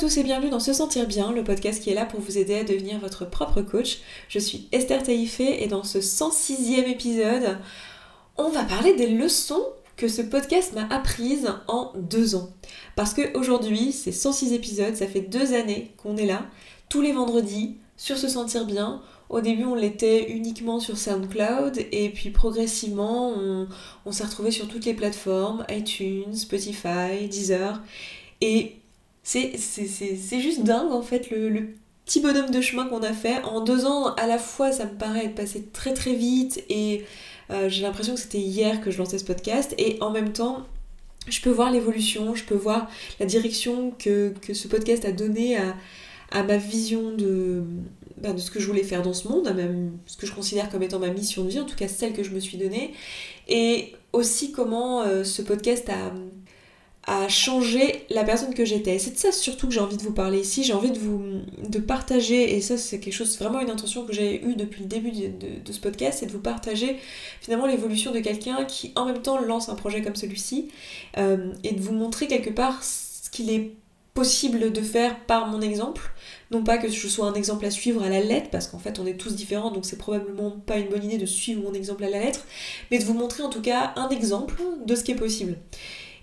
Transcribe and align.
Tous 0.00 0.16
et 0.16 0.22
bienvenue 0.22 0.48
dans 0.48 0.58
Se 0.58 0.72
Sentir 0.72 1.06
Bien, 1.06 1.32
le 1.32 1.44
podcast 1.44 1.82
qui 1.82 1.90
est 1.90 1.94
là 1.94 2.06
pour 2.06 2.18
vous 2.18 2.38
aider 2.38 2.54
à 2.54 2.64
devenir 2.64 2.98
votre 2.98 3.28
propre 3.28 3.60
coach. 3.60 3.98
Je 4.28 4.38
suis 4.38 4.66
Esther 4.72 5.02
Taïfé 5.02 5.62
et 5.62 5.66
dans 5.66 5.84
ce 5.84 5.98
106e 5.98 6.88
épisode, 6.90 7.58
on 8.38 8.48
va 8.48 8.64
parler 8.64 8.94
des 8.94 9.06
leçons 9.06 9.62
que 9.96 10.08
ce 10.08 10.22
podcast 10.22 10.72
m'a 10.72 10.88
apprises 10.92 11.46
en 11.68 11.92
deux 11.94 12.34
ans. 12.34 12.48
Parce 12.96 13.12
qu'aujourd'hui, 13.12 13.92
c'est 13.92 14.12
106 14.12 14.54
épisodes, 14.54 14.96
ça 14.96 15.06
fait 15.06 15.20
deux 15.20 15.52
années 15.52 15.92
qu'on 15.98 16.16
est 16.16 16.26
là, 16.26 16.46
tous 16.88 17.02
les 17.02 17.12
vendredis, 17.12 17.76
sur 17.98 18.16
Se 18.16 18.28
Sentir 18.28 18.64
Bien. 18.64 19.02
Au 19.28 19.40
début, 19.40 19.64
on 19.64 19.74
l'était 19.74 20.30
uniquement 20.30 20.80
sur 20.80 20.96
SoundCloud 20.96 21.78
et 21.92 22.08
puis 22.08 22.30
progressivement, 22.30 23.34
on, 23.36 23.68
on 24.06 24.10
s'est 24.10 24.24
retrouvé 24.24 24.52
sur 24.52 24.66
toutes 24.68 24.86
les 24.86 24.94
plateformes, 24.94 25.66
iTunes, 25.68 26.34
Spotify, 26.34 27.28
Deezer. 27.28 27.80
Et 28.40 28.81
c'est 29.22 30.40
juste 30.40 30.62
dingue 30.64 30.92
en 30.92 31.02
fait 31.02 31.30
le, 31.30 31.68
petit 32.04 32.20
bonhomme 32.20 32.50
de 32.50 32.60
chemin 32.60 32.86
qu'on 32.86 33.02
a 33.02 33.12
fait. 33.12 33.42
En 33.44 33.60
deux 33.60 33.86
ans, 33.86 34.14
à 34.16 34.26
la 34.26 34.38
fois, 34.38 34.72
ça 34.72 34.84
me 34.84 34.90
paraît 34.90 35.26
être 35.26 35.34
passé 35.34 35.64
très 35.72 35.94
très 35.94 36.14
vite 36.14 36.64
et 36.68 37.04
euh, 37.50 37.68
j'ai 37.68 37.82
l'impression 37.82 38.14
que 38.14 38.20
c'était 38.20 38.40
hier 38.40 38.80
que 38.80 38.90
je 38.90 38.98
lançais 38.98 39.18
ce 39.18 39.24
podcast. 39.24 39.74
Et 39.78 39.98
en 40.00 40.10
même 40.10 40.32
temps, 40.32 40.66
je 41.28 41.40
peux 41.40 41.50
voir 41.50 41.70
l'évolution, 41.70 42.34
je 42.34 42.44
peux 42.44 42.56
voir 42.56 42.90
la 43.20 43.26
direction 43.26 43.92
que, 43.92 44.34
ce 44.52 44.68
podcast 44.68 45.04
a 45.04 45.12
donné 45.12 45.56
à, 46.32 46.42
ma 46.42 46.56
vision 46.56 47.12
de, 47.12 47.62
ben, 48.16 48.34
de 48.34 48.40
ce 48.40 48.50
que 48.50 48.58
je 48.58 48.66
voulais 48.66 48.82
faire 48.82 49.02
dans 49.02 49.12
ce 49.12 49.28
monde, 49.28 49.46
à 49.46 49.52
ce 50.06 50.16
que 50.16 50.26
je 50.26 50.32
considère 50.32 50.70
comme 50.70 50.82
étant 50.82 50.98
ma 50.98 51.08
mission 51.08 51.44
de 51.44 51.50
vie, 51.50 51.60
en 51.60 51.66
tout 51.66 51.76
cas 51.76 51.88
celle 51.88 52.14
que 52.14 52.22
je 52.22 52.30
me 52.30 52.40
suis 52.40 52.58
donnée. 52.58 52.94
Et 53.48 53.94
aussi 54.12 54.50
comment 54.50 55.02
euh, 55.02 55.24
ce 55.24 55.42
podcast 55.42 55.88
a 55.88 56.12
à 57.04 57.28
changer 57.28 58.06
la 58.10 58.22
personne 58.22 58.54
que 58.54 58.64
j'étais. 58.64 58.98
C'est 58.98 59.12
de 59.12 59.18
ça 59.18 59.32
surtout 59.32 59.66
que 59.66 59.72
j'ai 59.72 59.80
envie 59.80 59.96
de 59.96 60.02
vous 60.02 60.12
parler 60.12 60.40
ici. 60.40 60.62
J'ai 60.62 60.72
envie 60.72 60.92
de 60.92 60.98
vous 60.98 61.40
de 61.68 61.78
partager, 61.80 62.54
et 62.54 62.60
ça 62.60 62.76
c'est 62.76 63.00
quelque 63.00 63.14
chose, 63.14 63.36
vraiment 63.38 63.60
une 63.60 63.70
intention 63.70 64.04
que 64.06 64.12
j'ai 64.12 64.44
eue 64.44 64.54
depuis 64.54 64.82
le 64.82 64.88
début 64.88 65.10
de, 65.10 65.72
ce 65.72 65.80
podcast, 65.80 66.18
c'est 66.20 66.26
de 66.26 66.32
vous 66.32 66.40
partager 66.40 66.96
finalement 67.40 67.66
l'évolution 67.66 68.12
de 68.12 68.20
quelqu'un 68.20 68.64
qui 68.64 68.92
en 68.94 69.06
même 69.06 69.20
temps 69.20 69.40
lance 69.40 69.68
un 69.68 69.74
projet 69.74 70.02
comme 70.02 70.14
celui-ci, 70.14 70.68
euh, 71.18 71.52
et 71.64 71.72
de 71.72 71.80
vous 71.80 71.92
montrer 71.92 72.28
quelque 72.28 72.50
part 72.50 72.82
ce 72.84 73.30
qu'il 73.30 73.50
est 73.50 73.72
possible 74.14 74.72
de 74.72 74.80
faire 74.82 75.18
par 75.26 75.48
mon 75.48 75.60
exemple. 75.60 76.12
Non 76.50 76.62
pas 76.62 76.76
que 76.76 76.88
je 76.88 77.08
sois 77.08 77.26
un 77.26 77.34
exemple 77.34 77.64
à 77.64 77.70
suivre 77.70 78.02
à 78.02 78.10
la 78.10 78.20
lettre, 78.20 78.50
parce 78.50 78.68
qu'en 78.68 78.78
fait 78.78 79.00
on 79.00 79.06
est 79.06 79.16
tous 79.16 79.34
différents, 79.34 79.72
donc 79.72 79.86
c'est 79.86 79.98
probablement 79.98 80.50
pas 80.50 80.76
une 80.76 80.88
bonne 80.88 81.02
idée 81.02 81.18
de 81.18 81.26
suivre 81.26 81.62
mon 81.62 81.74
exemple 81.74 82.04
à 82.04 82.10
la 82.10 82.20
lettre, 82.20 82.46
mais 82.92 82.98
de 82.98 83.04
vous 83.04 83.14
montrer 83.14 83.42
en 83.42 83.50
tout 83.50 83.62
cas 83.62 83.92
un 83.96 84.08
exemple 84.10 84.54
de 84.86 84.94
ce 84.94 85.02
qui 85.02 85.12
est 85.12 85.16
possible. 85.16 85.56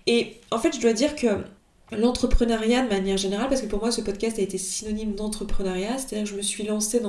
Et 0.09 0.37
en 0.49 0.57
fait, 0.57 0.75
je 0.75 0.81
dois 0.81 0.93
dire 0.93 1.15
que 1.15 1.27
l'entrepreneuriat 1.91 2.81
de 2.81 2.89
manière 2.89 3.17
générale, 3.17 3.47
parce 3.47 3.61
que 3.61 3.67
pour 3.67 3.79
moi 3.79 3.91
ce 3.91 4.01
podcast 4.01 4.39
a 4.39 4.41
été 4.41 4.57
synonyme 4.57 5.13
d'entrepreneuriat, 5.13 5.99
c'est-à-dire 5.99 6.23
que 6.23 6.29
je 6.31 6.35
me 6.35 6.41
suis 6.41 6.63
lancée 6.63 6.99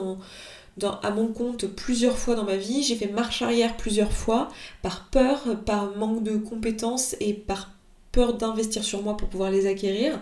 à 1.02 1.10
mon 1.10 1.28
compte 1.28 1.66
plusieurs 1.66 2.18
fois 2.18 2.34
dans 2.34 2.44
ma 2.44 2.56
vie, 2.56 2.82
j'ai 2.82 2.96
fait 2.96 3.08
marche 3.08 3.40
arrière 3.40 3.78
plusieurs 3.78 4.12
fois, 4.12 4.48
par 4.82 5.08
peur, 5.08 5.62
par 5.64 5.96
manque 5.96 6.22
de 6.22 6.36
compétences 6.36 7.16
et 7.20 7.32
par 7.32 7.70
peur 8.12 8.34
d'investir 8.34 8.84
sur 8.84 9.02
moi 9.02 9.16
pour 9.16 9.28
pouvoir 9.28 9.50
les 9.50 9.66
acquérir. 9.66 10.20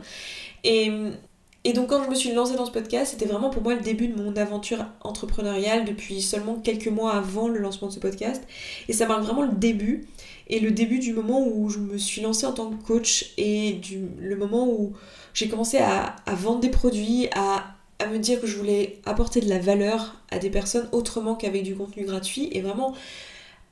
Et 0.62 1.72
donc 1.74 1.88
quand 1.88 2.04
je 2.04 2.10
me 2.10 2.14
suis 2.14 2.30
lancée 2.30 2.54
dans 2.54 2.66
ce 2.66 2.70
podcast, 2.70 3.10
c'était 3.10 3.26
vraiment 3.26 3.50
pour 3.50 3.64
moi 3.64 3.74
le 3.74 3.80
début 3.80 4.06
de 4.06 4.22
mon 4.22 4.36
aventure 4.36 4.86
entrepreneuriale 5.00 5.84
depuis 5.84 6.22
seulement 6.22 6.54
quelques 6.54 6.86
mois 6.86 7.12
avant 7.12 7.48
le 7.48 7.58
lancement 7.58 7.88
de 7.88 7.92
ce 7.92 7.98
podcast. 7.98 8.44
Et 8.88 8.92
ça 8.92 9.06
marque 9.06 9.24
vraiment 9.24 9.42
le 9.42 9.52
début 9.52 10.06
et 10.48 10.60
le 10.60 10.70
début 10.70 10.98
du 10.98 11.12
moment 11.12 11.46
où 11.46 11.68
je 11.68 11.78
me 11.78 11.98
suis 11.98 12.22
lancée 12.22 12.46
en 12.46 12.52
tant 12.52 12.70
que 12.70 12.82
coach 12.82 13.32
et 13.36 13.72
du, 13.74 14.08
le 14.18 14.36
moment 14.36 14.68
où 14.68 14.92
j'ai 15.34 15.48
commencé 15.48 15.78
à, 15.78 16.16
vendre 16.26 16.60
des 16.60 16.70
produits, 16.70 17.28
à, 17.34 17.74
à, 17.98 18.06
me 18.06 18.18
dire 18.18 18.40
que 18.40 18.46
je 18.46 18.56
voulais 18.56 19.00
apporter 19.04 19.40
de 19.40 19.48
la 19.48 19.58
valeur 19.58 20.16
à 20.30 20.38
des 20.38 20.50
personnes 20.50 20.88
autrement 20.92 21.34
qu'avec 21.34 21.62
du 21.62 21.76
contenu 21.76 22.04
gratuit 22.04 22.48
et 22.52 22.60
vraiment 22.60 22.94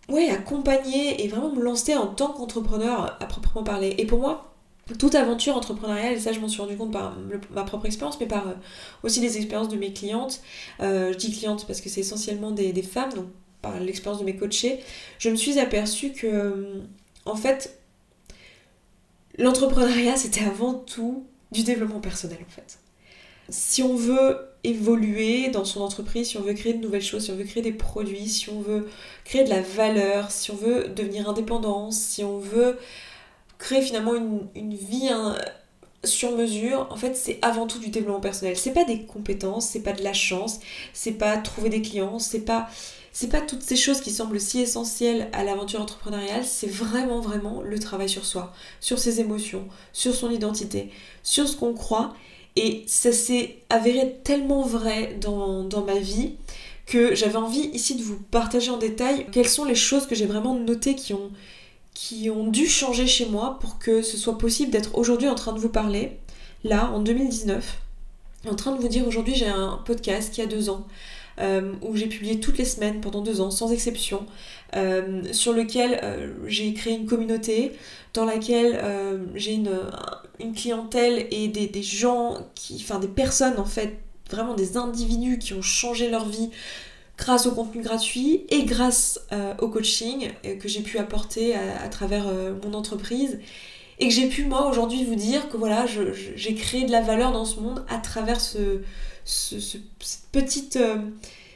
ouais, 0.09 0.29
accompagner 0.29 1.25
et 1.25 1.29
vraiment 1.29 1.51
me 1.51 1.63
lancer 1.63 1.97
en 1.97 2.07
tant 2.07 2.29
qu'entrepreneur 2.29 3.17
à 3.21 3.27
proprement 3.27 3.65
parler. 3.65 3.95
Et 3.99 4.07
pour 4.07 4.21
moi, 4.21 4.53
toute 4.99 5.15
aventure 5.17 5.57
entrepreneuriale, 5.57 6.15
et 6.15 6.21
ça 6.21 6.33
je 6.33 6.41
m'en 6.41 6.49
suis 6.49 6.61
rendu 6.61 6.77
compte 6.77 6.93
par 6.93 7.17
ma 7.51 7.65
propre 7.65 7.87
expérience, 7.87 8.21
mais 8.21 8.27
par 8.27 8.49
euh, 8.49 8.55
aussi 9.03 9.21
les 9.21 9.37
expériences 9.37 9.69
de 9.69 9.77
mes 9.77 9.93
clientes. 9.93 10.41
Euh, 10.81 11.13
je 11.13 11.19
dis 11.19 11.33
clientes 11.33 11.67
parce 11.67 11.81
que 11.81 11.89
c'est 11.89 12.01
essentiellement 12.01 12.53
des, 12.53 12.73
des 12.73 12.83
femmes, 12.83 13.13
donc 13.13 13.27
par 13.63 13.79
l'expérience 13.81 14.21
de 14.21 14.25
mes 14.25 14.37
coachés, 14.37 14.81
je 15.19 15.31
me 15.31 15.37
suis 15.37 15.59
aperçue 15.59 16.13
que, 16.13 16.27
euh, 16.27 16.81
en 17.25 17.37
fait, 17.37 17.79
l'entrepreneuriat, 19.39 20.17
c'était 20.17 20.45
avant 20.45 20.75
tout 20.75 21.27
du 21.53 21.63
développement 21.63 22.01
personnel, 22.01 22.39
en 22.47 22.51
fait. 22.51 22.79
Si 23.49 23.83
on 23.83 23.95
veut 23.95 24.39
évoluer 24.65 25.49
dans 25.49 25.65
son 25.65 25.81
entreprise, 25.81 26.29
si 26.31 26.37
on 26.37 26.43
veut 26.43 26.55
créer 26.55 26.75
de 26.75 26.83
nouvelles 26.83 27.03
choses, 27.03 27.27
si 27.27 27.31
on 27.31 27.37
veut 27.37 27.45
créer 27.45 27.63
des 27.63 27.73
produits, 27.73 28.29
si 28.29 28.51
on 28.51 28.61
veut 28.61 28.89
créer 29.25 29.45
de 29.45 29.51
la 29.51 29.61
valeur, 29.61 30.31
si 30.31 30.51
on 30.51 30.57
veut 30.57 30.89
devenir 30.89 31.29
indépendant, 31.29 31.93
si 31.93 32.25
on 32.25 32.39
veut 32.39 32.77
créer 33.59 33.81
finalement 33.83 34.15
une, 34.15 34.75
vie 34.75 35.09
hein, 35.09 35.39
sur 36.03 36.37
mesure, 36.37 36.89
en 36.91 36.97
fait, 36.97 37.17
c'est 37.17 37.39
avant 37.43 37.67
tout 37.67 37.79
du 37.79 37.91
développement 37.91 38.21
personnel. 38.21 38.57
C'est 38.57 38.73
pas 38.73 38.85
des 38.85 39.03
compétences, 39.03 39.69
c'est 39.69 39.83
pas 39.83 39.93
de 39.93 40.03
la 40.03 40.13
chance, 40.13 40.59
c'est 40.93 41.13
pas 41.13 41.37
trouver 41.37 41.69
des 41.69 41.83
clients, 41.83 42.19
c'est 42.19 42.45
pas 42.45 42.69
c'est 43.17 43.31
pas 43.31 43.41
toutes 43.41 43.63
ces 43.63 43.77
choses 43.77 44.03
qui 44.03 44.11
semblent 44.11 44.39
si 44.39 44.61
essentielles 44.61 45.31
à 45.33 45.43
l'aventure 45.43 45.81
entrepreneuriale, 45.81 46.45
c'est 46.45 46.67
vraiment 46.67 47.23
vraiment 47.23 47.63
le 47.63 47.79
travail 47.79 48.11
sur 48.11 48.27
soi, 48.27 48.53
sur 48.79 48.99
ses 48.99 49.21
émotions, 49.21 49.69
sur 49.95 50.15
son 50.15 50.31
identité, 50.31 50.91
sur 51.23 51.49
ce 51.49 51.57
qu'on 51.57 51.73
croit. 51.73 52.13
Et 52.57 52.85
ça 52.87 53.13
s'est 53.13 53.57
avéré 53.71 54.19
tellement 54.23 54.61
vrai 54.61 55.17
dans, 55.19 55.67
ma 55.87 55.99
vie 55.99 56.35
que 56.85 57.15
j'avais 57.15 57.37
envie 57.37 57.71
ici 57.73 57.95
de 57.95 58.03
vous 58.03 58.19
partager 58.19 58.71
en 58.71 58.77
détail 58.77 59.25
quelles 59.33 59.49
sont 59.49 59.65
les 59.65 59.75
choses 59.75 60.07
que 60.07 60.15
j'ai 60.15 60.27
vraiment 60.27 60.55
notées 60.55 60.95
qui 60.95 61.15
ont, 61.15 61.31
qui 61.95 62.29
ont 62.29 62.49
dû 62.49 62.67
changer 62.67 63.07
chez 63.07 63.25
moi 63.25 63.59
pour 63.63 63.79
que 63.79 64.03
ce 64.03 64.19
soit 64.19 64.37
possible 64.37 64.71
d'être 64.71 64.99
aujourd'hui 64.99 65.31
en 65.31 65.35
train 65.35 65.55
de 65.55 65.59
vous 65.59 65.71
parler, 65.71 66.19
là, 66.65 66.91
en 66.93 67.01
2019, 67.01 67.79
en 68.47 68.55
train 68.57 68.73
de 68.73 68.79
vous 68.79 68.89
dire 68.89 69.09
aujourd'hui 69.09 69.35
j'ai 69.35 69.49
un 69.49 69.81
podcast 69.87 70.35
qui 70.35 70.43
a 70.43 70.47
deux 70.47 70.69
ans, 70.69 70.87
euh, 71.39 71.75
où 71.83 71.95
j'ai 71.95 72.07
publié 72.07 72.41
toutes 72.41 72.57
les 72.57 72.65
semaines 72.65 73.03
pendant 73.03 73.21
deux 73.21 73.43
ans, 73.43 73.51
sans 73.51 73.71
exception, 73.71 74.25
euh, 74.75 75.23
sur 75.33 75.53
lequel 75.53 76.01
euh, 76.03 76.33
j'ai 76.47 76.73
créé 76.73 76.95
une 76.95 77.05
communauté, 77.05 77.73
dans 78.15 78.25
laquelle 78.25 78.81
j'ai 79.35 79.53
une, 79.53 79.79
une, 80.41 80.55
clientèle 80.55 81.27
et 81.31 81.49
des, 81.49 81.67
des, 81.67 81.83
gens, 81.83 82.39
qui, 82.55 82.83
enfin 82.83 82.99
des 82.99 83.09
personnes 83.09 83.59
en 83.59 83.67
fait, 83.67 83.99
vraiment 84.31 84.55
des 84.55 84.79
individus 84.79 85.39
qui 85.39 85.53
ont 85.53 85.61
changé 85.61 86.09
leur 86.09 86.27
vie 86.27 86.49
grâce 87.19 87.47
au 87.47 87.51
contenu 87.51 87.83
gratuit 87.83 88.47
et 88.49 88.65
grâce 88.65 89.21
au 89.61 89.69
coaching 89.69 90.31
que 90.59 90.67
j'ai 90.67 90.81
pu 90.81 90.99
apporter 90.99 91.55
à, 91.55 91.89
travers 91.91 92.25
mon 92.65 92.73
entreprise. 92.73 93.39
Et 93.99 94.09
que 94.09 94.15
j'ai 94.15 94.29
pu 94.29 94.45
moi 94.45 94.67
aujourd'hui 94.67 95.05
vous 95.05 95.15
dire 95.15 95.51
que 95.51 95.59
voilà 95.59 95.85
j'ai 95.87 96.55
créé 96.55 96.87
de 96.87 96.93
la 96.93 97.03
valeur 97.03 97.33
dans 97.33 97.45
ce 97.45 97.61
monde 97.61 97.85
à 97.91 97.99
travers 97.99 98.41
ce, 98.41 98.81
cette, 99.27 99.83
petite, 100.31 100.77
euh, 100.77 100.99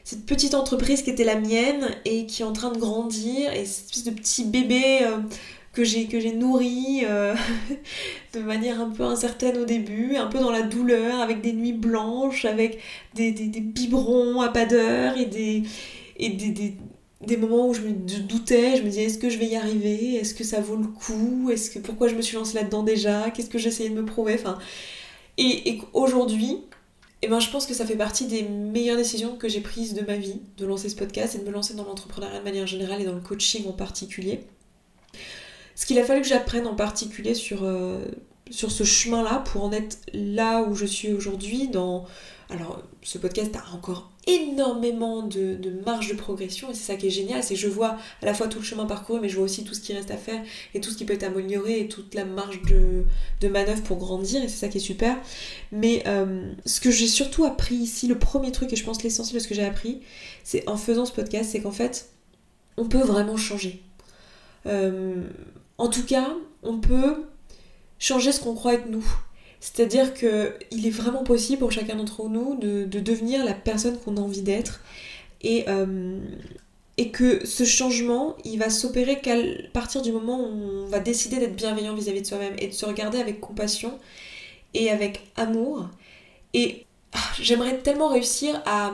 cette 0.04 0.26
petite 0.26 0.54
entreprise 0.54 1.03
qui 1.03 1.10
était 1.10 1.25
la 1.25 1.36
mienne 1.36 1.88
et 2.04 2.26
qui 2.26 2.42
est 2.42 2.44
en 2.44 2.53
train 2.53 2.72
de 2.72 2.78
grandir 2.78 3.53
et 3.53 3.64
cette 3.64 3.86
espèce 3.86 4.04
de 4.04 4.10
petit 4.10 4.44
bébé 4.44 4.98
euh, 5.03 5.19
que 5.72 5.84
j'ai 5.84 6.32
nourri 6.32 7.03
euh, 7.04 7.34
de 8.34 8.41
manière 8.41 8.81
un 8.81 8.91
peu 8.91 9.04
incertaine 9.04 9.56
au 9.56 9.64
début, 9.64 10.16
un 10.16 10.26
peu 10.26 10.41
dans 10.41 10.50
la 10.50 10.62
douleur, 10.62 11.20
avec 11.20 11.42
des 11.42 11.53
nuits 11.53 11.72
blanches, 11.72 12.44
avec 12.44 12.81
des, 13.14 13.31
biberons 13.31 14.41
à 14.41 14.48
pas 14.48 14.66
et 15.16 15.26
des, 15.26 17.37
moments 17.37 17.69
où 17.69 17.75
je 17.75 17.82
me 17.82 17.92
doutais, 17.92 18.78
je 18.78 18.82
me 18.82 18.88
disais 18.88 19.04
est-ce 19.04 19.19
que 19.19 19.31
je 19.31 19.38
vais 19.38 19.47
y 19.47 19.54
arriver, 19.54 20.16
est-ce 20.16 20.34
que 20.34 20.42
ça 20.42 20.60
vaut 20.60 20.76
le 20.76 20.88
coup, 20.88 21.50
est-ce 21.52 21.70
que 21.70 21.78
pourquoi 21.78 22.08
je 22.08 22.16
me 22.16 22.22
suis 22.22 22.37
lancée 22.37 22.56
là-dedans 22.56 22.82
déjà, 22.82 23.31
qu'est-ce 23.31 23.48
que 23.48 23.58
j'essayais 23.58 23.91
de 23.91 23.94
me 23.94 24.04
prouver, 24.04 24.34
enfin 24.34 24.58
et, 25.38 25.70
et 25.70 25.81
aujourd'hui 25.92 26.64
et 27.22 27.28
ben, 27.28 27.38
je 27.38 27.50
pense 27.50 27.67
que 27.67 27.75
ça 27.75 27.84
fait 27.84 27.96
partie 27.96 28.26
des 28.26 28.43
meilleures 28.43 28.96
décisions 28.96 29.37
que 29.37 29.49
j'ai 29.49 29.61
prises 29.61 29.93
de 29.93 30.00
ma 30.02 30.17
vie, 30.17 30.40
de 30.56 30.64
lancer 30.64 30.88
ce 30.88 30.96
podcast 30.96 31.34
et 31.34 31.38
de 31.38 31.44
me 31.44 31.50
lancer 31.50 31.75
dans 31.75 31.84
l'entrepreneuriat 31.84 32.38
de 32.38 32.44
manière 32.44 32.67
générale 32.67 33.02
et 33.02 33.05
dans 33.05 33.14
le 33.14 33.20
coaching 33.20 33.69
en 33.69 33.72
particulier. 33.72 34.46
Ce 35.75 35.84
qu'il 35.84 35.99
a 35.99 36.05
fallu 36.05 36.22
que 36.22 36.28
j'apprenne 36.28 36.67
en 36.67 36.75
particulier 36.75 37.34
sur, 37.34 37.64
euh, 37.64 38.05
sur 38.50 38.70
ce 38.70 38.85
chemin-là 38.85 39.43
pour 39.47 39.64
en 39.64 39.73
être 39.73 39.99
là 40.12 40.62
où 40.62 40.75
je 40.75 40.87
suis 40.87 41.12
aujourd'hui 41.12 41.69
dans 41.69 42.06
alors, 42.50 42.82
ce 43.02 43.17
podcast 43.17 43.55
a 43.55 43.75
encore 43.75 44.11
énormément 44.26 45.23
de, 45.23 45.56
marge 45.87 46.08
de 46.08 46.14
progression 46.14 46.69
et 46.70 46.75
c'est 46.75 46.93
ça 46.93 46.97
qui 46.97 47.06
est 47.06 47.11
génial, 47.11 47.44
c'est 47.44 47.55
que 47.55 47.61
je 47.61 47.69
vois 47.69 47.97
à 48.23 48.26
la 48.26 48.35
fois 48.35 48.49
tout 48.49 48.58
le 48.58 48.64
chemin 48.64 48.87
parcouru, 48.87 49.20
mais 49.20 49.29
je 49.29 49.37
vois 49.37 49.44
aussi 49.44 49.62
tout 49.62 49.73
ce 49.73 49.81
qui 49.81 49.93
reste 49.93 50.11
à 50.11 50.17
faire 50.17 50.43
et 50.75 50.81
tout 50.81 50.91
ce 50.91 50.97
qui 50.97 51.05
peut 51.05 51.12
être 51.12 51.23
amélioré 51.23 51.81
et 51.81 51.88
toute 51.88 52.12
la 52.14 52.25
marge 52.25 52.61
de, 52.62 53.49
manœuvre 53.49 53.82
pour 53.82 53.99
grandir 53.99 54.43
et 54.43 54.49
c'est 54.49 54.56
ça 54.56 54.69
qui 54.69 54.79
est 54.79 54.81
super. 54.81 55.17
Mais 55.70 56.03
euh, 56.08 56.53
ce 56.67 56.81
que 56.81 56.91
j'ai 56.91 57.06
surtout 57.06 57.44
appris 57.44 57.76
ici, 57.76 58.08
le 58.08 58.19
premier 58.19 58.50
truc 58.50 58.73
et 58.73 58.76
je 58.76 58.85
pense 58.85 59.03
l'essentiel 59.05 59.38
de 59.38 59.43
ce 59.43 59.49
que 59.49 59.55
j'ai 59.55 59.64
appris, 59.64 60.00
c'est 60.43 60.69
en 60.69 60.76
faisant 60.76 61.05
ce 61.05 61.12
podcast, 61.12 61.50
c'est 61.53 61.61
qu'en 61.61 61.70
fait, 61.70 62.11
on 62.76 62.87
peut 62.87 63.03
vraiment 63.03 63.37
changer. 63.37 63.81
Euh, 64.67 65.23
en 65.79 65.88
tout 65.88 66.05
cas, 66.05 66.35
on 66.64 66.81
peut 66.81 67.26
changer 68.00 68.32
ce 68.32 68.41
qu'on 68.41 68.55
croit 68.55 68.75
être 68.75 68.88
nous. 68.88 69.06
C'est-à-dire 69.61 70.14
qu'il 70.14 70.87
est 70.87 70.91
vraiment 70.91 71.23
possible 71.23 71.61
pour 71.61 71.70
chacun 71.70 71.94
d'entre 71.94 72.29
nous 72.29 72.56
de, 72.56 72.85
devenir 72.85 73.44
la 73.44 73.52
personne 73.55 73.99
qu'on 73.99 74.17
a 74.17 74.20
envie 74.20 74.43
d'être. 74.43 74.81
Et, 75.43 75.67
euh, 75.69 76.19
que 77.14 77.47
ce 77.47 77.64
changement, 77.64 78.37
il 78.44 78.58
va 78.58 78.69
s'opérer 78.69 79.20
qu'à 79.20 79.35
partir 79.73 80.02
du 80.02 80.12
moment 80.12 80.38
où 80.38 80.85
on 80.85 80.87
va 80.87 81.00
décider 81.00 81.38
d'être 81.38 81.56
bienveillant 81.56 81.94
vis-à-vis 81.94 82.20
de 82.20 82.26
soi-même 82.26 82.55
et 82.58 82.67
de 82.67 82.73
se 82.73 82.85
regarder 82.85 83.19
avec 83.19 83.41
compassion 83.41 83.99
et 84.75 84.91
avec 84.91 85.23
amour. 85.37 85.88
Et 86.53 86.85
ah, 87.14 87.19
j'aimerais 87.41 87.79
tellement 87.79 88.08
réussir 88.08 88.62
à, 88.67 88.93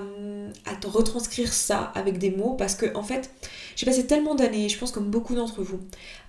à 0.65 0.89
retranscrire 0.89 1.53
ça 1.53 1.93
avec 1.95 2.19
des 2.19 2.31
mots 2.31 2.55
parce 2.55 2.75
que 2.75 2.87
en 2.95 3.03
fait 3.03 3.31
j'ai 3.77 3.87
passé 3.87 4.07
tellement 4.07 4.35
d'années, 4.35 4.69
je 4.69 4.79
pense 4.79 4.93
comme 4.93 5.11
beaucoup 5.11 5.35
d'entre 5.35 5.63
vous, 5.63 5.81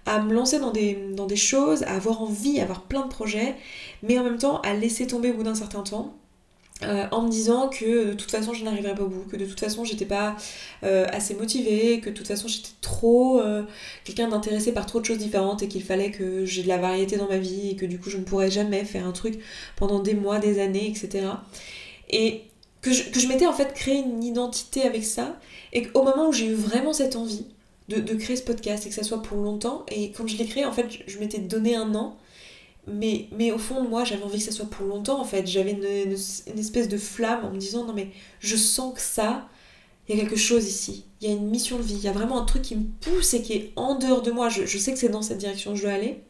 à 0.06 0.22
me 0.22 0.34
lancer 0.34 0.60
dans 0.60 0.72
des, 0.72 0.96
dans 1.16 1.26
des 1.26 1.36
choses, 1.36 1.84
à 1.84 1.96
avoir 1.96 2.22
envie, 2.22 2.60
à 2.60 2.64
avoir 2.64 2.84
plein 2.84 3.04
de 3.04 3.10
projets, 3.10 3.56
mais 4.04 4.20
en 4.20 4.24
même 4.24 4.38
temps 4.38 4.62
à 4.62 4.74
laisser 4.74 5.08
tomber 5.08 5.32
au 5.32 5.36
bout 5.36 5.44
d'un 5.44 5.56
certain 5.56 5.82
temps. 5.82 6.16
Euh, 6.84 7.08
en 7.10 7.24
me 7.24 7.32
disant 7.32 7.70
que 7.70 8.10
de 8.10 8.14
toute 8.14 8.30
façon 8.30 8.54
je 8.54 8.64
n'arriverais 8.64 8.94
pas 8.94 9.02
au 9.02 9.08
bout, 9.08 9.24
que 9.28 9.36
de 9.36 9.46
toute 9.46 9.60
façon 9.60 9.84
j'étais 9.84 10.06
pas 10.06 10.38
euh, 10.84 11.08
assez 11.12 11.34
motivée, 11.34 12.00
que 12.02 12.12
de 12.12 12.16
toute 12.16 12.28
façon 12.28 12.48
j'étais 12.48 12.70
trop 12.82 13.40
euh, 13.40 13.64
quelqu'un 14.04 14.28
d'intéressé 14.28 14.72
par 14.74 14.86
trop 14.86 15.00
de 15.00 15.06
choses 15.06 15.18
différentes 15.18 15.64
et 15.64 15.68
qu'il 15.68 15.82
fallait 15.82 16.12
que 16.12 16.46
j'ai 16.46 16.62
de 16.62 16.68
la 16.68 16.78
variété 16.78 17.18
dans 17.18 17.28
ma 17.28 17.40
vie 17.40 17.72
et 17.72 17.76
que 17.76 17.88
du 17.88 18.00
coup 18.00 18.12
je 18.12 18.18
ne 18.18 18.24
pourrais 18.24 18.52
jamais 18.52 18.86
faire 18.86 19.08
un 19.08 19.12
truc 19.12 19.40
pendant 19.76 20.00
des 20.00 20.14
mois, 20.14 20.38
des 20.38 20.60
années, 20.60 20.88
etc. 20.88 21.26
Et 22.12 22.44
que 22.90 23.20
je, 23.20 23.28
m'étais 23.28 23.48
en 23.48 23.54
fait 23.54 23.74
créé 23.74 23.96
une 23.96 24.24
identité 24.24 24.84
avec 24.84 25.04
ça 25.04 25.40
et 25.74 25.84
qu'au 25.84 26.04
moment 26.04 26.30
où 26.30 26.34
j'ai 26.34 26.48
eu 26.48 26.54
vraiment 26.54 26.94
cette 26.94 27.16
envie 27.16 27.46
de, 27.90 28.02
créer 28.16 28.36
ce 28.36 28.44
podcast 28.44 28.86
et 28.86 28.90
que 28.90 28.96
ça 28.96 29.04
soit 29.04 29.22
pour 29.22 29.38
longtemps, 29.38 29.86
et 29.90 30.12
quand 30.12 30.28
je 30.28 30.36
l'ai 30.36 30.46
créé 30.46 30.66
en 30.66 30.74
fait 30.74 30.88
je 31.08 31.20
m'étais 31.20 31.40
donné 31.40 31.76
un 31.76 31.96
an 31.96 32.18
mais, 32.88 33.28
mais 33.32 33.52
au 33.52 33.58
fond 33.58 33.84
de 33.84 33.90
moi, 33.90 34.06
j'avais 34.06 34.24
envie 34.24 34.38
que 34.40 34.46
ça 34.46 34.52
soit 34.52 34.70
pour 34.70 34.88
longtemps 34.88 35.20
en 35.20 35.26
fait. 35.26 35.46
J'avais 35.46 35.72
une, 35.72 35.84
une, 35.84 36.60
espèce 36.60 36.88
de 36.88 36.98
flamme 36.98 37.44
en 37.44 37.52
me 37.52 37.58
disant 37.58 37.86
non 37.86 37.94
mais 37.94 38.10
je 38.40 38.56
sens 38.56 38.94
que 38.94 39.02
ça, 39.02 39.50
il 40.08 40.16
y 40.16 40.20
a 40.20 40.22
quelque 40.22 40.38
chose 40.38 40.66
ici. 40.66 41.04
Il 41.20 41.28
y 41.28 41.32
a 41.32 41.36
une 41.36 41.50
mission 41.50 41.78
de 41.78 41.82
vie. 41.82 41.96
Il 41.96 42.04
y 42.04 42.08
a 42.08 42.14
vraiment 42.14 42.40
un 42.40 42.46
truc 42.46 42.62
qui 42.62 42.76
me 42.78 42.86
pousse 43.02 43.34
et 43.34 43.42
qui 43.42 43.54
est 43.54 43.74
en 43.76 43.96
dehors 43.96 44.22
de 44.22 44.32
moi. 44.32 44.48
Je, 44.48 44.66
je 44.66 44.78
sais 44.78 44.94
que 44.94 45.00
c'est 45.00 45.10
dans 45.10 45.22
cette 45.22 45.38
direction 45.38 45.72
que 45.72 45.78
je 45.78 45.84
dois 45.84 45.92
aller. 45.92 46.22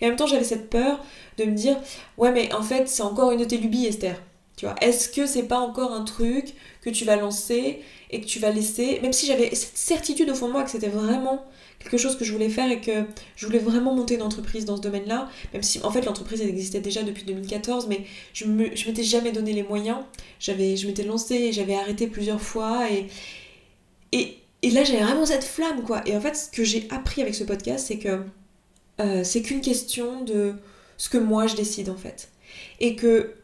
Et 0.00 0.04
en 0.04 0.08
même 0.08 0.16
temps, 0.16 0.26
j'avais 0.26 0.44
cette 0.44 0.68
peur 0.68 1.02
de 1.38 1.44
me 1.44 1.54
dire 1.54 1.78
ouais 2.18 2.30
mais 2.30 2.52
en 2.52 2.62
fait 2.62 2.88
c'est 2.88 3.02
encore 3.02 3.32
une 3.32 3.40
de 3.40 3.44
tes 3.44 3.56
lubies 3.56 3.86
Esther. 3.86 4.20
Tu 4.56 4.66
vois, 4.66 4.74
est-ce 4.80 5.08
que 5.08 5.26
c'est 5.26 5.44
pas 5.44 5.58
encore 5.58 5.92
un 5.92 6.04
truc 6.04 6.54
que 6.82 6.90
tu 6.90 7.04
vas 7.04 7.16
lancer 7.16 7.80
et 8.10 8.20
que 8.20 8.26
tu 8.26 8.38
vas 8.38 8.50
laisser, 8.50 9.00
même 9.00 9.12
si 9.12 9.26
j'avais 9.26 9.54
cette 9.54 9.76
certitude 9.76 10.28
au 10.30 10.34
fond 10.34 10.48
de 10.48 10.52
moi 10.52 10.62
que 10.62 10.70
c'était 10.70 10.88
vraiment 10.88 11.44
quelque 11.78 11.96
chose 11.96 12.16
que 12.16 12.24
je 12.24 12.32
voulais 12.32 12.48
faire 12.48 12.70
et 12.70 12.80
que 12.80 13.04
je 13.34 13.46
voulais 13.46 13.58
vraiment 13.58 13.94
monter 13.94 14.14
une 14.14 14.22
entreprise 14.22 14.64
dans 14.64 14.76
ce 14.76 14.82
domaine-là, 14.82 15.28
même 15.52 15.62
si 15.62 15.80
en 15.82 15.90
fait 15.90 16.02
l'entreprise 16.04 16.40
existait 16.42 16.80
déjà 16.80 17.02
depuis 17.02 17.24
2014, 17.24 17.88
mais 17.88 18.04
je 18.34 18.44
je 18.44 18.88
m'étais 18.88 19.02
jamais 19.02 19.32
donné 19.32 19.52
les 19.52 19.62
moyens. 19.62 19.98
J'avais, 20.38 20.76
je 20.76 20.86
m'étais 20.86 21.04
lancée, 21.04 21.52
j'avais 21.52 21.74
arrêté 21.74 22.06
plusieurs 22.06 22.40
fois 22.40 22.90
et, 22.90 23.06
et, 24.12 24.38
et 24.62 24.70
là 24.70 24.84
j'avais 24.84 25.02
vraiment 25.02 25.26
cette 25.26 25.44
flamme 25.44 25.82
quoi. 25.82 26.02
Et 26.06 26.16
en 26.16 26.20
fait 26.20 26.36
ce 26.36 26.50
que 26.50 26.62
j'ai 26.62 26.86
appris 26.90 27.22
avec 27.22 27.34
ce 27.34 27.44
podcast 27.44 27.86
c'est 27.88 27.98
que 27.98 28.20
euh, 29.00 29.24
c'est 29.24 29.42
qu'une 29.42 29.60
question 29.60 30.22
de 30.24 30.54
ce 30.98 31.08
que 31.08 31.18
moi 31.18 31.46
je 31.46 31.56
décide 31.56 31.88
en 31.88 31.96
fait. 31.96 32.28
Et 32.80 32.96
que 32.96 33.34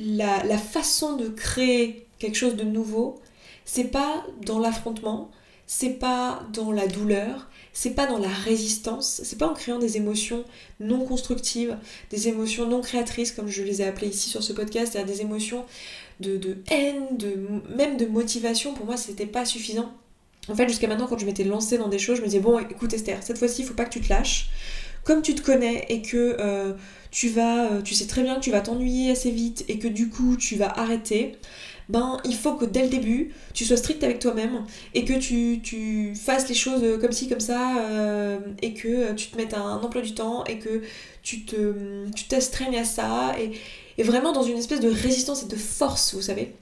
la, 0.00 0.58
façon 0.58 1.16
de 1.16 1.28
créer 1.28 2.06
quelque 2.18 2.36
chose 2.36 2.56
de 2.56 2.64
nouveau, 2.64 3.20
c'est 3.64 3.84
pas 3.84 4.24
dans 4.44 4.58
l'affrontement, 4.58 5.30
c'est 5.66 5.98
pas 5.98 6.42
dans 6.52 6.72
la 6.72 6.86
douleur, 6.86 7.48
c'est 7.72 7.90
pas 7.90 8.06
dans 8.06 8.18
la 8.18 8.28
résistance, 8.28 9.20
c'est 9.24 9.38
pas 9.38 9.48
en 9.48 9.54
créant 9.54 9.78
des 9.78 9.96
émotions 9.96 10.44
non 10.80 11.04
constructives, 11.04 11.76
des 12.10 12.28
émotions 12.28 12.66
non 12.66 12.80
créatrices, 12.80 13.32
comme 13.32 13.48
je 13.48 13.62
les 13.62 13.82
ai 13.82 13.86
appelées 13.86 14.08
ici 14.08 14.28
sur 14.28 14.42
ce 14.42 14.52
podcast, 14.52 14.92
c'est-à-dire 14.92 15.14
des 15.14 15.20
émotions 15.20 15.64
de, 16.20 16.58
haine, 16.70 17.16
de, 17.18 17.36
même 17.76 17.96
de 17.96 18.06
motivation. 18.06 18.72
Pour 18.74 18.86
moi, 18.86 18.96
c'était 18.96 19.26
pas 19.26 19.44
suffisant. 19.44 19.92
En 20.48 20.54
fait, 20.54 20.68
jusqu'à 20.68 20.86
maintenant, 20.86 21.06
quand 21.06 21.18
je 21.18 21.26
m'étais 21.26 21.44
lancée 21.44 21.76
dans 21.76 21.88
des 21.88 21.98
choses, 21.98 22.18
je 22.18 22.22
me 22.22 22.26
disais, 22.26 22.40
bon, 22.40 22.58
écoute 22.58 22.92
Esther, 22.92 23.18
cette 23.22 23.38
fois-ci, 23.38 23.62
il 23.62 23.66
faut 23.66 23.74
pas 23.74 23.84
que 23.84 23.90
tu 23.90 24.00
te 24.00 24.08
lâches. 24.08 24.48
Comme 25.06 25.22
tu 25.22 25.36
te 25.36 25.40
connais 25.40 25.86
et 25.88 26.02
que 26.02 26.36
euh, 26.40 26.72
tu 27.12 27.28
vas, 27.28 27.70
euh, 27.70 27.80
tu 27.80 27.94
sais 27.94 28.08
très 28.08 28.24
bien 28.24 28.34
que 28.34 28.40
tu 28.40 28.50
vas 28.50 28.60
t'ennuyer 28.60 29.12
assez 29.12 29.30
vite 29.30 29.64
et 29.68 29.78
que 29.78 29.86
du 29.86 30.10
coup, 30.10 30.36
tu 30.36 30.56
vas 30.56 30.68
arrêter, 30.68 31.36
ben 31.88 32.18
il 32.24 32.34
faut 32.34 32.54
que 32.54 32.64
dès 32.64 32.82
le 32.82 32.88
début, 32.88 33.32
tu 33.54 33.64
sois 33.64 33.76
strict 33.76 34.02
avec 34.02 34.18
toi-même 34.18 34.64
et 34.94 35.04
que 35.04 35.12
tu, 35.12 35.60
tu, 35.62 36.12
fasses 36.16 36.48
les 36.48 36.56
choses 36.56 36.82
comme 37.00 37.12
ci, 37.12 37.28
comme 37.28 37.38
ça, 37.38 37.78
euh, 37.78 38.40
et 38.62 38.74
que 38.74 39.12
tu 39.12 39.28
te 39.28 39.36
mettes 39.36 39.54
un 39.54 39.76
emploi 39.76 40.02
du 40.02 40.12
temps 40.12 40.42
et 40.42 40.58
que 40.58 40.82
tu 41.22 41.44
te 41.44 42.10
tu 42.10 42.24
t'astreignes 42.24 42.76
à 42.76 42.84
ça, 42.84 43.36
et, 43.38 43.52
et 43.98 44.02
vraiment 44.02 44.32
dans 44.32 44.42
une 44.42 44.58
espèce 44.58 44.80
de 44.80 44.90
résistance 44.90 45.44
et 45.44 45.46
de 45.46 45.56
force, 45.56 46.14
vous 46.14 46.22
savez. 46.22 46.52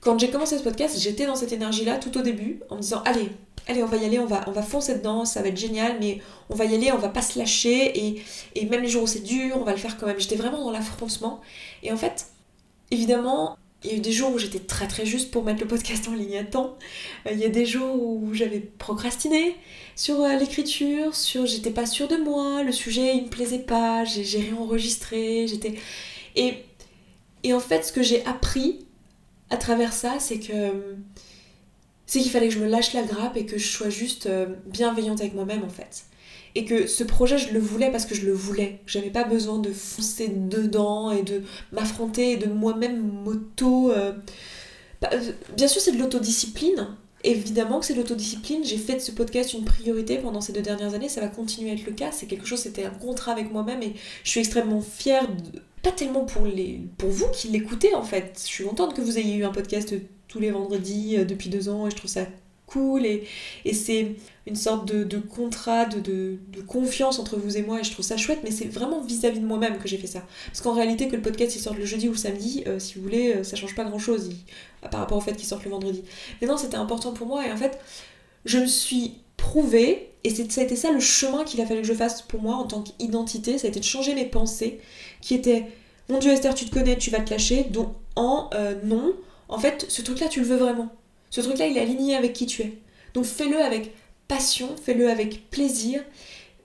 Quand 0.00 0.18
j'ai 0.18 0.30
commencé 0.30 0.58
ce 0.58 0.64
podcast, 0.64 0.98
j'étais 0.98 1.26
dans 1.26 1.36
cette 1.36 1.52
énergie-là 1.52 1.98
tout 1.98 2.18
au 2.18 2.22
début, 2.22 2.58
en 2.70 2.76
me 2.76 2.80
disant 2.80 3.02
allez, 3.04 3.30
allez, 3.66 3.82
on 3.82 3.86
va 3.86 3.96
y 3.96 4.04
aller, 4.04 4.18
on 4.18 4.26
va, 4.26 4.44
on 4.46 4.52
va 4.52 4.62
foncer 4.62 4.94
dedans, 4.94 5.24
ça 5.24 5.42
va 5.42 5.48
être 5.48 5.56
génial, 5.56 5.96
mais 6.00 6.20
on 6.50 6.54
va 6.54 6.64
y 6.64 6.74
aller, 6.74 6.92
on 6.92 6.98
va 6.98 7.08
pas 7.08 7.22
se 7.22 7.38
lâcher, 7.38 7.98
et, 7.98 8.22
et 8.54 8.66
même 8.66 8.82
les 8.82 8.88
jours 8.88 9.02
où 9.04 9.06
c'est 9.06 9.22
dur, 9.22 9.56
on 9.60 9.64
va 9.64 9.72
le 9.72 9.78
faire 9.78 9.96
quand 9.96 10.06
même. 10.06 10.18
J'étais 10.20 10.36
vraiment 10.36 10.64
dans 10.64 10.70
l'affrontement. 10.70 11.40
Et 11.82 11.92
en 11.92 11.96
fait, 11.96 12.26
évidemment, 12.90 13.56
il 13.84 13.90
y 13.90 13.94
a 13.94 13.96
eu 13.98 14.00
des 14.00 14.12
jours 14.12 14.32
où 14.32 14.38
j'étais 14.38 14.58
très 14.58 14.88
très 14.88 15.04
juste 15.06 15.30
pour 15.30 15.44
mettre 15.44 15.60
le 15.60 15.66
podcast 15.66 16.08
en 16.08 16.14
ligne 16.14 16.38
à 16.38 16.44
temps. 16.44 16.76
Euh, 17.26 17.30
il 17.32 17.38
y 17.38 17.44
a 17.44 17.48
des 17.48 17.66
jours 17.66 18.02
où 18.02 18.32
j'avais 18.32 18.60
procrastiné 18.60 19.56
sur 19.94 20.20
euh, 20.22 20.36
l'écriture, 20.36 21.14
sur 21.14 21.46
j'étais 21.46 21.70
pas 21.70 21.86
sûre 21.86 22.08
de 22.08 22.16
moi, 22.16 22.62
le 22.62 22.72
sujet 22.72 23.16
il 23.16 23.24
me 23.24 23.28
plaisait 23.28 23.60
pas, 23.60 24.04
j'ai 24.04 24.40
réenregistré, 24.40 25.46
j'étais. 25.46 25.74
Et, 26.36 26.64
et 27.44 27.52
en 27.52 27.60
fait, 27.60 27.84
ce 27.84 27.92
que 27.92 28.02
j'ai 28.02 28.24
appris 28.26 28.86
à 29.50 29.56
travers 29.56 29.92
ça, 29.92 30.16
c'est 30.18 30.38
que. 30.38 30.96
C'est 32.06 32.20
qu'il 32.20 32.30
fallait 32.30 32.48
que 32.48 32.54
je 32.54 32.60
me 32.60 32.68
lâche 32.68 32.94
la 32.94 33.02
grappe 33.02 33.36
et 33.36 33.46
que 33.46 33.58
je 33.58 33.66
sois 33.66 33.90
juste 33.90 34.26
euh, 34.26 34.46
bienveillante 34.66 35.20
avec 35.20 35.34
moi-même 35.34 35.64
en 35.64 35.68
fait 35.68 36.06
et 36.56 36.64
que 36.64 36.86
ce 36.86 37.04
projet 37.04 37.36
je 37.36 37.52
le 37.52 37.60
voulais 37.60 37.90
parce 37.90 38.06
que 38.06 38.14
je 38.14 38.24
le 38.24 38.32
voulais. 38.32 38.80
J'avais 38.86 39.10
pas 39.10 39.24
besoin 39.24 39.58
de 39.58 39.70
foncer 39.70 40.28
dedans 40.28 41.10
et 41.10 41.22
de 41.22 41.42
m'affronter 41.70 42.32
et 42.32 42.36
de 42.38 42.46
moi-même 42.46 42.98
m'auto. 42.98 43.92
Euh, 43.92 44.12
bah, 45.02 45.10
euh, 45.12 45.32
bien 45.54 45.68
sûr, 45.68 45.82
c'est 45.82 45.92
de 45.92 45.98
l'autodiscipline. 45.98 46.96
Évidemment 47.24 47.78
que 47.78 47.84
c'est 47.84 47.92
de 47.92 47.98
l'autodiscipline. 47.98 48.64
J'ai 48.64 48.78
fait 48.78 48.94
de 48.94 49.00
ce 49.00 49.12
podcast 49.12 49.52
une 49.52 49.64
priorité 49.64 50.16
pendant 50.16 50.40
ces 50.40 50.54
deux 50.54 50.62
dernières 50.62 50.94
années. 50.94 51.10
Ça 51.10 51.20
va 51.20 51.28
continuer 51.28 51.70
à 51.70 51.74
être 51.74 51.84
le 51.84 51.92
cas. 51.92 52.10
C'est 52.10 52.26
quelque 52.26 52.46
chose, 52.46 52.60
c'était 52.60 52.86
un 52.86 52.90
contrat 52.90 53.32
avec 53.32 53.52
moi-même 53.52 53.82
et 53.82 53.92
je 54.24 54.30
suis 54.30 54.40
extrêmement 54.40 54.80
fière. 54.80 55.28
Pas 55.82 55.92
tellement 55.92 56.24
pour, 56.24 56.46
les... 56.46 56.80
pour 56.96 57.10
vous 57.10 57.26
qui 57.34 57.48
l'écoutez 57.48 57.94
en 57.94 58.02
fait. 58.02 58.40
Je 58.42 58.50
suis 58.50 58.64
contente 58.64 58.94
que 58.94 59.02
vous 59.02 59.18
ayez 59.18 59.34
eu 59.34 59.44
un 59.44 59.52
podcast 59.52 59.94
les 60.40 60.50
vendredis 60.50 61.16
euh, 61.16 61.24
depuis 61.24 61.48
deux 61.48 61.68
ans 61.68 61.86
et 61.86 61.90
je 61.90 61.96
trouve 61.96 62.10
ça 62.10 62.26
cool 62.66 63.06
et, 63.06 63.26
c'est 63.72 64.16
une 64.46 64.56
sorte 64.56 64.86
de, 64.86 65.18
contrat, 65.18 65.86
de, 65.86 66.38
confiance 66.66 67.18
entre 67.18 67.36
vous 67.36 67.56
et 67.56 67.62
moi 67.62 67.80
et 67.80 67.84
je 67.84 67.90
trouve 67.90 68.04
ça 68.04 68.16
chouette, 68.16 68.40
mais 68.44 68.50
c'est 68.50 68.66
vraiment 68.66 69.00
vis-à-vis 69.00 69.40
de 69.40 69.46
moi-même 69.46 69.78
que 69.78 69.88
j'ai 69.88 69.98
fait 69.98 70.06
ça. 70.06 70.22
Parce 70.46 70.60
qu'en 70.60 70.72
réalité, 70.72 71.08
que 71.08 71.16
le 71.16 71.22
podcast 71.22 71.56
il 71.56 71.60
sorte 71.60 71.78
le 71.78 71.84
jeudi 71.84 72.08
ou 72.08 72.12
le 72.12 72.18
samedi, 72.18 72.62
euh, 72.66 72.78
si 72.78 72.94
vous 72.94 73.02
voulez, 73.02 73.34
euh, 73.34 73.44
ça 73.44 73.56
change 73.56 73.74
pas 73.74 73.84
grand-chose 73.84 74.30
par 74.90 75.00
rapport 75.00 75.18
au 75.18 75.20
fait 75.20 75.34
qu'il 75.34 75.46
sorte 75.46 75.64
le 75.64 75.70
vendredi. 75.70 76.02
Mais 76.40 76.46
non, 76.46 76.56
c'était 76.56 76.76
important 76.76 77.12
pour 77.12 77.26
moi 77.26 77.46
et 77.46 77.52
en 77.52 77.56
fait, 77.56 77.78
je 78.44 78.58
me 78.58 78.66
suis 78.66 79.14
prouvé, 79.36 80.10
et 80.24 80.30
ça 80.30 80.60
a 80.60 80.64
été 80.64 80.76
ça 80.76 80.92
le 80.92 81.00
chemin 81.00 81.44
qu'il 81.44 81.60
a 81.60 81.66
fallu 81.66 81.82
que 81.82 81.86
je 81.86 81.92
fasse 81.92 82.22
pour 82.22 82.40
moi 82.40 82.54
en 82.54 82.64
tant 82.64 82.82
qu'identité, 82.82 83.58
ça 83.58 83.66
a 83.66 83.70
été 83.70 83.80
de 83.80 83.84
changer 83.84 84.14
mes 84.14 84.24
pensées, 84.24 84.80
qui 85.20 85.34
étaient 85.34 85.66
mon 86.08 86.18
Dieu 86.18 86.30
Esther, 86.30 86.54
tu 86.54 86.64
te 86.66 86.72
connais, 86.72 86.96
tu 86.96 87.10
vas 87.10 87.18
te 87.18 87.30
lâcher, 87.30 87.64
donc 87.64 87.88
en 88.14 88.48
non, 88.84 89.12
en 89.48 89.58
fait, 89.58 89.86
ce 89.88 90.02
truc-là, 90.02 90.28
tu 90.28 90.40
le 90.40 90.46
veux 90.46 90.56
vraiment. 90.56 90.88
Ce 91.30 91.40
truc-là, 91.40 91.66
il 91.66 91.76
est 91.76 91.80
aligné 91.80 92.16
avec 92.16 92.32
qui 92.32 92.46
tu 92.46 92.62
es. 92.62 92.78
Donc 93.14 93.24
fais-le 93.24 93.60
avec 93.60 93.94
passion, 94.28 94.74
fais-le 94.82 95.10
avec 95.10 95.50
plaisir 95.50 96.02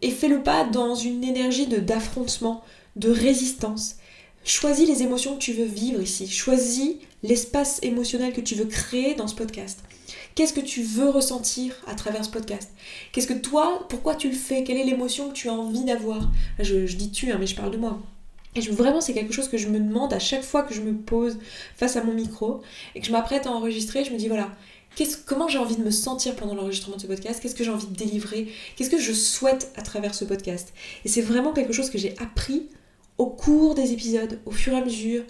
et 0.02 0.10
fais-le 0.10 0.44
pas 0.44 0.64
dans 0.64 0.96
une 0.96 1.24
énergie 1.24 1.68
de 1.68 1.78
d'affrontement, 1.78 2.64
de 2.96 3.10
résistance. 3.10 3.96
Choisis 4.44 4.88
les 4.88 5.04
émotions 5.04 5.36
que 5.36 5.42
tu 5.42 5.54
veux 5.54 5.66
vivre 5.66 6.02
ici. 6.02 6.28
Choisis 6.28 6.96
l'espace 7.22 7.80
émotionnel 7.84 8.34
que 8.34 8.42
tu 8.42 8.56
veux 8.56 8.66
créer 8.66 9.14
dans 9.14 9.28
ce 9.28 9.36
podcast. 9.36 9.84
Qu'est-ce 10.34 10.54
que 10.54 10.62
tu 10.62 10.82
veux 10.82 11.10
ressentir 11.10 11.76
à 11.88 11.94
travers 11.94 12.26
ce 12.26 12.30
podcast? 12.30 12.72
Qu'est-ce 13.12 13.28
que 13.28 13.34
toi, 13.34 13.86
pourquoi 13.90 14.16
tu 14.16 14.30
le 14.30 14.36
fais? 14.36 14.64
Quelle 14.64 14.78
est 14.78 14.84
l'émotion 14.84 15.30
que 15.30 15.34
tu 15.34 15.50
as 15.50 15.54
envie 15.54 15.84
d'avoir? 15.84 16.32
Je, 16.60 16.96
dis 16.96 17.12
tu, 17.12 17.32
hein, 17.32 17.38
mais 17.40 17.48
je 17.48 17.56
parle 17.56 17.72
de 17.72 17.78
moi. 17.78 18.00
Et 18.56 18.62
vraiment, 18.62 19.00
c'est 19.00 19.14
quelque 19.14 19.34
chose 19.34 19.48
que 19.48 19.58
je 19.58 19.68
me 19.68 19.80
demande 19.80 20.12
à 20.14 20.20
chaque 20.20 20.44
fois 20.44 20.64
que 20.64 20.74
je 20.74 20.82
me 20.82 20.94
pose 20.94 21.40
face 21.76 21.96
à 21.96 22.04
mon 22.04 22.14
micro 22.14 22.62
et 22.96 23.00
que 23.00 23.06
je 23.06 23.12
m'apprête 23.12 23.48
à 23.48 23.52
enregistrer. 23.52 24.04
Je 24.04 24.12
me 24.12 24.18
dis 24.18 24.28
voilà, 24.28 24.50
comment 25.26 25.48
j'ai 25.48 25.58
envie 25.58 25.76
de 25.76 25.84
me 25.84 25.92
sentir 25.92 26.36
pendant 26.36 26.56
l'enregistrement 26.56 26.98
de 26.98 27.02
ce 27.02 27.08
podcast, 27.08 27.42
qu'est-ce 27.42 27.56
que 27.56 27.64
j'ai 27.64 27.72
envie 27.72 27.88
de 27.88 27.96
délivrer, 27.96 28.52
qu'est-ce 28.76 28.90
que 28.90 29.00
je 29.00 29.14
souhaite 29.14 29.72
à 29.76 29.82
travers 29.82 30.14
ce 30.14 30.26
podcast? 30.26 30.74
Et 31.06 31.10
c'est 31.10 31.22
vraiment 31.22 31.54
quelque 31.54 31.74
chose 31.74 31.90
que 31.90 31.98
j'ai 31.98 32.16
appris 32.20 32.68
au 33.18 33.28
cours 33.28 33.76
des 33.76 33.94
épisodes, 33.94 34.40
au 34.46 34.52
fur 34.52 34.74
et 34.74 34.78
à 34.78 34.84
mesure. 34.84 35.24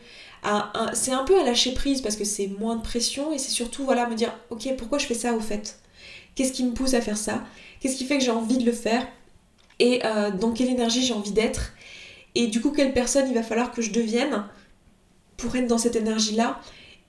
c'est 0.93 1.11
un 1.11 1.23
peu 1.23 1.39
à 1.39 1.43
lâcher 1.43 1.73
prise 1.73 2.01
parce 2.01 2.15
que 2.15 2.25
c'est 2.25 2.47
moins 2.47 2.75
de 2.75 2.81
pression 2.81 3.31
et 3.33 3.37
c'est 3.37 3.51
surtout 3.51 3.83
voilà 3.83 4.07
me 4.09 4.15
dire 4.15 4.33
ok 4.49 4.75
pourquoi 4.77 4.97
je 4.97 5.05
fais 5.05 5.13
ça 5.13 5.33
au 5.33 5.39
fait? 5.39 5.79
Qu'est-ce 6.35 6.53
qui 6.53 6.63
me 6.63 6.71
pousse 6.71 6.93
à 6.93 7.01
faire 7.01 7.17
ça? 7.17 7.43
Qu'est-ce 7.79 7.97
qui 7.97 8.05
fait 8.05 8.17
que 8.17 8.23
j'ai 8.23 8.31
envie 8.31 8.57
de 8.57 8.65
le 8.65 8.71
faire? 8.71 9.05
Et 9.79 10.05
euh, 10.05 10.31
dans 10.31 10.51
quelle 10.51 10.69
énergie 10.69 11.03
j'ai 11.03 11.13
envie 11.13 11.31
d'être? 11.31 11.73
Et 12.35 12.47
du 12.47 12.61
coup, 12.61 12.71
quelle 12.71 12.93
personne 12.93 13.27
il 13.27 13.33
va 13.33 13.43
falloir 13.43 13.71
que 13.71 13.81
je 13.81 13.91
devienne 13.91 14.45
pour 15.38 15.55
être 15.55 15.67
dans 15.67 15.77
cette 15.77 15.95
énergie-là 15.95 16.59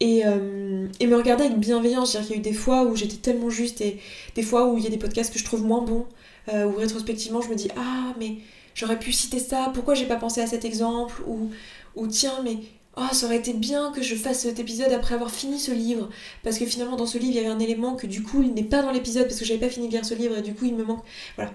et, 0.00 0.22
euh, 0.26 0.88
et, 0.98 1.06
me 1.06 1.16
regarder 1.16 1.44
avec 1.44 1.58
bienveillance. 1.58 2.14
Il 2.14 2.30
y 2.30 2.32
a 2.32 2.36
eu 2.36 2.40
des 2.40 2.52
fois 2.52 2.84
où 2.84 2.96
j'étais 2.96 3.18
tellement 3.18 3.50
juste 3.50 3.80
et 3.80 4.00
des 4.34 4.42
fois 4.42 4.66
où 4.66 4.76
il 4.78 4.84
y 4.84 4.86
a 4.86 4.90
des 4.90 4.98
podcasts 4.98 5.32
que 5.32 5.38
je 5.38 5.44
trouve 5.44 5.64
moins 5.64 5.82
bons, 5.82 6.06
euh, 6.52 6.66
où 6.66 6.74
rétrospectivement 6.74 7.40
je 7.40 7.48
me 7.48 7.54
dis 7.54 7.68
Ah, 7.76 8.14
mais 8.18 8.38
j'aurais 8.74 8.98
pu 8.98 9.12
citer 9.12 9.38
ça, 9.38 9.70
pourquoi 9.72 9.94
j'ai 9.94 10.06
pas 10.06 10.16
pensé 10.16 10.40
à 10.40 10.46
cet 10.46 10.64
exemple 10.64 11.22
Ou, 11.28 11.50
ou 11.94 12.08
tiens, 12.08 12.40
mais 12.42 12.56
oh, 12.96 13.02
ça 13.12 13.26
aurait 13.26 13.36
été 13.36 13.52
bien 13.52 13.92
que 13.92 14.02
je 14.02 14.16
fasse 14.16 14.40
cet 14.40 14.58
épisode 14.58 14.92
après 14.92 15.14
avoir 15.14 15.30
fini 15.30 15.60
ce 15.60 15.70
livre. 15.70 16.08
Parce 16.42 16.58
que 16.58 16.66
finalement, 16.66 16.96
dans 16.96 17.06
ce 17.06 17.18
livre, 17.18 17.32
il 17.32 17.36
y 17.36 17.38
avait 17.38 17.48
un 17.48 17.60
élément 17.60 17.94
que 17.94 18.08
du 18.08 18.24
coup, 18.24 18.42
il 18.42 18.54
n'est 18.54 18.64
pas 18.64 18.82
dans 18.82 18.90
l'épisode 18.90 19.28
parce 19.28 19.38
que 19.38 19.44
j'avais 19.44 19.60
pas 19.60 19.68
fini 19.68 19.86
de 19.86 19.92
lire 19.92 20.04
ce 20.04 20.14
livre 20.14 20.36
et 20.36 20.42
du 20.42 20.54
coup, 20.54 20.64
il 20.64 20.74
me 20.74 20.84
manque. 20.84 21.04
Voilà. 21.36 21.52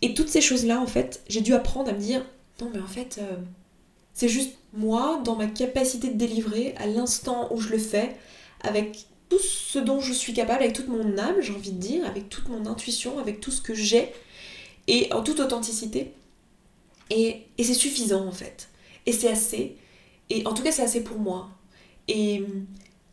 Et 0.00 0.14
toutes 0.14 0.28
ces 0.28 0.40
choses-là, 0.40 0.80
en 0.80 0.86
fait, 0.86 1.22
j'ai 1.28 1.42
dû 1.42 1.52
apprendre 1.52 1.90
à 1.90 1.92
me 1.92 1.98
dire 1.98 2.24
Non, 2.60 2.70
mais 2.72 2.80
en 2.80 2.86
fait. 2.86 3.18
Euh, 3.20 3.36
c'est 4.12 4.28
juste 4.28 4.56
moi, 4.72 5.20
dans 5.24 5.36
ma 5.36 5.46
capacité 5.46 6.08
de 6.08 6.18
délivrer, 6.18 6.74
à 6.76 6.86
l'instant 6.86 7.48
où 7.52 7.60
je 7.60 7.70
le 7.70 7.78
fais, 7.78 8.16
avec 8.60 9.06
tout 9.28 9.38
ce 9.38 9.78
dont 9.78 10.00
je 10.00 10.12
suis 10.12 10.34
capable, 10.34 10.62
avec 10.62 10.74
toute 10.74 10.88
mon 10.88 11.16
âme, 11.18 11.36
j'ai 11.40 11.52
envie 11.52 11.72
de 11.72 11.78
dire, 11.78 12.04
avec 12.06 12.28
toute 12.28 12.48
mon 12.48 12.66
intuition, 12.66 13.18
avec 13.18 13.40
tout 13.40 13.50
ce 13.50 13.62
que 13.62 13.74
j'ai, 13.74 14.12
et 14.88 15.12
en 15.12 15.22
toute 15.22 15.40
authenticité. 15.40 16.12
Et, 17.10 17.46
c'est 17.58 17.74
suffisant 17.74 18.26
en 18.26 18.32
fait. 18.32 18.68
Et 19.06 19.12
c'est 19.12 19.28
assez. 19.28 19.76
Et 20.28 20.46
en 20.46 20.54
tout 20.54 20.62
cas, 20.62 20.72
c'est 20.72 20.82
assez 20.82 21.02
pour 21.02 21.18
moi. 21.18 21.48
Et, 22.08 22.44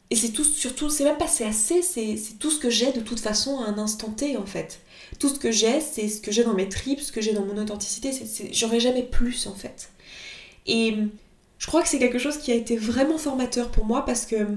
et 0.10 0.16
c'est 0.16 0.30
tout, 0.30 0.44
surtout, 0.44 0.90
c'est 0.90 1.04
même 1.04 1.18
pas 1.18 1.28
c'est 1.28 1.46
assez, 1.46 1.82
c'est 1.82 2.18
tout 2.40 2.50
ce 2.50 2.60
que 2.60 2.70
j'ai 2.70 2.92
de 2.92 3.02
toute 3.02 3.20
façon 3.20 3.60
à 3.60 3.68
un 3.68 3.78
instant 3.78 4.10
T 4.10 4.38
en 4.38 4.46
fait. 4.46 4.80
Tout 5.20 5.30
ce 5.30 5.40
que 5.40 5.52
j'ai, 5.52 5.82
c'est 5.82 6.08
ce 6.08 6.22
que 6.22 6.32
j'ai 6.32 6.44
dans 6.44 6.54
mes 6.54 6.70
tripes, 6.70 7.02
ce 7.02 7.12
que 7.12 7.22
j'ai 7.22 7.34
dans 7.34 7.46
mon 7.46 7.58
authenticité, 7.58 8.12
j'aurais 8.52 8.80
jamais 8.80 9.04
plus 9.04 9.48
en 9.48 9.54
fait. 9.54 9.90
Et 10.66 10.96
je 11.58 11.68
crois 11.68 11.82
que 11.82 11.90
c'est 11.90 12.00
quelque 12.00 12.20
chose 12.20 12.38
qui 12.38 12.52
a 12.52 12.56
été 12.56 12.78
vraiment 12.78 13.18
formateur 13.18 13.70
pour 13.70 13.86
moi 13.86 14.06
parce 14.06 14.26
que 14.26 14.48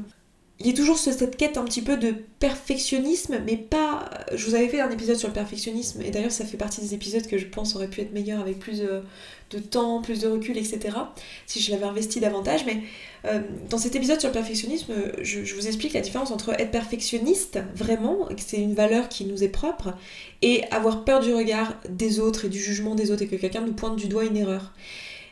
il 0.61 0.67
y 0.67 0.71
a 0.71 0.75
toujours 0.75 0.99
cette 0.99 1.39
quête 1.39 1.57
un 1.57 1.65
petit 1.65 1.81
peu 1.81 1.97
de 1.97 2.15
perfectionnisme, 2.39 3.39
mais 3.47 3.57
pas. 3.57 4.11
Je 4.35 4.45
vous 4.45 4.55
avais 4.55 4.69
fait 4.69 4.81
un 4.81 4.91
épisode 4.91 5.17
sur 5.17 5.29
le 5.29 5.33
perfectionnisme, 5.33 6.03
et 6.03 6.11
d'ailleurs 6.11 6.33
ça 6.33 6.45
fait 6.45 6.59
partie 6.59 6.83
des 6.83 6.93
épisodes 6.93 7.27
que 7.27 7.39
je 7.39 7.47
pense 7.47 7.75
auraient 7.77 7.89
pu 7.89 8.03
être 8.03 8.13
meilleurs 8.13 8.41
avec 8.41 8.59
plus 8.59 8.83
de, 8.83 9.59
temps, 9.59 10.03
plus 10.03 10.21
de 10.21 10.29
recul, 10.29 10.59
etc. 10.59 10.99
Si 11.47 11.61
je 11.61 11.71
l'avais 11.71 11.87
investi 11.87 12.21
davantage. 12.21 12.67
Mais 12.67 12.83
euh, 13.25 13.41
dans 13.71 13.79
cet 13.79 13.97
épisode 13.97 14.21
sur 14.21 14.29
le 14.29 14.35
perfectionnisme, 14.35 14.93
je, 15.23 15.45
je, 15.45 15.55
vous 15.55 15.67
explique 15.67 15.95
la 15.95 16.03
différence 16.03 16.31
entre 16.31 16.51
être 16.61 16.71
perfectionniste, 16.71 17.59
vraiment, 17.75 18.27
que 18.27 18.43
c'est 18.47 18.61
une 18.61 18.75
valeur 18.75 19.09
qui 19.09 19.25
nous 19.25 19.43
est 19.43 19.49
propre, 19.49 19.95
et 20.43 20.65
avoir 20.71 21.07
peur 21.07 21.21
du 21.21 21.33
regard 21.33 21.75
des 21.89 22.21
autres 22.21 22.45
et 22.45 22.49
du 22.51 22.61
jugement 22.61 22.95
des 22.95 23.11
autres, 23.11 23.23
et 23.23 23.29
que 23.29 23.37
quelqu'un 23.37 23.63
nous 23.63 23.73
pointe 23.73 23.97
du 23.97 24.09
doigt 24.09 24.27
une 24.27 24.37
erreur. 24.37 24.75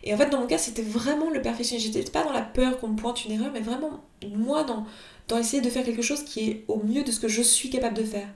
Et 0.08 0.14
en 0.14 0.16
fait, 0.16 0.30
dans 0.30 0.40
mon 0.40 0.46
cas, 0.46 0.56
c'était 0.56 0.80
vraiment 0.80 1.28
le 1.28 1.42
perfectionnisme. 1.42 1.92
J'étais 1.92 2.10
pas 2.10 2.24
dans 2.24 2.32
la 2.32 2.40
peur 2.40 2.80
qu'on 2.80 2.88
me 2.88 2.96
pointe 2.96 3.26
une 3.26 3.32
erreur, 3.32 3.50
mais 3.52 3.60
vraiment, 3.60 4.02
moi, 4.34 4.64
dans, 4.64 4.86
dans 5.28 5.36
essayer 5.36 5.60
de 5.60 5.68
faire 5.68 5.84
quelque 5.84 6.00
chose 6.00 6.24
qui 6.24 6.48
est 6.48 6.64
au 6.66 6.82
mieux 6.82 7.04
de 7.04 7.10
ce 7.10 7.20
que 7.20 7.28
je 7.28 7.42
suis 7.42 7.68
capable 7.68 7.94
de 7.94 8.04
faire. 8.04 8.26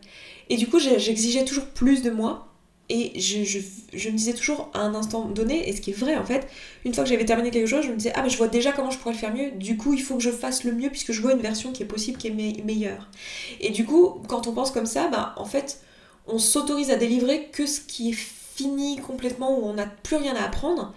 Et 0.50 0.57
du 0.57 0.69
coup, 0.69 0.79
j'exigeais 0.79 1.47
toujours 1.47 1.64
plus 1.64 2.02
de 2.02 2.11
moi. 2.11 2.49
Et 2.91 3.19
je, 3.19 3.43
je, 3.95 4.11
me 4.11 4.17
disais 4.17 4.35
toujours 4.35 4.71
à 4.75 4.81
un 4.81 4.95
instant 4.95 5.25
donné, 5.25 5.67
et 5.67 5.75
ce 5.75 5.81
qui 5.81 5.93
est 5.93 5.95
vrai 5.95 6.14
en 6.17 6.26
fait, 6.26 6.47
une 6.85 6.93
fois 6.93 7.05
que 7.05 7.09
j'avais 7.09 7.25
terminé 7.25 7.50
quelque 7.50 7.69
chose, 7.69 7.87
je 7.87 7.91
me 7.91 7.97
disais 7.97 8.12
Ah, 8.14 8.23
mais 8.23 8.29
je 8.29 8.37
vois 8.37 8.49
déjà 8.49 8.73
comment 8.73 8.91
je 8.91 8.99
pourrais 8.99 9.14
le 9.14 9.19
faire 9.19 9.33
mieux, 9.33 9.52
du 9.52 9.79
coup, 9.79 9.95
il 9.95 10.02
faut 10.02 10.17
que 10.17 10.23
je 10.23 10.31
fasse 10.31 10.64
le 10.64 10.73
mieux 10.73 10.91
puisque 10.91 11.12
je 11.12 11.23
vois 11.23 11.33
une 11.33 11.41
version 11.41 11.73
qui 11.73 11.83
est 11.85 11.87
possible, 11.87 12.19
qui 12.19 12.26
est 12.26 12.64
meilleure. 12.64 13.09
Et 13.61 13.71
du 13.71 13.87
coup, 13.87 14.21
quand 14.29 14.47
on 14.47 14.52
pense 14.52 14.73
comme 14.73 14.85
ça, 14.85 15.09
bah 15.09 15.33
en 15.38 15.47
fait, 15.47 15.81
on 16.26 16.38
s'autorise 16.38 16.91
à 16.91 16.97
délivrer 16.97 17.49
que 17.50 17.64
ce 17.64 17.81
qui 17.81 18.11
est 18.11 18.17
fini 18.57 18.99
complètement, 18.99 19.59
où 19.59 19.64
on 19.64 19.73
n'a 19.73 19.87
plus 19.87 20.17
rien 20.17 20.37
à 20.37 20.43
apprendre. 20.43 20.93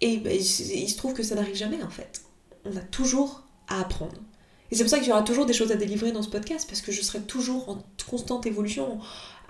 Et 0.00 0.18
bah, 0.18 0.30
il 0.32 0.42
se 0.88 0.96
trouve 0.96 1.12
que 1.12 1.22
ça 1.22 1.34
n'arrive 1.34 1.56
jamais 1.56 1.82
en 1.82 1.90
fait. 1.90 2.22
On 2.64 2.76
a 2.76 2.80
toujours 2.80 3.42
à 3.68 3.80
apprendre. 3.80 4.16
Et 4.70 4.76
c'est 4.76 4.84
pour 4.84 4.90
ça 4.90 4.98
qu'il 4.98 5.08
y 5.08 5.12
aura 5.12 5.22
toujours 5.22 5.46
des 5.46 5.52
choses 5.52 5.72
à 5.72 5.76
délivrer 5.76 6.12
dans 6.12 6.22
ce 6.22 6.28
podcast, 6.28 6.66
parce 6.68 6.80
que 6.80 6.92
je 6.92 7.02
serai 7.02 7.20
toujours 7.20 7.68
en 7.68 7.82
constante 8.08 8.46
évolution, 8.46 9.00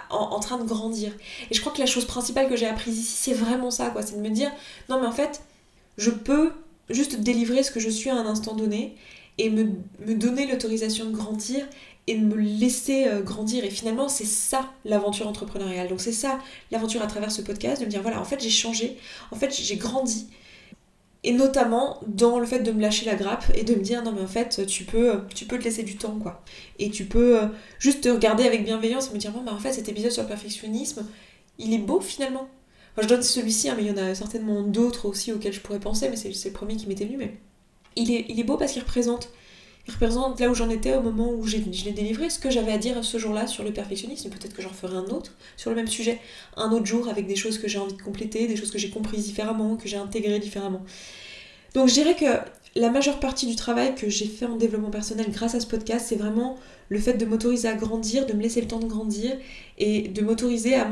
en, 0.08 0.40
train 0.40 0.58
de 0.58 0.64
grandir. 0.64 1.12
Et 1.50 1.54
je 1.54 1.60
crois 1.60 1.72
que 1.72 1.78
la 1.78 1.86
chose 1.86 2.06
principale 2.06 2.48
que 2.48 2.56
j'ai 2.56 2.66
apprise 2.66 2.98
ici, 2.98 3.16
c'est 3.16 3.34
vraiment 3.34 3.70
ça, 3.70 3.90
quoi. 3.90 4.02
C'est 4.02 4.16
de 4.16 4.22
me 4.22 4.30
dire, 4.30 4.50
non 4.88 5.00
mais 5.00 5.06
en 5.06 5.12
fait, 5.12 5.42
je 5.98 6.10
peux 6.10 6.52
juste 6.88 7.20
délivrer 7.20 7.62
ce 7.62 7.70
que 7.70 7.80
je 7.80 7.90
suis 7.90 8.08
à 8.08 8.16
un 8.16 8.26
instant 8.26 8.54
donné, 8.54 8.96
et 9.38 9.50
me, 9.50 9.64
me 10.06 10.14
donner 10.14 10.46
l'autorisation 10.46 11.06
de 11.06 11.12
grandir, 11.12 11.66
et 12.10 12.16
de 12.16 12.24
me 12.24 12.34
laisser 12.34 13.06
euh, 13.06 13.22
grandir. 13.22 13.64
Et 13.64 13.70
finalement, 13.70 14.08
c'est 14.08 14.26
ça 14.26 14.72
l'aventure 14.84 15.28
entrepreneuriale. 15.28 15.88
Donc 15.88 16.00
c'est 16.00 16.12
ça 16.12 16.40
l'aventure 16.72 17.02
à 17.02 17.06
travers 17.06 17.30
ce 17.30 17.40
podcast, 17.40 17.80
de 17.80 17.86
me 17.86 17.90
dire, 17.90 18.02
voilà, 18.02 18.20
en 18.20 18.24
fait 18.24 18.40
j'ai 18.42 18.50
changé, 18.50 18.98
en 19.30 19.36
fait 19.36 19.54
j'ai 19.54 19.76
grandi, 19.76 20.26
et 21.22 21.32
notamment 21.32 22.00
dans 22.06 22.40
le 22.40 22.46
fait 22.46 22.60
de 22.60 22.72
me 22.72 22.80
lâcher 22.80 23.06
la 23.06 23.14
grappe 23.14 23.44
et 23.54 23.62
de 23.62 23.74
me 23.74 23.80
dire 23.80 24.02
non 24.02 24.12
mais 24.12 24.22
en 24.22 24.26
fait 24.26 24.66
tu 24.66 24.84
peux, 24.84 25.20
tu 25.34 25.44
peux 25.44 25.58
te 25.58 25.64
laisser 25.64 25.82
du 25.82 25.96
temps 25.96 26.18
quoi. 26.18 26.42
Et 26.78 26.90
tu 26.90 27.04
peux 27.04 27.38
euh, 27.38 27.46
juste 27.78 28.02
te 28.02 28.08
regarder 28.08 28.44
avec 28.44 28.64
bienveillance 28.64 29.10
et 29.10 29.14
me 29.14 29.18
dire 29.18 29.30
bon 29.30 29.42
bah 29.42 29.52
en 29.52 29.58
fait 29.58 29.72
cet 29.72 29.88
épisode 29.88 30.10
sur 30.10 30.22
le 30.22 30.28
perfectionnisme 30.28 31.06
il 31.58 31.74
est 31.74 31.78
beau 31.78 32.00
finalement. 32.00 32.48
Enfin, 32.92 33.02
je 33.02 33.08
donne 33.08 33.22
celui-ci 33.22 33.68
hein, 33.68 33.74
mais 33.76 33.84
il 33.84 33.88
y 33.88 33.92
en 33.92 33.98
a 33.98 34.14
certainement 34.14 34.62
d'autres 34.62 35.06
aussi 35.06 35.30
auxquels 35.30 35.52
je 35.52 35.60
pourrais 35.60 35.78
penser 35.78 36.08
mais 36.08 36.16
c'est 36.16 36.30
le 36.30 36.52
premier 36.52 36.76
qui 36.76 36.88
m'était 36.88 37.04
venu 37.04 37.18
mais 37.18 37.34
il 37.96 38.10
est, 38.10 38.24
il 38.28 38.40
est 38.40 38.44
beau 38.44 38.56
parce 38.56 38.72
qu'il 38.72 38.82
représente 38.82 39.30
il 39.86 39.92
représente 39.92 40.38
là 40.40 40.48
où 40.48 40.54
j'en 40.54 40.68
étais 40.70 40.94
au 40.94 41.00
moment 41.00 41.32
où 41.32 41.46
je 41.46 41.56
l'ai 41.56 41.92
délivré, 41.92 42.30
ce 42.30 42.38
que 42.38 42.50
j'avais 42.50 42.72
à 42.72 42.78
dire 42.78 43.02
ce 43.04 43.18
jour-là 43.18 43.46
sur 43.46 43.64
le 43.64 43.72
perfectionnisme. 43.72 44.28
Peut-être 44.30 44.54
que 44.54 44.62
j'en 44.62 44.70
ferai 44.70 44.96
un 44.96 45.06
autre 45.06 45.32
sur 45.56 45.70
le 45.70 45.76
même 45.76 45.88
sujet, 45.88 46.18
un 46.56 46.70
autre 46.70 46.86
jour 46.86 47.08
avec 47.08 47.26
des 47.26 47.36
choses 47.36 47.58
que 47.58 47.66
j'ai 47.66 47.78
envie 47.78 47.94
de 47.94 48.02
compléter, 48.02 48.46
des 48.46 48.56
choses 48.56 48.70
que 48.70 48.78
j'ai 48.78 48.90
comprises 48.90 49.24
différemment, 49.24 49.76
que 49.76 49.88
j'ai 49.88 49.96
intégrées 49.96 50.38
différemment. 50.38 50.82
Donc 51.74 51.88
je 51.88 51.94
dirais 51.94 52.14
que 52.14 52.26
la 52.76 52.90
majeure 52.90 53.18
partie 53.18 53.46
du 53.46 53.56
travail 53.56 53.94
que 53.94 54.08
j'ai 54.08 54.26
fait 54.26 54.46
en 54.46 54.56
développement 54.56 54.90
personnel 54.90 55.26
grâce 55.30 55.54
à 55.54 55.60
ce 55.60 55.66
podcast, 55.66 56.06
c'est 56.08 56.16
vraiment 56.16 56.56
le 56.88 56.98
fait 56.98 57.14
de 57.14 57.24
m'autoriser 57.24 57.68
à 57.68 57.74
grandir, 57.74 58.26
de 58.26 58.32
me 58.32 58.42
laisser 58.42 58.60
le 58.60 58.68
temps 58.68 58.78
de 58.78 58.86
grandir 58.86 59.32
et 59.78 60.02
de 60.08 60.22
m'autoriser 60.22 60.74
à, 60.74 60.88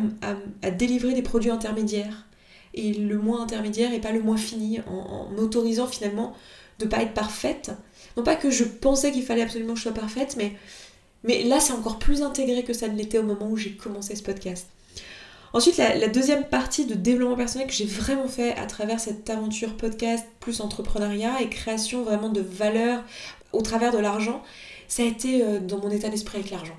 à, 0.63 0.71
délivrer 0.71 1.15
des 1.15 1.23
produits 1.23 1.51
intermédiaires. 1.51 2.27
Et 2.75 2.93
le 2.93 3.19
moins 3.19 3.43
intermédiaire 3.43 3.93
et 3.93 4.01
pas 4.01 4.13
le 4.13 4.21
moins 4.21 4.37
fini, 4.37 4.81
en, 4.87 4.93
en 4.93 5.31
m'autorisant 5.31 5.87
finalement 5.87 6.35
de 6.79 6.87
pas 6.87 7.03
être 7.03 7.15
parfaite, 7.15 7.73
non 8.17 8.23
pas 8.23 8.37
que 8.37 8.51
je 8.51 8.65
pensais 8.65 9.13
qu'il 9.13 9.23
fallait 9.23 9.43
absolument 9.43 9.73
que 9.75 9.79
je 9.79 9.85
sois 9.85 9.93
parfaite, 9.93 10.37
mais, 10.37 10.53
mais 11.25 11.45
là 11.45 11.61
c'est 11.61 11.73
encore 11.73 11.99
plus 11.99 12.23
intégré 12.23 12.65
que 12.65 12.73
ça 12.73 12.89
ne 12.89 12.97
l'était 12.97 13.19
au 13.19 13.23
moment 13.23 13.49
où 13.49 13.57
j'ai 13.57 13.73
commencé 13.73 14.17
ce 14.17 14.23
podcast. 14.23 14.67
Ensuite, 15.55 15.79
la, 15.79 16.09
deuxième 16.09 16.45
partie 16.45 16.85
de 16.85 16.95
développement 16.95 17.37
personnel 17.37 17.67
que 17.67 17.73
j'ai 17.73 17.87
vraiment 17.87 18.29
fait 18.29 18.55
à 18.57 18.67
travers 18.67 19.01
cette 19.01 19.31
aventure 19.31 19.77
podcast 19.77 20.27
plus 20.41 20.61
entrepreneuriat 20.61 21.41
et 21.41 21.49
création 21.49 22.03
vraiment 22.03 22.29
de 22.29 22.43
valeur 22.43 23.03
au 23.53 23.63
travers 23.63 23.93
de 23.93 23.99
l'argent, 23.99 24.43
ça 24.89 25.03
a 25.03 25.07
été 25.07 25.43
euh, 25.43 25.59
dans 25.59 25.79
mon 25.79 25.91
état 25.91 26.11
d'esprit 26.11 26.39
avec 26.39 26.51
l'argent. 26.51 26.77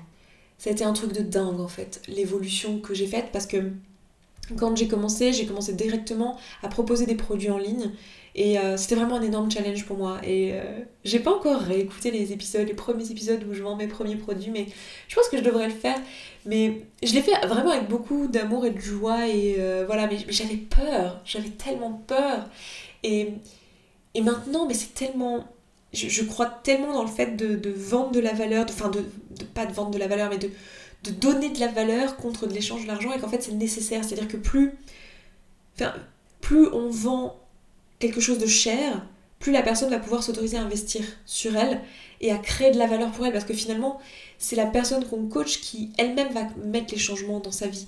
Ça 0.58 0.70
a 0.70 0.72
été 0.72 0.84
un 0.84 0.92
truc 0.92 1.12
de 1.12 1.22
dingue 1.22 1.58
en 1.58 1.68
fait, 1.68 2.00
l'évolution 2.06 2.78
que 2.78 2.94
j'ai 2.94 3.06
faite 3.06 3.30
parce 3.32 3.46
que 3.46 3.72
quand 4.56 4.76
j'ai 4.76 4.88
commencé, 4.88 5.32
j'ai 5.32 5.46
commencé 5.46 5.72
directement 5.72 6.36
à 6.62 6.68
proposer 6.68 7.06
des 7.06 7.14
produits 7.14 7.50
en 7.50 7.58
ligne 7.58 7.90
et 8.34 8.58
euh, 8.58 8.76
c'était 8.76 8.94
vraiment 8.94 9.16
un 9.16 9.22
énorme 9.22 9.50
challenge 9.50 9.84
pour 9.84 9.96
moi. 9.96 10.18
Et 10.22 10.52
euh, 10.52 10.80
j'ai 11.04 11.18
pas 11.18 11.32
encore 11.32 11.60
réécouté 11.60 12.10
les 12.10 12.32
épisodes, 12.32 12.66
les 12.66 12.74
premiers 12.74 13.10
épisodes 13.10 13.44
où 13.48 13.54
je 13.54 13.62
vends 13.62 13.76
mes 13.76 13.88
premiers 13.88 14.16
produits, 14.16 14.50
mais 14.50 14.66
je 15.08 15.14
pense 15.14 15.28
que 15.28 15.36
je 15.36 15.42
devrais 15.42 15.66
le 15.66 15.74
faire. 15.74 15.96
Mais 16.46 16.82
je 17.02 17.12
l'ai 17.12 17.22
fait 17.22 17.34
vraiment 17.46 17.70
avec 17.70 17.88
beaucoup 17.88 18.28
d'amour 18.28 18.64
et 18.66 18.70
de 18.70 18.78
joie. 18.78 19.26
Et 19.26 19.56
euh, 19.58 19.84
voilà, 19.86 20.06
mais, 20.06 20.18
j'avais 20.28 20.56
peur, 20.56 21.20
j'avais 21.24 21.50
tellement 21.50 22.02
peur. 22.06 22.48
Et, 23.02 23.28
et 24.14 24.22
maintenant, 24.22 24.66
mais 24.66 24.74
c'est 24.74 24.94
tellement. 24.94 25.44
Je, 25.92 26.22
crois 26.22 26.46
tellement 26.46 26.94
dans 26.94 27.02
le 27.02 27.10
fait 27.10 27.36
de, 27.36 27.68
vendre 27.70 28.12
de 28.12 28.20
la 28.20 28.32
valeur, 28.32 28.64
enfin, 28.68 28.90
de, 28.90 29.00
de, 29.00 29.44
pas 29.44 29.66
de 29.66 29.72
vendre 29.72 29.90
de 29.90 29.98
la 29.98 30.06
valeur, 30.06 30.30
mais 30.30 30.38
de, 30.38 30.48
de 31.04 31.10
donner 31.10 31.50
de 31.50 31.60
la 31.60 31.68
valeur 31.68 32.16
contre 32.16 32.46
de 32.46 32.52
l'échange 32.52 32.82
de 32.82 32.88
l'argent 32.88 33.12
et 33.12 33.18
qu'en 33.18 33.28
fait 33.28 33.42
c'est 33.42 33.52
nécessaire. 33.52 34.04
C'est-à-dire 34.04 34.28
que 34.28 34.36
plus. 34.36 34.72
Plus 36.40 36.66
on 36.72 36.90
vend 36.90 37.38
quelque 37.98 38.20
chose 38.20 38.38
de 38.38 38.46
cher, 38.46 39.06
plus 39.38 39.52
la 39.52 39.62
personne 39.62 39.88
va 39.88 39.98
pouvoir 39.98 40.22
s'autoriser 40.22 40.58
à 40.58 40.62
investir 40.62 41.02
sur 41.24 41.56
elle 41.56 41.80
et 42.20 42.30
à 42.30 42.36
créer 42.36 42.70
de 42.70 42.78
la 42.78 42.86
valeur 42.86 43.10
pour 43.12 43.26
elle 43.26 43.32
parce 43.32 43.46
que 43.46 43.54
finalement 43.54 43.98
c'est 44.38 44.56
la 44.56 44.66
personne 44.66 45.04
qu'on 45.06 45.26
coach 45.26 45.60
qui 45.60 45.90
elle-même 45.96 46.32
va 46.32 46.48
mettre 46.64 46.92
les 46.92 47.00
changements 47.00 47.40
dans 47.40 47.52
sa 47.52 47.66
vie. 47.66 47.86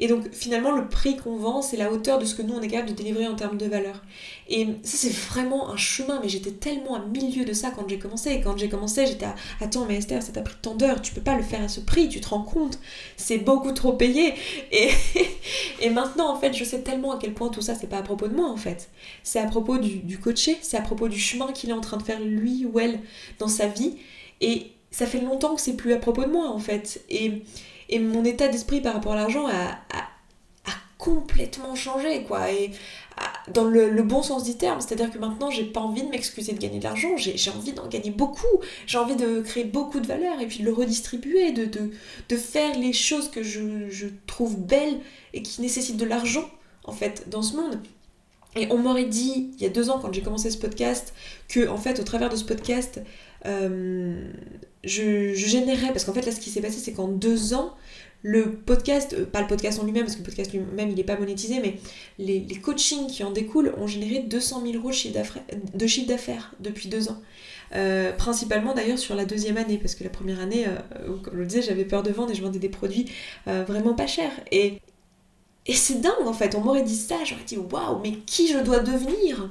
Et 0.00 0.08
donc 0.08 0.32
finalement 0.32 0.72
le 0.72 0.88
prix 0.88 1.16
qu'on 1.18 1.36
vend 1.36 1.60
c'est 1.60 1.76
la 1.76 1.92
hauteur 1.92 2.18
de 2.18 2.24
ce 2.24 2.34
que 2.34 2.40
nous 2.40 2.54
on 2.54 2.62
est 2.62 2.68
capable 2.68 2.88
de 2.88 2.94
délivrer 2.94 3.28
en 3.28 3.36
termes 3.36 3.58
de 3.58 3.66
valeur. 3.66 4.02
Et 4.48 4.66
ça 4.82 4.96
c'est 4.96 5.12
vraiment 5.12 5.70
un 5.70 5.76
chemin 5.76 6.18
mais 6.22 6.28
j'étais 6.28 6.52
tellement 6.52 6.96
à 6.96 7.00
milieu 7.00 7.44
de 7.44 7.52
ça 7.52 7.70
quand 7.70 7.86
j'ai 7.86 7.98
commencé. 7.98 8.30
Et 8.30 8.40
quand 8.40 8.56
j'ai 8.56 8.70
commencé 8.70 9.06
j'étais 9.06 9.26
à 9.26 9.34
attends 9.60 9.84
mais 9.84 9.96
Esther 9.96 10.22
ça 10.22 10.32
t'a 10.32 10.40
pris 10.40 10.56
tant 10.60 10.74
d'heures, 10.74 11.02
tu 11.02 11.12
peux 11.12 11.20
pas 11.20 11.36
le 11.36 11.42
faire 11.42 11.62
à 11.62 11.68
ce 11.68 11.80
prix, 11.80 12.08
tu 12.08 12.20
te 12.20 12.30
rends 12.30 12.42
compte, 12.42 12.78
c'est 13.18 13.38
beaucoup 13.38 13.72
trop 13.72 13.92
payé. 13.92 14.32
Et, 14.72 14.88
et 15.82 15.90
maintenant 15.90 16.34
en 16.34 16.40
fait 16.40 16.54
je 16.54 16.64
sais 16.64 16.80
tellement 16.80 17.12
à 17.12 17.18
quel 17.20 17.34
point 17.34 17.50
tout 17.50 17.60
ça 17.60 17.74
c'est 17.74 17.86
pas 17.86 17.98
à 17.98 18.02
propos 18.02 18.26
de 18.26 18.34
moi 18.34 18.48
en 18.48 18.56
fait. 18.56 18.88
C'est 19.22 19.38
à 19.38 19.46
propos 19.46 19.76
du, 19.76 19.96
du 19.98 20.18
coaché, 20.18 20.56
c'est 20.62 20.78
à 20.78 20.82
propos 20.82 21.08
du 21.08 21.18
chemin 21.18 21.52
qu'il 21.52 21.68
est 21.68 21.74
en 21.74 21.82
train 21.82 21.98
de 21.98 22.02
faire 22.02 22.20
lui 22.20 22.64
ou 22.64 22.80
elle 22.80 23.00
dans 23.38 23.48
sa 23.48 23.66
vie. 23.66 23.96
Et 24.40 24.72
ça 24.90 25.06
fait 25.06 25.20
longtemps 25.20 25.54
que 25.54 25.60
c'est 25.60 25.76
plus 25.76 25.92
à 25.92 25.98
propos 25.98 26.24
de 26.24 26.30
moi 26.30 26.48
en 26.48 26.58
fait. 26.58 27.02
Et 27.10 27.42
et 27.90 27.98
mon 27.98 28.24
état 28.24 28.48
d'esprit 28.48 28.80
par 28.80 28.94
rapport 28.94 29.12
à 29.12 29.16
l'argent 29.16 29.46
a, 29.46 29.78
complètement 30.96 31.74
changé, 31.74 32.24
quoi. 32.24 32.50
Et 32.52 32.72
dans 33.48 33.64
le, 33.64 34.02
bon 34.02 34.22
sens 34.22 34.44
du 34.44 34.54
terme. 34.54 34.82
C'est-à-dire 34.82 35.10
que 35.10 35.18
maintenant, 35.18 35.50
j'ai 35.50 35.64
pas 35.64 35.80
envie 35.80 36.02
de 36.02 36.08
m'excuser 36.08 36.52
de 36.52 36.58
gagner 36.58 36.78
de 36.78 36.84
l'argent, 36.84 37.16
j'ai 37.16 37.50
envie 37.50 37.72
d'en 37.72 37.88
gagner 37.88 38.10
beaucoup, 38.10 38.60
j'ai 38.86 38.98
envie 38.98 39.16
de 39.16 39.40
créer 39.40 39.64
beaucoup 39.64 40.00
de 40.00 40.06
valeur 40.06 40.40
et 40.40 40.46
puis 40.46 40.58
de 40.58 40.64
le 40.64 40.72
redistribuer, 40.72 41.52
de, 41.52 42.36
faire 42.36 42.78
les 42.78 42.92
choses 42.92 43.30
que 43.30 43.42
je, 43.42 43.88
je, 43.88 44.08
trouve 44.26 44.60
belles 44.60 44.98
et 45.32 45.42
qui 45.42 45.62
nécessitent 45.62 45.96
de 45.96 46.04
l'argent, 46.04 46.48
en 46.84 46.92
fait, 46.92 47.30
dans 47.30 47.42
ce 47.42 47.56
monde. 47.56 47.80
Et 48.56 48.66
on 48.70 48.78
m'aurait 48.78 49.04
dit, 49.04 49.52
il 49.56 49.62
y 49.62 49.66
a 49.66 49.70
deux 49.70 49.90
ans, 49.90 50.00
quand 50.00 50.12
j'ai 50.12 50.22
commencé 50.22 50.50
ce 50.50 50.58
podcast, 50.58 51.14
que, 51.48 51.68
en 51.68 51.76
fait, 51.76 52.00
au 52.00 52.02
travers 52.02 52.28
de 52.28 52.36
ce 52.36 52.44
podcast, 52.44 53.00
euh, 53.46 54.30
je, 54.84 55.34
générais, 55.34 55.88
parce 55.88 56.04
qu'en 56.04 56.12
fait, 56.12 56.24
là, 56.26 56.32
ce 56.32 56.40
qui 56.40 56.50
s'est 56.50 56.60
passé, 56.60 56.78
c'est 56.78 56.92
qu'en 56.92 57.08
deux 57.08 57.54
ans, 57.54 57.74
le 58.22 58.52
podcast, 58.52 59.14
euh, 59.18 59.24
pas 59.24 59.40
le 59.40 59.46
podcast 59.46 59.80
en 59.80 59.84
lui-même, 59.84 60.04
parce 60.04 60.14
que 60.16 60.20
le 60.20 60.26
podcast 60.26 60.52
lui-même 60.52 60.90
il 60.90 60.94
n'est 60.94 61.04
pas 61.04 61.16
monétisé, 61.16 61.58
mais 61.60 61.76
les, 62.18 62.44
coachings 62.56 63.06
qui 63.06 63.24
en 63.24 63.30
découlent 63.30 63.74
ont 63.78 63.86
généré 63.86 64.20
200 64.20 64.62
000 64.62 64.74
euros 64.74 64.90
de 64.90 65.86
chiffre 65.86 66.06
d'affaires 66.06 66.54
depuis 66.60 66.88
deux 66.88 67.08
ans. 67.08 67.20
Euh, 67.72 68.12
principalement 68.12 68.74
d'ailleurs 68.74 68.98
sur 68.98 69.14
la 69.14 69.24
deuxième 69.24 69.56
année, 69.56 69.78
parce 69.78 69.94
que 69.94 70.04
la 70.04 70.10
première 70.10 70.40
année, 70.40 70.66
comme 71.22 71.32
je 71.32 71.38
le 71.38 71.46
disais, 71.46 71.62
j'avais 71.62 71.84
peur 71.84 72.02
de 72.02 72.10
vendre 72.10 72.32
et 72.32 72.34
je 72.34 72.42
vendais 72.42 72.58
des 72.58 72.68
produits 72.68 73.06
vraiment 73.46 73.94
pas 73.94 74.06
chers. 74.06 74.32
Et, 74.50 74.80
et 75.66 75.74
c'est 75.74 76.00
dingue 76.00 76.26
en 76.26 76.32
fait, 76.32 76.54
on 76.54 76.60
m'aurait 76.60 76.82
dit 76.82 76.96
ça, 76.96 77.16
j'aurais 77.24 77.44
dit 77.44 77.56
waouh, 77.56 78.00
mais 78.02 78.12
qui 78.26 78.48
je 78.48 78.58
dois 78.58 78.80
devenir 78.80 79.50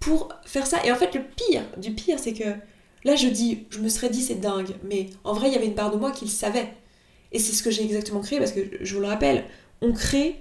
pour 0.00 0.28
faire 0.44 0.66
ça? 0.66 0.84
Et 0.84 0.92
en 0.92 0.96
fait, 0.96 1.14
le 1.14 1.22
pire 1.22 1.62
du 1.78 1.92
pire, 1.92 2.18
c'est 2.18 2.32
que 2.32 2.44
là 3.04 3.16
je 3.16 3.28
dis, 3.28 3.66
je 3.70 3.80
me 3.80 3.88
serais 3.88 4.08
dit 4.08 4.22
c'est 4.22 4.40
dingue, 4.40 4.74
mais 4.84 5.10
en 5.24 5.32
vrai, 5.32 5.48
il 5.48 5.52
y 5.52 5.56
avait 5.56 5.66
une 5.66 5.74
part 5.74 5.90
de 5.90 5.96
moi 5.96 6.10
qui 6.10 6.24
le 6.24 6.30
savait. 6.30 6.72
Et 7.32 7.38
c'est 7.38 7.52
ce 7.52 7.62
que 7.62 7.70
j'ai 7.70 7.84
exactement 7.84 8.20
créé 8.20 8.38
parce 8.38 8.52
que 8.52 8.60
je 8.80 8.94
vous 8.94 9.00
le 9.00 9.08
rappelle, 9.08 9.44
on 9.80 9.92
crée 9.92 10.36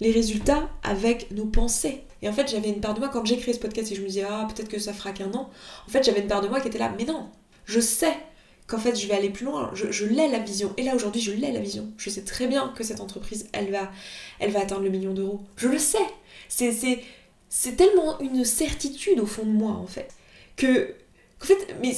les 0.00 0.12
résultats 0.12 0.68
avec 0.82 1.30
nos 1.32 1.46
pensées. 1.46 2.02
Et 2.22 2.28
en 2.28 2.32
fait, 2.32 2.48
j'avais 2.48 2.68
une 2.68 2.80
part 2.80 2.94
de 2.94 3.00
moi, 3.00 3.08
quand 3.08 3.24
j'ai 3.24 3.36
créé 3.36 3.54
ce 3.54 3.60
podcast 3.60 3.90
et 3.92 3.94
je 3.94 4.02
me 4.02 4.06
disais, 4.06 4.24
ah, 4.28 4.46
peut-être 4.52 4.68
que 4.68 4.78
ça 4.78 4.92
fera 4.92 5.12
qu'un 5.12 5.32
an, 5.34 5.50
en 5.86 5.90
fait, 5.90 6.04
j'avais 6.04 6.20
une 6.20 6.26
part 6.26 6.40
de 6.40 6.48
moi 6.48 6.60
qui 6.60 6.68
était 6.68 6.78
là, 6.78 6.92
mais 6.96 7.04
non, 7.04 7.30
je 7.64 7.80
sais 7.80 8.16
qu'en 8.66 8.78
fait, 8.78 8.94
je 8.96 9.06
vais 9.06 9.14
aller 9.14 9.30
plus 9.30 9.46
loin, 9.46 9.70
je, 9.74 10.04
l'ai 10.04 10.28
la 10.28 10.38
vision. 10.38 10.74
Et 10.76 10.82
là, 10.82 10.94
aujourd'hui, 10.94 11.22
je 11.22 11.32
l'ai 11.32 11.52
la 11.52 11.60
vision. 11.60 11.90
Je 11.96 12.10
sais 12.10 12.22
très 12.22 12.46
bien 12.46 12.72
que 12.76 12.84
cette 12.84 13.00
entreprise, 13.00 13.48
elle 13.52 13.70
va, 13.70 13.90
elle 14.40 14.50
va 14.50 14.60
atteindre 14.60 14.82
le 14.82 14.90
million 14.90 15.14
d'euros. 15.14 15.40
Je 15.56 15.68
le 15.68 15.78
sais. 15.78 15.98
C'est, 16.48 16.72
c'est, 16.72 17.00
c'est 17.48 17.76
tellement 17.76 18.18
une 18.20 18.44
certitude 18.44 19.20
au 19.20 19.26
fond 19.26 19.44
de 19.44 19.50
moi, 19.50 19.72
en 19.72 19.86
fait, 19.86 20.10
que, 20.56 20.94
en 21.42 21.44
fait, 21.44 21.76
mais 21.80 21.94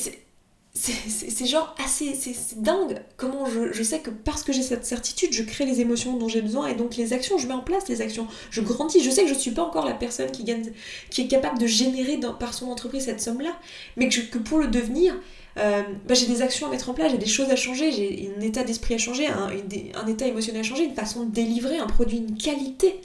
c'est, 0.73 1.47
genre 1.47 1.75
assez 1.85 2.14
c'est 2.14 2.62
dingue 2.62 3.02
comment 3.16 3.44
je, 3.47 3.82
sais 3.82 3.99
que 3.99 4.11
parce 4.11 4.44
que 4.44 4.52
j'ai 4.52 4.62
cette 4.62 4.87
certitude 4.87 5.32
je 5.32 5.42
crée 5.42 5.66
les 5.66 5.80
émotions 5.80 6.16
dont 6.16 6.28
j'ai 6.28 6.42
besoin 6.42 6.68
et 6.68 6.75
donc 6.75 6.97
les 6.97 7.12
actions 7.12 7.38
je 7.38 7.49
mets 7.49 7.54
en 7.54 7.61
place 7.61 7.88
les 7.88 8.02
actions. 8.02 8.28
Je 8.50 8.61
grandis. 8.61 9.02
Je 9.02 9.11
sais 9.11 9.23
que 9.23 9.28
je 9.28 9.35
suis 9.35 9.50
pas 9.50 9.62
encore 9.62 9.85
la 9.85 9.94
personne 9.94 10.30
qui 10.30 10.44
gagne 10.44 10.70
qui 11.11 11.23
est 11.23 11.28
capable 11.28 11.59
de 11.59 11.66
générer 11.66 12.20
par 12.38 12.54
son 12.54 12.68
entreprise 12.70 13.04
cette 13.06 13.20
somme 13.20 13.40
là 13.40 13.59
mais 13.97 14.09
que, 14.09 14.20
que 14.20 14.38
pour 14.38 14.59
le 14.59 14.68
devenir 14.68 15.14
euh, 15.59 15.82
bah, 16.06 16.14
j'ai 16.14 16.26
des 16.26 16.40
actions 16.40 16.68
à 16.68 16.70
mettre 16.70 16.88
en 16.88 16.94
place 16.94 17.11
j'ai 17.11 17.18
des 17.18 17.26
choses 17.26 17.50
à 17.50 17.56
changer 17.56 17.90
j'ai 17.90 18.32
un 18.38 18.40
état 18.40 18.62
d'esprit 18.62 18.94
à 18.94 18.99
changer 18.99 19.26
un, 19.26 19.49
un 19.49 20.06
état 20.06 20.26
émotionnel 20.26 20.61
à 20.61 20.64
changer 20.64 20.85
une 20.85 20.94
façon 20.94 21.25
de 21.25 21.32
délivrer 21.32 21.78
un 21.78 21.88
produit 21.88 22.18
une 22.18 22.37
qualité 22.37 23.00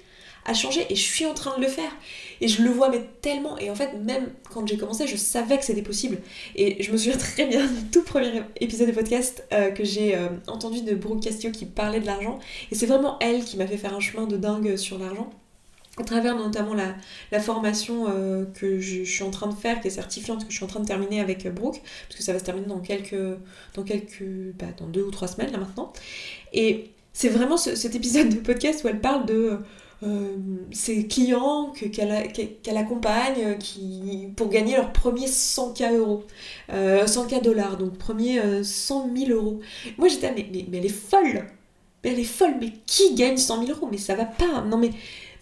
à 0.46 0.54
changer 0.54 0.86
et 0.90 0.96
je 0.96 1.02
suis 1.02 1.26
en 1.26 1.34
train 1.34 1.58
de 1.58 1.62
le 1.62 1.68
faire. 1.68 1.92
Et 2.40 2.48
je 2.48 2.62
le 2.62 2.70
vois 2.70 2.90
mais 2.90 3.02
tellement. 3.22 3.58
Et 3.58 3.70
en 3.70 3.76
fait, 3.76 3.94
même 3.94 4.30
quand 4.54 4.68
j'ai 4.68 4.78
commencé, 4.78 5.08
je 5.08 5.16
savais 5.16 5.58
que 5.58 5.66
c'était 5.66 5.82
possible. 5.82 6.20
Et 6.56 6.82
je 6.84 6.92
me 6.92 6.98
souviens 6.98 7.18
très 7.18 7.46
bien 7.46 7.66
du 7.66 7.86
tout 7.92 8.04
premier 8.04 8.44
épisode 8.62 8.88
de 8.88 8.94
podcast 8.94 9.44
euh, 9.52 9.72
que 9.72 9.84
j'ai 9.84 10.16
euh, 10.16 10.30
entendu 10.48 10.82
de 10.82 10.94
Brooke 10.94 11.24
Castillo 11.24 11.52
qui 11.52 11.66
parlait 11.66 12.00
de 12.00 12.06
l'argent. 12.06 12.40
Et 12.72 12.76
c'est 12.76 12.86
vraiment 12.86 13.18
elle 13.20 13.44
qui 13.44 13.58
m'a 13.58 13.68
fait 13.68 13.78
faire 13.78 13.96
un 13.96 14.00
chemin 14.00 14.28
de 14.28 14.38
dingue 14.38 14.76
sur 14.78 15.00
l'argent 15.00 15.30
à 15.98 16.04
travers 16.04 16.36
notamment 16.36 16.74
la, 16.74 16.94
la 17.32 17.40
formation 17.40 18.08
euh, 18.10 18.44
que 18.54 18.82
je, 18.82 19.04
suis 19.04 19.24
en 19.24 19.32
train 19.32 19.48
de 19.48 19.56
faire, 19.56 19.80
qui 19.80 19.88
est 19.88 19.92
certifiante, 19.92 20.46
que 20.46 20.52
je 20.52 20.58
suis 20.58 20.66
en 20.66 20.68
train 20.68 20.82
de 20.82 20.86
terminer 20.86 21.22
avec 21.22 21.48
Brooke, 21.48 21.82
parce 22.08 22.18
que 22.18 22.24
ça 22.24 22.34
va 22.34 22.40
se 22.40 22.44
terminer 22.44 22.68
dans 22.68 22.82
quelques, 22.82 23.16
dans 23.76 23.84
quelques, 23.84 24.24
bah, 24.60 24.66
dans 24.78 24.88
deux 24.88 25.04
ou 25.04 25.12
trois 25.12 25.30
semaines 25.30 25.54
là 25.54 25.58
maintenant. 25.58 25.94
Et 26.52 26.92
c'est 27.14 27.30
vraiment 27.30 27.56
cet 27.56 27.96
épisode 27.96 28.28
de 28.28 28.40
podcast 28.42 28.84
où 28.84 28.90
elle 28.90 29.00
parle 29.00 29.26
de 29.26 29.60
euh, 30.04 30.36
ses 30.72 31.08
clients 31.08 31.72
qu'elle 31.72 32.78
accompagne 32.78 33.44
euh, 33.44 33.54
qui, 33.56 34.30
pour 34.36 34.50
gagner 34.50 34.76
leur 34.76 34.92
premier 34.92 35.28
100K 35.28 35.96
euros, 35.96 36.24
100K 36.70 37.38
euh, 37.38 37.42
dollars, 37.42 37.78
donc 37.78 37.98
premier 37.98 38.64
100 38.64 39.10
000 39.16 39.32
euros. 39.32 39.60
Moi 39.98 40.08
j'étais, 40.08 40.32
mais, 40.34 40.48
mais, 40.52 40.78
elle 40.78 40.86
est 40.86 40.90
folle. 40.90 41.46
Mais 42.04 42.12
elle 42.12 42.20
est 42.20 42.24
folle, 42.24 42.56
mais 42.60 42.74
qui 42.86 43.16
gagne 43.16 43.38
100 43.38 43.66
000 43.66 43.78
euros? 43.78 43.88
Mais 43.92 43.98
ça 43.98 44.16
va 44.16 44.26
pas. 44.26 44.62
Non 44.62 44.78
mais, 44.78 44.92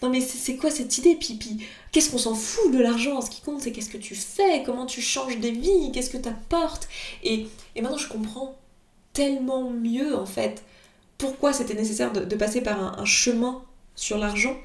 non 0.02 0.08
mais 0.08 0.20
c'est 0.20 0.56
quoi 0.56 0.70
cette 0.70 0.96
idée? 0.98 1.14
Pipi 1.16 1.64
Qu'est-ce 1.92 2.10
qu'on 2.10 2.18
s'en 2.18 2.34
fout 2.34 2.72
de 2.72 2.78
l'argent? 2.78 3.20
Ce 3.20 3.30
qui 3.30 3.40
compte 3.40 3.60
c'est 3.60 3.72
qu'est-ce 3.72 3.90
que 3.90 3.98
tu 3.98 4.14
fais, 4.14 4.62
comment 4.64 4.86
tu 4.86 5.00
changes 5.00 5.38
des 5.38 5.52
vies, 5.52 5.92
qu'est-ce 5.92 6.10
que 6.10 6.18
tu 6.18 6.28
apportes 6.28 6.88
et, 7.22 7.46
et 7.76 7.82
maintenant 7.82 7.98
je 7.98 8.08
comprends 8.08 8.56
tellement 9.12 9.70
mieux 9.70 10.16
en 10.16 10.26
fait 10.26 10.62
pourquoi 11.18 11.52
c'était 11.52 11.74
nécessaire 11.74 12.12
de, 12.12 12.36
passer 12.36 12.60
par 12.60 13.00
un 13.00 13.04
chemin 13.04 13.62
sur 13.94 14.18
l'argent 14.18 14.56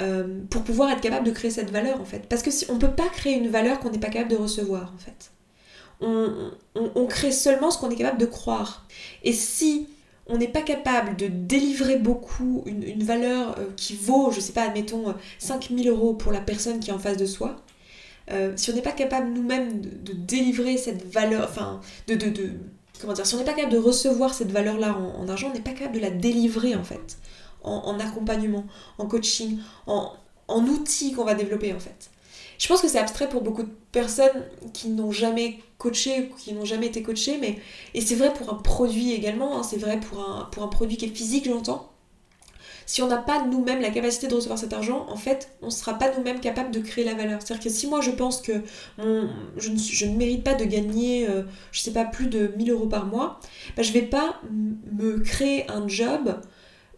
euh, 0.00 0.42
pour 0.50 0.62
pouvoir 0.62 0.90
être 0.90 1.00
capable 1.00 1.26
de 1.26 1.32
créer 1.32 1.50
cette 1.50 1.70
valeur 1.70 2.00
en 2.00 2.04
fait. 2.04 2.28
Parce 2.28 2.42
que 2.42 2.50
si 2.50 2.66
on 2.70 2.74
ne 2.74 2.78
peut 2.78 2.90
pas 2.90 3.08
créer 3.08 3.34
une 3.34 3.48
valeur 3.48 3.80
qu'on 3.80 3.90
n'est 3.90 3.98
pas 3.98 4.10
capable 4.10 4.30
de 4.30 4.36
recevoir 4.36 4.92
en 4.94 4.98
fait. 4.98 5.32
On, 6.00 7.06
crée 7.06 7.32
seulement 7.32 7.72
ce 7.72 7.78
qu'on 7.78 7.90
est 7.90 7.96
capable 7.96 8.20
de 8.20 8.26
croire. 8.26 8.86
Et 9.24 9.32
si 9.32 9.88
on 10.28 10.36
n'est 10.36 10.46
pas 10.46 10.62
capable 10.62 11.16
de 11.16 11.26
délivrer 11.26 11.96
beaucoup, 11.96 12.62
une, 12.66 13.02
valeur 13.02 13.58
euh, 13.58 13.64
qui 13.76 13.96
vaut, 13.96 14.30
je 14.30 14.38
sais 14.38 14.52
pas, 14.52 14.62
admettons 14.62 15.12
5000 15.40 15.88
euros 15.88 16.14
pour 16.14 16.30
la 16.30 16.40
personne 16.40 16.78
qui 16.78 16.90
est 16.90 16.92
en 16.92 17.00
face 17.00 17.16
de 17.16 17.26
soi, 17.26 17.56
euh, 18.30 18.52
si 18.54 18.70
on 18.70 18.74
n'est 18.74 18.82
pas 18.82 18.92
capable 18.92 19.30
nous-mêmes 19.30 19.80
de, 19.80 20.12
délivrer 20.12 20.76
cette 20.76 21.04
valeur, 21.12 21.48
enfin, 21.48 21.80
de, 22.06 22.14
de, 22.14 22.50
comment 23.00 23.14
dire, 23.14 23.26
si 23.26 23.34
on 23.34 23.38
n'est 23.38 23.44
pas 23.44 23.54
capable 23.54 23.72
de 23.72 23.78
recevoir 23.78 24.34
cette 24.34 24.52
valeur-là 24.52 24.96
en, 24.96 25.22
en, 25.22 25.28
argent, 25.28 25.48
on 25.50 25.54
n'est 25.54 25.60
pas 25.60 25.72
capable 25.72 25.96
de 25.96 26.02
la 26.02 26.10
délivrer 26.10 26.76
en 26.76 26.84
fait 26.84 27.18
en, 27.68 28.00
accompagnement, 28.00 28.64
en 28.98 29.06
coaching, 29.06 29.58
en, 29.86 30.12
outils 30.48 31.12
qu'on 31.12 31.24
va 31.24 31.34
développer 31.34 31.72
en 31.72 31.80
fait. 31.80 32.10
Je 32.58 32.66
pense 32.66 32.80
que 32.80 32.88
c'est 32.88 32.98
abstrait 32.98 33.28
pour 33.28 33.42
beaucoup 33.42 33.62
de 33.62 33.70
personnes 33.92 34.44
qui 34.72 34.88
n'ont 34.88 35.12
jamais 35.12 35.60
coaché, 35.78 36.32
qui 36.38 36.52
n'ont 36.52 36.64
jamais 36.64 36.86
été 36.86 37.02
coachées, 37.02 37.38
mais 37.40 37.58
et 37.94 38.00
c'est 38.00 38.16
vrai 38.16 38.32
pour 38.32 38.52
un 38.52 38.56
produit 38.56 39.12
également, 39.12 39.58
hein, 39.58 39.62
c'est 39.62 39.76
vrai 39.76 40.00
pour 40.00 40.20
un, 40.20 40.48
pour 40.50 40.68
produit 40.70 40.96
qui 40.96 41.04
est 41.04 41.14
physique, 41.14 41.46
j'entends. 41.46 41.92
Si 42.88 43.02
on 43.02 43.06
n'a 43.06 43.18
pas 43.18 43.44
nous-mêmes 43.44 43.82
la 43.82 43.90
capacité 43.90 44.28
de 44.28 44.34
recevoir 44.34 44.58
cet 44.58 44.72
argent, 44.72 45.06
en 45.10 45.16
fait, 45.16 45.50
on 45.60 45.66
ne 45.66 45.70
sera 45.70 45.98
pas 45.98 46.10
nous-mêmes 46.16 46.40
capable 46.40 46.70
de 46.70 46.80
créer 46.80 47.04
la 47.04 47.12
valeur. 47.12 47.42
C'est-à-dire 47.42 47.64
que 47.64 47.68
si 47.68 47.86
moi 47.86 48.00
je 48.00 48.10
pense 48.10 48.40
que 48.40 48.62
je, 48.96 50.06
ne, 50.06 50.16
mérite 50.16 50.42
pas 50.42 50.54
de 50.54 50.64
gagner, 50.64 51.26
je 51.26 51.30
euh, 51.30 51.42
je 51.70 51.80
sais 51.82 51.92
pas, 51.92 52.06
plus 52.06 52.28
de 52.28 52.50
1000 52.56 52.70
euros 52.70 52.86
par 52.86 53.04
mois, 53.04 53.40
bah, 53.76 53.82
je 53.82 53.90
ne 53.90 53.92
vais 53.92 54.06
pas 54.06 54.40
me 54.90 55.18
créer 55.18 55.70
un 55.70 55.86
job 55.86 56.40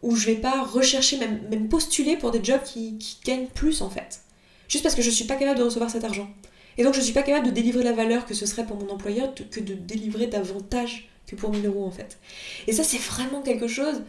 où 0.02 0.16
je 0.16 0.26
vais 0.26 0.36
pas 0.36 0.62
rechercher, 0.62 1.18
même, 1.18 1.68
postuler 1.68 2.16
pour 2.16 2.30
des 2.30 2.42
jobs 2.42 2.62
qui, 2.62 2.96
qui, 2.98 3.18
gagnent 3.24 3.46
plus 3.46 3.82
en 3.82 3.90
fait. 3.90 4.20
Juste 4.68 4.82
parce 4.82 4.94
que 4.94 5.02
je 5.02 5.10
suis 5.10 5.24
pas 5.24 5.36
capable 5.36 5.58
de 5.58 5.64
recevoir 5.64 5.90
cet 5.90 6.04
argent. 6.04 6.28
Et 6.78 6.84
donc 6.84 6.94
je 6.94 7.00
suis 7.00 7.12
pas 7.12 7.22
capable 7.22 7.46
de 7.46 7.52
délivrer 7.52 7.84
la 7.84 7.92
valeur 7.92 8.24
que 8.24 8.34
ce 8.34 8.46
serait 8.46 8.64
pour 8.64 8.76
mon 8.76 8.88
employeur 8.90 9.34
que 9.34 9.60
de 9.60 9.74
délivrer 9.74 10.26
davantage 10.26 11.10
que 11.26 11.36
pour 11.36 11.50
1000 11.50 11.66
euros 11.66 11.84
en 11.84 11.90
fait. 11.90 12.18
Et 12.66 12.72
ça 12.72 12.84
c'est 12.84 12.98
vraiment 12.98 13.42
quelque 13.42 13.66
chose 13.66 14.02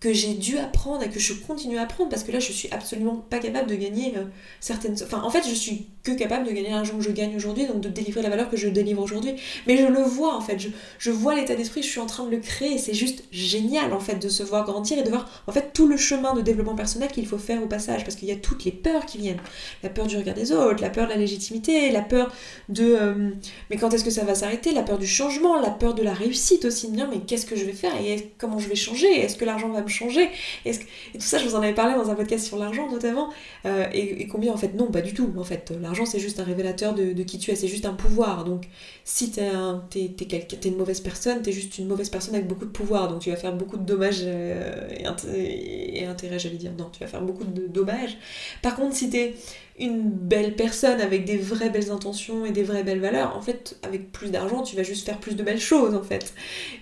que 0.00 0.14
j'ai 0.14 0.32
dû 0.32 0.56
apprendre 0.56 1.02
et 1.02 1.10
que 1.10 1.20
je 1.20 1.34
continue 1.34 1.76
à 1.76 1.82
apprendre 1.82 2.08
parce 2.08 2.24
que 2.24 2.32
là 2.32 2.40
je 2.40 2.52
suis 2.52 2.68
absolument 2.70 3.16
pas 3.28 3.38
capable 3.38 3.68
de 3.68 3.74
gagner 3.74 4.14
euh, 4.16 4.24
certaines 4.58 4.96
enfin 5.02 5.20
en 5.22 5.28
fait 5.30 5.46
je 5.46 5.54
suis 5.54 5.88
que 6.02 6.12
capable 6.12 6.46
de 6.46 6.52
gagner 6.52 6.70
l'argent 6.70 6.96
que 6.96 7.04
je 7.04 7.10
gagne 7.10 7.36
aujourd'hui 7.36 7.66
donc 7.66 7.82
de 7.82 7.90
délivrer 7.90 8.22
la 8.22 8.30
valeur 8.30 8.48
que 8.48 8.56
je 8.56 8.68
délivre 8.68 9.02
aujourd'hui. 9.02 9.34
Mais 9.66 9.76
je 9.76 9.84
le 9.84 10.00
vois 10.00 10.34
en 10.34 10.40
fait 10.40 10.58
je, 10.58 10.68
je 10.98 11.10
vois 11.10 11.34
l'état 11.34 11.54
d'esprit 11.54 11.82
je 11.82 11.88
suis 11.88 12.00
en 12.00 12.06
train 12.06 12.24
de 12.24 12.30
le 12.30 12.38
créer 12.38 12.78
c'est 12.78 12.94
juste 12.94 13.24
génial 13.30 13.92
en 13.92 14.00
fait 14.00 14.14
de 14.16 14.30
se 14.30 14.42
voir 14.42 14.64
grandir 14.64 14.98
et 14.98 15.02
de 15.02 15.10
voir 15.10 15.28
en 15.46 15.52
fait 15.52 15.74
tout 15.74 15.86
le 15.86 15.98
chemin 15.98 16.32
de 16.32 16.40
développement 16.40 16.74
personnel 16.74 17.10
qu'il 17.10 17.26
faut 17.26 17.36
faire 17.36 17.62
au 17.62 17.66
passage 17.66 18.02
parce 18.04 18.16
qu'il 18.16 18.28
y 18.28 18.32
a 18.32 18.36
toutes 18.36 18.64
les 18.64 18.72
peurs 18.72 19.04
qui 19.04 19.18
viennent. 19.18 19.40
La 19.82 19.90
peur 19.90 20.06
du 20.06 20.16
regard 20.16 20.34
des 20.34 20.52
autres 20.52 20.80
la 20.80 20.88
peur 20.88 21.04
de 21.04 21.10
la 21.10 21.18
légitimité 21.18 21.90
la 21.90 22.00
peur 22.00 22.32
de 22.70 22.96
euh, 22.98 23.30
mais 23.68 23.76
quand 23.76 23.92
est-ce 23.92 24.04
que 24.04 24.10
ça 24.10 24.24
va 24.24 24.34
s'arrêter? 24.34 24.72
La 24.72 24.82
peur 24.82 24.96
du 24.96 25.06
changement 25.06 25.60
la 25.60 25.70
peur 25.70 25.92
de 25.92 26.02
la 26.02 26.14
réussite 26.14 26.64
aussi 26.64 26.90
bien 26.90 27.06
mais 27.10 27.18
qu'est-ce 27.18 27.44
que 27.44 27.56
je 27.56 27.66
vais 27.66 27.74
faire 27.74 27.92
et 28.00 28.32
comment 28.38 28.58
je 28.58 28.68
vais 28.68 28.76
changer? 28.76 29.20
Est-ce 29.20 29.36
que 29.36 29.44
l'argent 29.44 29.68
va 29.68 29.82
me 29.82 29.89
changer 29.90 30.28
Et 30.64 30.72
tout 30.72 31.20
ça, 31.20 31.38
je 31.38 31.46
vous 31.46 31.54
en 31.54 31.62
avais 31.62 31.74
parlé 31.74 31.94
dans 31.94 32.10
un 32.10 32.14
podcast 32.14 32.46
sur 32.46 32.58
l'argent 32.58 32.90
notamment. 32.90 33.30
Euh, 33.66 33.86
et, 33.92 34.26
combien 34.26 34.52
en 34.52 34.56
fait, 34.56 34.74
non, 34.74 34.90
pas 34.90 35.00
du 35.00 35.14
tout. 35.14 35.32
En 35.36 35.44
fait, 35.44 35.72
l'argent 35.80 36.06
c'est 36.06 36.20
juste 36.20 36.40
un 36.40 36.44
révélateur 36.44 36.94
de, 36.94 37.22
qui 37.22 37.38
tu 37.38 37.50
es, 37.50 37.56
c'est 37.56 37.68
juste 37.68 37.86
un 37.86 37.94
pouvoir. 37.94 38.44
Donc 38.44 38.64
si 39.04 39.30
t'es 39.30 39.50
es, 39.96 40.68
une 40.68 40.76
mauvaise 40.76 41.00
personne, 41.00 41.42
t'es 41.42 41.52
juste 41.52 41.78
une 41.78 41.86
mauvaise 41.86 42.08
personne 42.08 42.34
avec 42.34 42.46
beaucoup 42.46 42.64
de 42.64 42.70
pouvoir. 42.70 43.08
Donc 43.08 43.20
tu 43.20 43.30
vas 43.30 43.36
faire 43.36 43.54
beaucoup 43.54 43.76
de 43.76 43.84
dommages 43.84 44.22
euh, 44.24 44.88
et, 45.34 46.04
intérêts, 46.06 46.38
j'allais 46.38 46.56
dire. 46.56 46.72
Non, 46.78 46.90
tu 46.92 47.00
vas 47.00 47.06
faire 47.06 47.22
beaucoup 47.22 47.44
de 47.44 47.66
dommages. 47.66 48.16
Par 48.62 48.76
contre, 48.76 48.94
si 48.94 49.10
t'es 49.10 49.34
une 49.78 50.10
belle 50.10 50.54
personne 50.54 51.00
avec 51.00 51.24
des 51.24 51.38
vraies 51.38 51.70
belles 51.70 51.90
intentions 51.90 52.44
et 52.44 52.50
des 52.50 52.62
vraies 52.62 52.84
belles 52.84 53.00
valeurs, 53.00 53.36
en 53.36 53.40
fait, 53.40 53.78
avec 53.82 54.12
plus 54.12 54.30
d'argent, 54.30 54.62
tu 54.62 54.76
vas 54.76 54.82
juste 54.82 55.06
faire 55.06 55.18
plus 55.18 55.34
de 55.34 55.42
belles 55.42 55.60
choses 55.60 55.94
en 55.94 56.02
fait. 56.02 56.34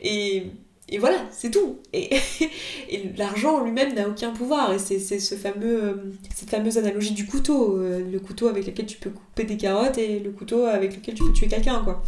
Et 0.02 0.46
et 0.90 0.98
voilà, 0.98 1.18
c'est 1.30 1.50
tout. 1.50 1.78
Et, 1.92 2.08
et 2.88 3.10
l'argent 3.16 3.62
lui-même 3.62 3.94
n'a 3.94 4.08
aucun 4.08 4.30
pouvoir. 4.30 4.72
Et 4.72 4.78
c'est 4.78 4.98
ce 4.98 5.34
fameux, 5.34 5.84
euh, 5.84 5.94
cette 6.34 6.48
fameuse 6.48 6.78
analogie 6.78 7.12
du 7.12 7.26
couteau. 7.26 7.76
Euh, 7.76 8.02
le 8.10 8.18
couteau 8.20 8.48
avec 8.48 8.66
lequel 8.66 8.86
tu 8.86 8.96
peux 8.96 9.10
couper 9.10 9.44
des 9.44 9.58
carottes 9.58 9.98
et 9.98 10.18
le 10.18 10.30
couteau 10.30 10.64
avec 10.64 10.96
lequel 10.96 11.14
tu 11.14 11.24
peux 11.24 11.32
tuer 11.32 11.48
quelqu'un, 11.48 11.82
quoi. 11.84 12.02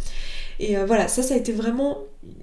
Et 0.59 0.77
euh, 0.77 0.85
voilà, 0.85 1.07
ça, 1.07 1.21
ça 1.21 1.35
a 1.35 1.37
été 1.37 1.51
vraiment 1.51 1.99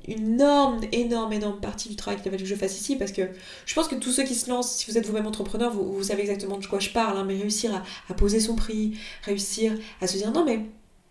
une 0.06 0.34
énorme, 0.34 0.80
énorme, 0.92 1.32
énorme 1.32 1.60
partie 1.60 1.88
du 1.88 1.96
travail 1.96 2.20
qu'il 2.20 2.28
a 2.28 2.30
fallu 2.30 2.44
que 2.44 2.48
je 2.48 2.54
fasse 2.54 2.80
ici. 2.80 2.94
Parce 2.94 3.10
que 3.10 3.22
je 3.66 3.74
pense 3.74 3.88
que 3.88 3.96
tous 3.96 4.12
ceux 4.12 4.24
qui 4.24 4.34
se 4.36 4.48
lancent, 4.48 4.76
si 4.76 4.88
vous 4.90 4.96
êtes 4.96 5.06
vous-même 5.06 5.26
entrepreneur, 5.26 5.72
vous, 5.72 6.04
savez 6.04 6.22
exactement 6.22 6.58
de 6.58 6.66
quoi 6.66 6.78
je 6.78 6.90
parle. 6.90 7.18
Hein, 7.18 7.24
mais 7.26 7.34
réussir 7.36 7.82
à 8.08 8.14
poser 8.14 8.38
son 8.38 8.54
prix, 8.54 8.96
réussir 9.24 9.72
à 10.00 10.06
se 10.06 10.16
dire 10.16 10.30
non, 10.30 10.44
mais 10.44 10.60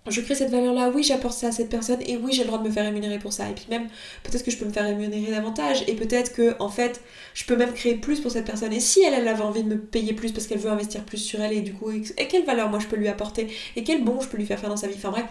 je 0.10 0.22
crée 0.22 0.36
cette 0.36 0.52
valeur-là, 0.52 0.90
oui, 0.94 1.04
j'apporte 1.04 1.38
ça 1.38 1.48
à 1.48 1.52
cette 1.52 1.70
personne, 1.70 2.00
et 2.06 2.18
oui, 2.18 2.34
j'ai 2.34 2.42
le 2.42 2.48
droit 2.48 2.60
de 2.60 2.68
me 2.68 2.72
faire 2.72 2.86
rémunérer 2.86 3.20
pour 3.20 3.34
ça. 3.34 3.50
Et 3.50 3.54
puis 3.54 3.66
même, 3.70 3.88
peut-être 4.24 4.44
que 4.44 4.52
je 4.52 4.58
peux 4.58 4.66
me 4.66 4.72
faire 4.72 4.86
rémunérer 4.86 5.32
davantage, 5.32 5.84
et 5.88 5.96
peut-être 5.96 6.34
que, 6.34 6.56
en 6.60 6.70
fait, 6.70 7.02
je 7.34 7.46
peux 7.46 7.56
même 7.56 7.74
créer 7.74 7.96
plus 7.96 8.20
pour 8.20 8.32
cette 8.32 8.46
personne. 8.46 8.74
Et 8.74 8.80
si 8.80 9.02
elle, 9.04 9.28
avait 9.28 9.42
envie 9.42 9.64
de 9.64 9.70
me 9.70 9.78
payer 9.78 10.14
plus 10.14 10.32
parce 10.32 10.48
qu'elle 10.48 10.60
veut 10.60 10.72
investir 10.72 11.04
plus 11.04 11.18
sur 11.18 11.42
elle, 11.42 11.54
et 11.54 11.62
du 11.62 11.74
coup, 11.74 11.92
et 11.92 12.28
quelle 12.28 12.46
valeur 12.46 12.70
moi 12.70 12.80
je 12.80 12.88
peux 12.88 12.96
lui 12.96 13.08
apporter, 13.08 13.48
et 13.76 13.84
quel 13.84 14.04
bon 14.04 14.20
je 14.22 14.28
peux 14.28 14.38
lui 14.38 14.46
faire 14.46 14.60
faire 14.60 14.70
dans 14.70 14.78
sa 14.78 14.88
vie? 14.88 14.96
Enfin 14.98 15.12
bref, 15.12 15.26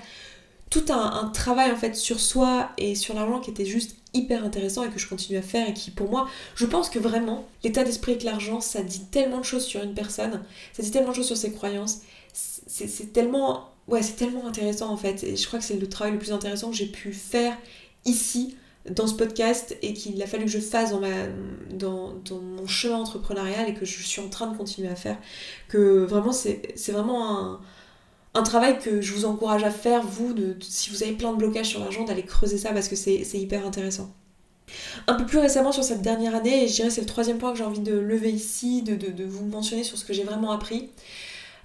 tout 0.70 0.84
un, 0.88 1.28
travail 1.28 1.70
en 1.70 1.76
fait 1.76 1.94
sur 1.94 2.20
soi 2.20 2.70
et 2.76 2.94
sur 2.94 3.14
l'argent 3.14 3.40
qui 3.40 3.50
était 3.50 3.64
juste 3.64 3.96
hyper 4.14 4.44
intéressant 4.44 4.84
et 4.84 4.88
que 4.88 4.98
je 4.98 5.08
continue 5.08 5.38
à 5.38 5.42
faire 5.42 5.68
et 5.68 5.74
qui 5.74 5.90
pour 5.90 6.10
moi, 6.10 6.28
je 6.54 6.66
pense 6.66 6.90
que 6.90 6.98
vraiment, 6.98 7.46
l'état 7.62 7.84
d'esprit 7.84 8.12
avec 8.12 8.24
l'argent, 8.24 8.60
ça 8.60 8.82
dit 8.82 9.04
tellement 9.06 9.38
de 9.38 9.44
choses 9.44 9.64
sur 9.64 9.82
une 9.82 9.94
personne, 9.94 10.42
ça 10.72 10.82
dit 10.82 10.90
tellement 10.90 11.10
de 11.10 11.16
choses 11.16 11.26
sur 11.26 11.36
ses 11.36 11.52
croyances, 11.52 12.00
c'est 12.36 13.12
tellement 13.12 13.70
ouais, 13.88 14.02
c'est 14.02 14.16
tellement 14.16 14.46
intéressant 14.46 14.90
en 14.90 14.96
fait. 14.96 15.24
Et 15.24 15.36
je 15.36 15.46
crois 15.46 15.58
que 15.58 15.64
c'est 15.64 15.76
le 15.76 15.88
travail 15.88 16.12
le 16.12 16.18
plus 16.18 16.32
intéressant 16.32 16.70
que 16.70 16.76
j'ai 16.76 16.86
pu 16.86 17.12
faire 17.12 17.56
ici, 18.04 18.56
dans 18.90 19.06
ce 19.06 19.14
podcast, 19.14 19.76
et 19.82 19.94
qu'il 19.94 20.20
a 20.22 20.26
fallu 20.26 20.44
que 20.44 20.50
je 20.50 20.58
fasse 20.58 20.90
dans, 20.90 21.00
ma, 21.00 21.26
dans, 21.72 22.14
dans, 22.24 22.40
mon 22.40 22.66
chemin 22.66 22.96
entrepreneurial 22.96 23.68
et 23.68 23.74
que 23.74 23.84
je 23.84 24.02
suis 24.02 24.20
en 24.20 24.28
train 24.28 24.46
de 24.46 24.56
continuer 24.56 24.88
à 24.88 24.96
faire. 24.96 25.18
Que 25.68 26.04
vraiment, 26.04 26.32
c'est 26.32 26.92
vraiment 26.92 27.38
un, 27.38 27.60
un, 28.34 28.42
travail 28.42 28.78
que 28.78 29.00
je 29.00 29.12
vous 29.12 29.24
encourage 29.24 29.64
à 29.64 29.70
faire, 29.70 30.02
vous, 30.02 30.34
de, 30.34 30.56
si 30.60 30.90
vous 30.90 31.02
avez 31.02 31.12
plein 31.12 31.32
de 31.32 31.38
blocages 31.38 31.68
sur 31.68 31.80
l'argent, 31.80 32.04
d'aller 32.04 32.22
creuser 32.22 32.58
ça 32.58 32.72
parce 32.72 32.88
que 32.88 32.96
c'est 32.96 33.22
hyper 33.34 33.66
intéressant. 33.66 34.12
Un 35.06 35.14
peu 35.14 35.26
plus 35.26 35.38
récemment 35.38 35.70
sur 35.70 35.84
cette 35.84 36.02
dernière 36.02 36.34
année, 36.34 36.64
et 36.64 36.68
je 36.68 36.74
dirais 36.74 36.90
c'est 36.90 37.00
le 37.00 37.06
troisième 37.06 37.38
point 37.38 37.52
que 37.52 37.58
j'ai 37.58 37.64
envie 37.64 37.80
de 37.80 37.96
lever 37.96 38.32
ici, 38.32 38.82
de, 38.82 38.96
de, 38.96 39.12
de, 39.12 39.24
vous 39.24 39.44
mentionner 39.46 39.84
sur 39.84 39.96
ce 39.96 40.04
que 40.04 40.12
j'ai 40.12 40.24
vraiment 40.24 40.50
appris, 40.50 40.90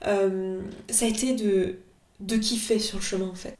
euh, 0.05 0.61
ça 0.89 1.05
a 1.05 1.07
été 1.07 1.33
de 1.33 1.75
de 2.19 2.37
kiffer 2.37 2.79
sur 2.79 2.97
le 2.97 3.03
chemin 3.03 3.27
en 3.27 3.35
fait. 3.35 3.57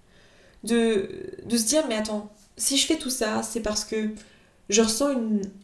De, 0.63 1.10
de 1.45 1.58
se 1.58 1.65
dire 1.65 1.88
mais 1.88 1.95
attends, 1.95 2.32
si 2.58 2.77
je 2.77 2.86
fais 2.86 2.97
tout 2.97 3.10
ça, 3.10 3.41
c'est 3.41 3.62
parce 3.62 3.84
que 3.84 4.12
je 4.69 4.82
ressens 4.82 5.10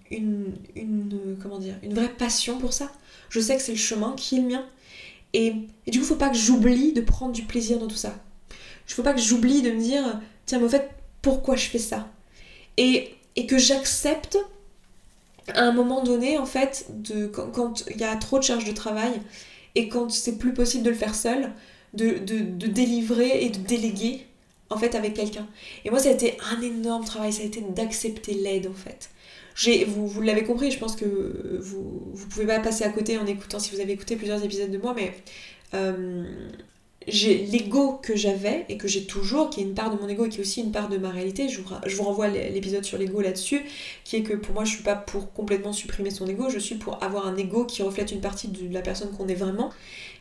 une, 0.10 0.54
une, 0.76 1.38
comment 1.42 1.60
dire, 1.60 1.76
une 1.84 1.94
vraie 1.94 2.10
passion 2.10 2.58
pour 2.58 2.74
ça. 2.74 2.92
Je 3.30 3.40
sais 3.40 3.56
que 3.56 3.62
c'est 3.62 3.74
le 3.74 3.78
chemin 3.78 4.14
qui 4.18 4.38
est 4.38 4.42
le 4.42 4.48
mien. 4.48 4.66
Et, 5.34 5.54
et 5.86 5.92
du 5.92 6.00
coup, 6.00 6.06
faut 6.06 6.16
pas 6.16 6.30
que 6.30 6.38
j'oublie 6.38 6.94
de 6.94 7.02
prendre 7.02 7.34
du 7.34 7.44
plaisir 7.44 7.80
dans 7.80 7.88
tout 7.88 7.96
ça. 7.96 8.16
Il 8.88 8.94
faut 8.94 9.04
pas 9.04 9.14
que 9.14 9.22
j'oublie 9.22 9.62
de 9.62 9.72
me 9.72 9.82
dire, 9.82 10.20
tiens, 10.46 10.60
mais 10.60 10.66
en 10.66 10.70
fait, 10.70 10.90
pourquoi 11.22 11.56
je 11.56 11.68
fais 11.68 11.80
ça? 11.80 12.10
Et, 12.78 13.16
et 13.36 13.46
que 13.46 13.58
j'accepte 13.58 14.38
à 15.54 15.64
un 15.64 15.72
moment 15.72 16.04
donné, 16.04 16.38
en 16.38 16.46
fait, 16.46 16.88
de, 16.90 17.28
quand 17.28 17.84
il 17.90 17.98
y 17.98 18.04
a 18.04 18.16
trop 18.16 18.40
de 18.40 18.44
charge 18.44 18.66
de 18.66 18.72
travail 18.74 19.22
et 19.76 19.90
quand 19.90 20.10
c'est 20.12 20.38
plus 20.38 20.54
possible 20.54 20.84
de 20.84 20.90
le 20.90 20.96
faire 20.96 21.16
seul, 21.16 21.52
de, 21.94 22.18
délivrer 22.68 23.44
et 23.46 23.50
de 23.50 23.58
déléguer 23.58 24.26
en 24.70 24.78
fait 24.78 24.96
avec 24.96 25.14
quelqu'un. 25.14 25.48
Et 25.86 25.90
moi 25.90 26.00
ça 26.00 26.10
a 26.10 26.12
été 26.12 26.38
un 26.52 26.62
énorme 26.62 27.06
travail, 27.06 27.34
ça 27.34 27.44
a 27.44 27.46
été 27.46 27.62
d'accepter 27.62 28.34
l'aide 28.34 28.68
en 28.68 28.74
fait. 28.74 29.10
Vous, 29.88 30.08
vous 30.08 30.22
l'avez 30.22 30.44
compris, 30.44 30.70
je 30.70 30.78
pense 30.78 30.96
que 30.96 31.60
vous 31.60 32.14
ne 32.14 32.26
pouvez 32.30 32.46
pas 32.46 32.60
passer 32.60 32.84
à 32.84 32.90
côté 32.90 33.18
en 33.18 33.26
écoutant, 33.26 33.58
si 33.58 33.74
vous 33.74 33.82
avez 33.82 33.94
écouté 33.94 34.16
plusieurs 34.16 34.44
épisodes 34.44 34.70
de 34.70 34.78
moi, 34.78 34.94
mais 34.96 35.16
euh, 35.74 36.24
j'ai 37.08 37.46
l'ego 37.46 38.00
que 38.02 38.16
j'avais 38.16 38.66
et 38.70 38.78
que 38.78 38.88
j'ai 38.88 39.06
toujours, 39.06 39.50
qui 39.50 39.62
est 39.62 39.64
une 39.64 39.74
part 39.74 39.96
de 39.96 40.02
mon 40.02 40.08
ego 40.08 40.26
et 40.26 40.30
qui 40.30 40.38
est 40.38 40.42
aussi 40.42 40.62
une 40.62 40.72
part 40.72 40.90
de 40.90 40.98
ma 40.98 41.10
réalité. 41.10 41.50
Je 41.50 41.62
vous, 41.62 41.70
je 41.86 41.96
vous 41.96 42.04
renvoie 42.04 42.28
l'épisode 42.28 42.84
sur 42.84 42.98
l'ego 42.98 43.22
là-dessus, 43.22 43.62
qui 44.04 44.18
est 44.18 44.24
que 44.24 44.34
pour 44.34 44.54
moi, 44.54 44.66
je 44.66 44.72
suis 44.74 44.84
pas 44.84 44.96
pour 44.96 45.32
complètement 45.34 45.74
supprimer 45.74 46.12
son 46.12 46.28
ego, 46.28 46.50
je 46.50 46.60
suis 46.60 46.76
pour 46.76 47.04
avoir 47.04 47.28
un 47.28 47.38
ego 47.38 47.66
qui 47.66 47.82
reflète 47.82 48.12
une 48.12 48.22
partie 48.22 48.50
de 48.50 48.74
la 48.74 48.82
personne 48.82 49.12
qu'on 49.12 49.28
est 49.28 49.36
vraiment 49.36 49.72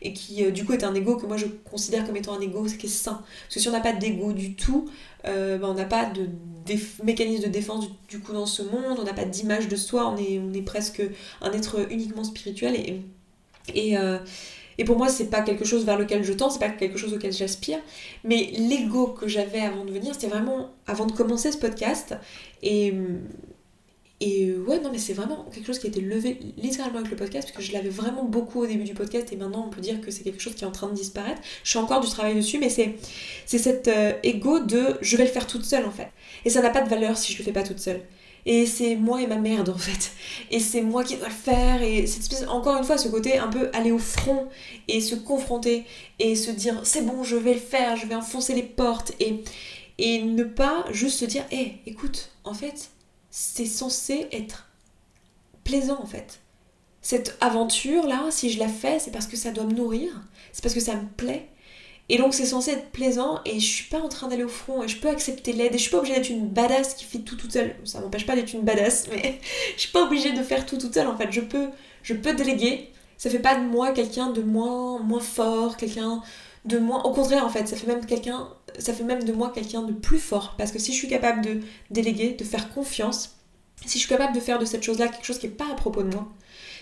et 0.02 0.12
qui 0.12 0.44
euh, 0.44 0.50
du 0.50 0.64
coup 0.64 0.72
est 0.72 0.84
un 0.84 0.94
ego 0.94 1.16
que 1.16 1.26
moi 1.26 1.36
je 1.36 1.46
considère 1.46 2.04
comme 2.06 2.16
étant 2.16 2.34
un 2.34 2.40
ego 2.40 2.64
qui 2.64 2.86
est 2.86 2.90
sain. 2.90 3.22
Parce 3.44 3.54
que 3.54 3.60
si 3.60 3.68
on 3.68 3.72
n'a 3.72 3.80
pas 3.80 3.92
d'ego 3.92 4.32
du 4.32 4.54
tout, 4.54 4.88
euh, 5.26 5.58
ben, 5.58 5.68
on 5.68 5.74
n'a 5.74 5.84
pas 5.84 6.06
de 6.06 6.28
mécanisme 7.02 7.44
de 7.44 7.48
défense 7.48 7.86
du, 8.08 8.20
coup 8.20 8.32
dans 8.32 8.46
ce 8.46 8.62
monde, 8.62 8.98
on 8.98 9.04
n'a 9.04 9.14
pas 9.14 9.24
d'image 9.24 9.68
de 9.68 9.76
soi, 9.76 10.08
on 10.08 10.16
est, 10.16 10.38
on 10.38 10.52
est 10.52 10.62
presque 10.62 11.02
un 11.40 11.52
être 11.52 11.90
uniquement 11.90 12.24
spirituel 12.24 12.76
et, 13.74 13.98
euh, 13.98 14.18
et 14.78 14.84
pour 14.84 14.98
moi, 14.98 15.08
c'est 15.08 15.30
pas 15.30 15.42
quelque 15.42 15.64
chose 15.64 15.84
vers 15.84 15.98
lequel 15.98 16.22
je 16.22 16.32
tends, 16.32 16.50
c'est 16.50 16.58
pas 16.58 16.68
quelque 16.68 16.98
chose 16.98 17.14
auquel 17.14 17.32
j'aspire. 17.32 17.78
Mais 18.24 18.50
l'ego 18.56 19.08
que 19.08 19.26
j'avais 19.28 19.60
avant 19.60 19.84
de 19.84 19.92
venir, 19.92 20.14
c'était 20.14 20.28
vraiment 20.28 20.70
avant 20.86 21.06
de 21.06 21.12
commencer 21.12 21.50
ce 21.52 21.58
podcast. 21.58 22.14
Et, 22.62 22.92
et 24.20 24.52
ouais, 24.54 24.80
non, 24.80 24.90
mais 24.90 24.98
c'est 24.98 25.12
vraiment 25.12 25.44
quelque 25.52 25.66
chose 25.66 25.78
qui 25.78 25.86
a 25.86 25.90
été 25.90 26.00
levé 26.00 26.38
littéralement 26.56 26.98
avec 26.98 27.10
le 27.10 27.16
podcast, 27.16 27.48
parce 27.48 27.56
que 27.56 27.62
je 27.62 27.72
l'avais 27.72 27.88
vraiment 27.88 28.24
beaucoup 28.24 28.62
au 28.62 28.66
début 28.66 28.84
du 28.84 28.94
podcast, 28.94 29.32
et 29.32 29.36
maintenant 29.36 29.64
on 29.66 29.70
peut 29.70 29.80
dire 29.80 30.00
que 30.00 30.10
c'est 30.10 30.22
quelque 30.22 30.40
chose 30.40 30.54
qui 30.54 30.64
est 30.64 30.66
en 30.66 30.72
train 30.72 30.88
de 30.88 30.94
disparaître. 30.94 31.40
Je 31.64 31.72
fais 31.72 31.78
encore 31.78 32.00
du 32.00 32.08
travail 32.08 32.34
dessus, 32.34 32.58
mais 32.58 32.70
c'est, 32.70 32.94
c'est 33.44 33.58
cet 33.58 33.88
euh, 33.88 34.12
ego 34.22 34.60
de 34.60 34.96
je 35.02 35.16
vais 35.16 35.24
le 35.24 35.30
faire 35.30 35.46
toute 35.46 35.64
seule 35.64 35.84
en 35.84 35.90
fait. 35.90 36.08
Et 36.44 36.50
ça 36.50 36.62
n'a 36.62 36.70
pas 36.70 36.80
de 36.80 36.88
valeur 36.88 37.18
si 37.18 37.32
je 37.32 37.38
le 37.38 37.44
fais 37.44 37.52
pas 37.52 37.62
toute 37.62 37.78
seule 37.78 38.00
et 38.46 38.64
c'est 38.64 38.94
moi 38.94 39.20
et 39.20 39.26
ma 39.26 39.36
merde 39.36 39.68
en 39.68 39.76
fait. 39.76 40.12
Et 40.50 40.60
c'est 40.60 40.80
moi 40.80 41.04
qui 41.04 41.16
dois 41.16 41.28
le 41.28 41.34
faire. 41.34 41.82
Et 41.82 42.06
cette 42.06 42.22
espèce, 42.22 42.46
encore 42.48 42.76
une 42.76 42.84
fois, 42.84 42.96
ce 42.96 43.08
côté 43.08 43.38
un 43.38 43.48
peu 43.48 43.68
aller 43.74 43.90
au 43.90 43.98
front 43.98 44.48
et 44.88 45.00
se 45.00 45.16
confronter 45.16 45.84
et 46.20 46.36
se 46.36 46.52
dire 46.52 46.80
c'est 46.84 47.02
bon, 47.02 47.24
je 47.24 47.36
vais 47.36 47.54
le 47.54 47.60
faire, 47.60 47.96
je 47.96 48.06
vais 48.06 48.14
enfoncer 48.14 48.54
les 48.54 48.62
portes 48.62 49.12
et, 49.20 49.42
et 49.98 50.22
ne 50.22 50.44
pas 50.44 50.84
juste 50.92 51.18
se 51.18 51.24
dire 51.24 51.44
hé, 51.50 51.78
écoute, 51.86 52.30
en 52.44 52.54
fait, 52.54 52.90
c'est 53.30 53.66
censé 53.66 54.28
être 54.30 54.68
plaisant 55.64 56.00
en 56.00 56.06
fait. 56.06 56.40
Cette 57.02 57.36
aventure 57.40 58.06
là, 58.06 58.28
si 58.30 58.50
je 58.50 58.58
la 58.58 58.68
fais, 58.68 58.98
c'est 59.00 59.10
parce 59.10 59.26
que 59.26 59.36
ça 59.36 59.50
doit 59.50 59.64
me 59.64 59.74
nourrir, 59.74 60.10
c'est 60.52 60.62
parce 60.62 60.74
que 60.74 60.80
ça 60.80 60.94
me 60.94 61.06
plaît, 61.16 61.48
et 62.08 62.18
donc 62.18 62.34
c'est 62.34 62.46
censé 62.46 62.70
être 62.70 62.90
plaisant 62.90 63.40
et 63.44 63.58
je 63.58 63.66
suis 63.66 63.84
pas 63.86 63.98
en 63.98 64.08
train 64.08 64.28
d'aller 64.28 64.44
au 64.44 64.48
front 64.48 64.82
et 64.82 64.88
je 64.88 64.98
peux 64.98 65.08
accepter 65.08 65.52
l'aide 65.52 65.74
et 65.74 65.78
je 65.78 65.82
suis 65.82 65.90
pas 65.90 65.98
obligée 65.98 66.14
d'être 66.14 66.30
une 66.30 66.48
badass 66.48 66.94
qui 66.94 67.04
fait 67.04 67.18
tout 67.18 67.36
toute 67.36 67.52
seule. 67.52 67.74
Ça 67.84 68.00
m'empêche 68.00 68.26
pas 68.26 68.36
d'être 68.36 68.52
une 68.52 68.62
badass 68.62 69.08
mais 69.10 69.40
je 69.74 69.82
suis 69.82 69.90
pas 69.90 70.04
obligée 70.04 70.32
de 70.32 70.42
faire 70.42 70.66
tout 70.66 70.76
toute 70.76 70.94
seule 70.94 71.08
en 71.08 71.16
fait. 71.16 71.32
Je 71.32 71.40
peux, 71.40 71.68
je 72.02 72.14
peux 72.14 72.34
déléguer. 72.34 72.90
Ça 73.18 73.30
fait 73.30 73.40
pas 73.40 73.56
de 73.56 73.64
moi 73.64 73.92
quelqu'un 73.92 74.30
de 74.30 74.42
moins, 74.42 75.00
moins 75.00 75.20
fort, 75.20 75.76
quelqu'un 75.76 76.22
de 76.64 76.78
moins... 76.78 77.02
Au 77.02 77.12
contraire 77.12 77.44
en 77.44 77.48
fait, 77.48 77.66
ça 77.66 77.76
fait 77.76 77.86
même 77.86 78.04
quelqu'un... 78.06 78.48
Ça 78.78 78.92
fait 78.92 79.04
même 79.04 79.24
de 79.24 79.32
moi 79.32 79.50
quelqu'un 79.52 79.82
de 79.82 79.92
plus 79.92 80.18
fort 80.18 80.54
parce 80.58 80.70
que 80.70 80.78
si 80.78 80.92
je 80.92 80.98
suis 80.98 81.08
capable 81.08 81.42
de 81.44 81.60
déléguer, 81.90 82.34
de 82.34 82.44
faire 82.44 82.72
confiance, 82.72 83.36
si 83.84 83.98
je 83.98 84.06
suis 84.06 84.08
capable 84.08 84.34
de 84.34 84.40
faire 84.40 84.58
de 84.58 84.64
cette 84.64 84.82
chose-là 84.82 85.08
quelque 85.08 85.24
chose 85.24 85.38
qui 85.38 85.46
est 85.46 85.50
pas 85.50 85.70
à 85.72 85.74
propos 85.74 86.02
de 86.02 86.14
moi, 86.14 86.28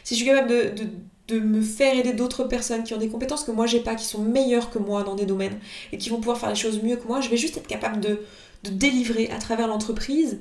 si 0.04 0.14
je 0.14 0.20
suis 0.22 0.26
capable 0.26 0.48
de, 0.48 1.40
me 1.40 1.62
faire 1.62 1.96
aider 1.98 2.12
d'autres 2.12 2.44
personnes 2.44 2.84
qui 2.84 2.92
ont 2.94 2.98
des 2.98 3.08
compétences 3.08 3.44
que 3.44 3.50
moi 3.50 3.66
j'ai 3.66 3.80
pas, 3.80 3.94
qui 3.94 4.04
sont 4.04 4.20
meilleures 4.20 4.70
que 4.70 4.78
moi 4.78 5.02
dans 5.02 5.14
des 5.14 5.24
domaines 5.24 5.58
et 5.90 5.98
qui 5.98 6.10
vont 6.10 6.18
pouvoir 6.18 6.38
faire 6.38 6.50
les 6.50 6.54
choses 6.54 6.82
mieux 6.82 6.96
que 6.96 7.08
moi, 7.08 7.22
je 7.22 7.30
vais 7.30 7.38
juste 7.38 7.56
être 7.56 7.66
capable 7.66 8.00
de, 8.00 8.20
délivrer 8.62 9.28
à 9.30 9.36
travers 9.36 9.66
l'entreprise 9.66 10.38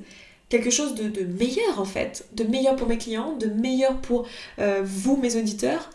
quelque 0.48 0.70
chose 0.70 0.94
de, 0.94 1.24
meilleur 1.24 1.78
en 1.78 1.84
fait, 1.84 2.26
de 2.32 2.44
meilleur 2.44 2.74
pour 2.76 2.88
mes 2.88 2.96
clients, 2.96 3.36
de 3.36 3.46
meilleur 3.46 3.96
pour 3.98 4.26
euh, 4.60 4.80
vous 4.82 5.16
mes 5.18 5.36
auditeurs. 5.36 5.90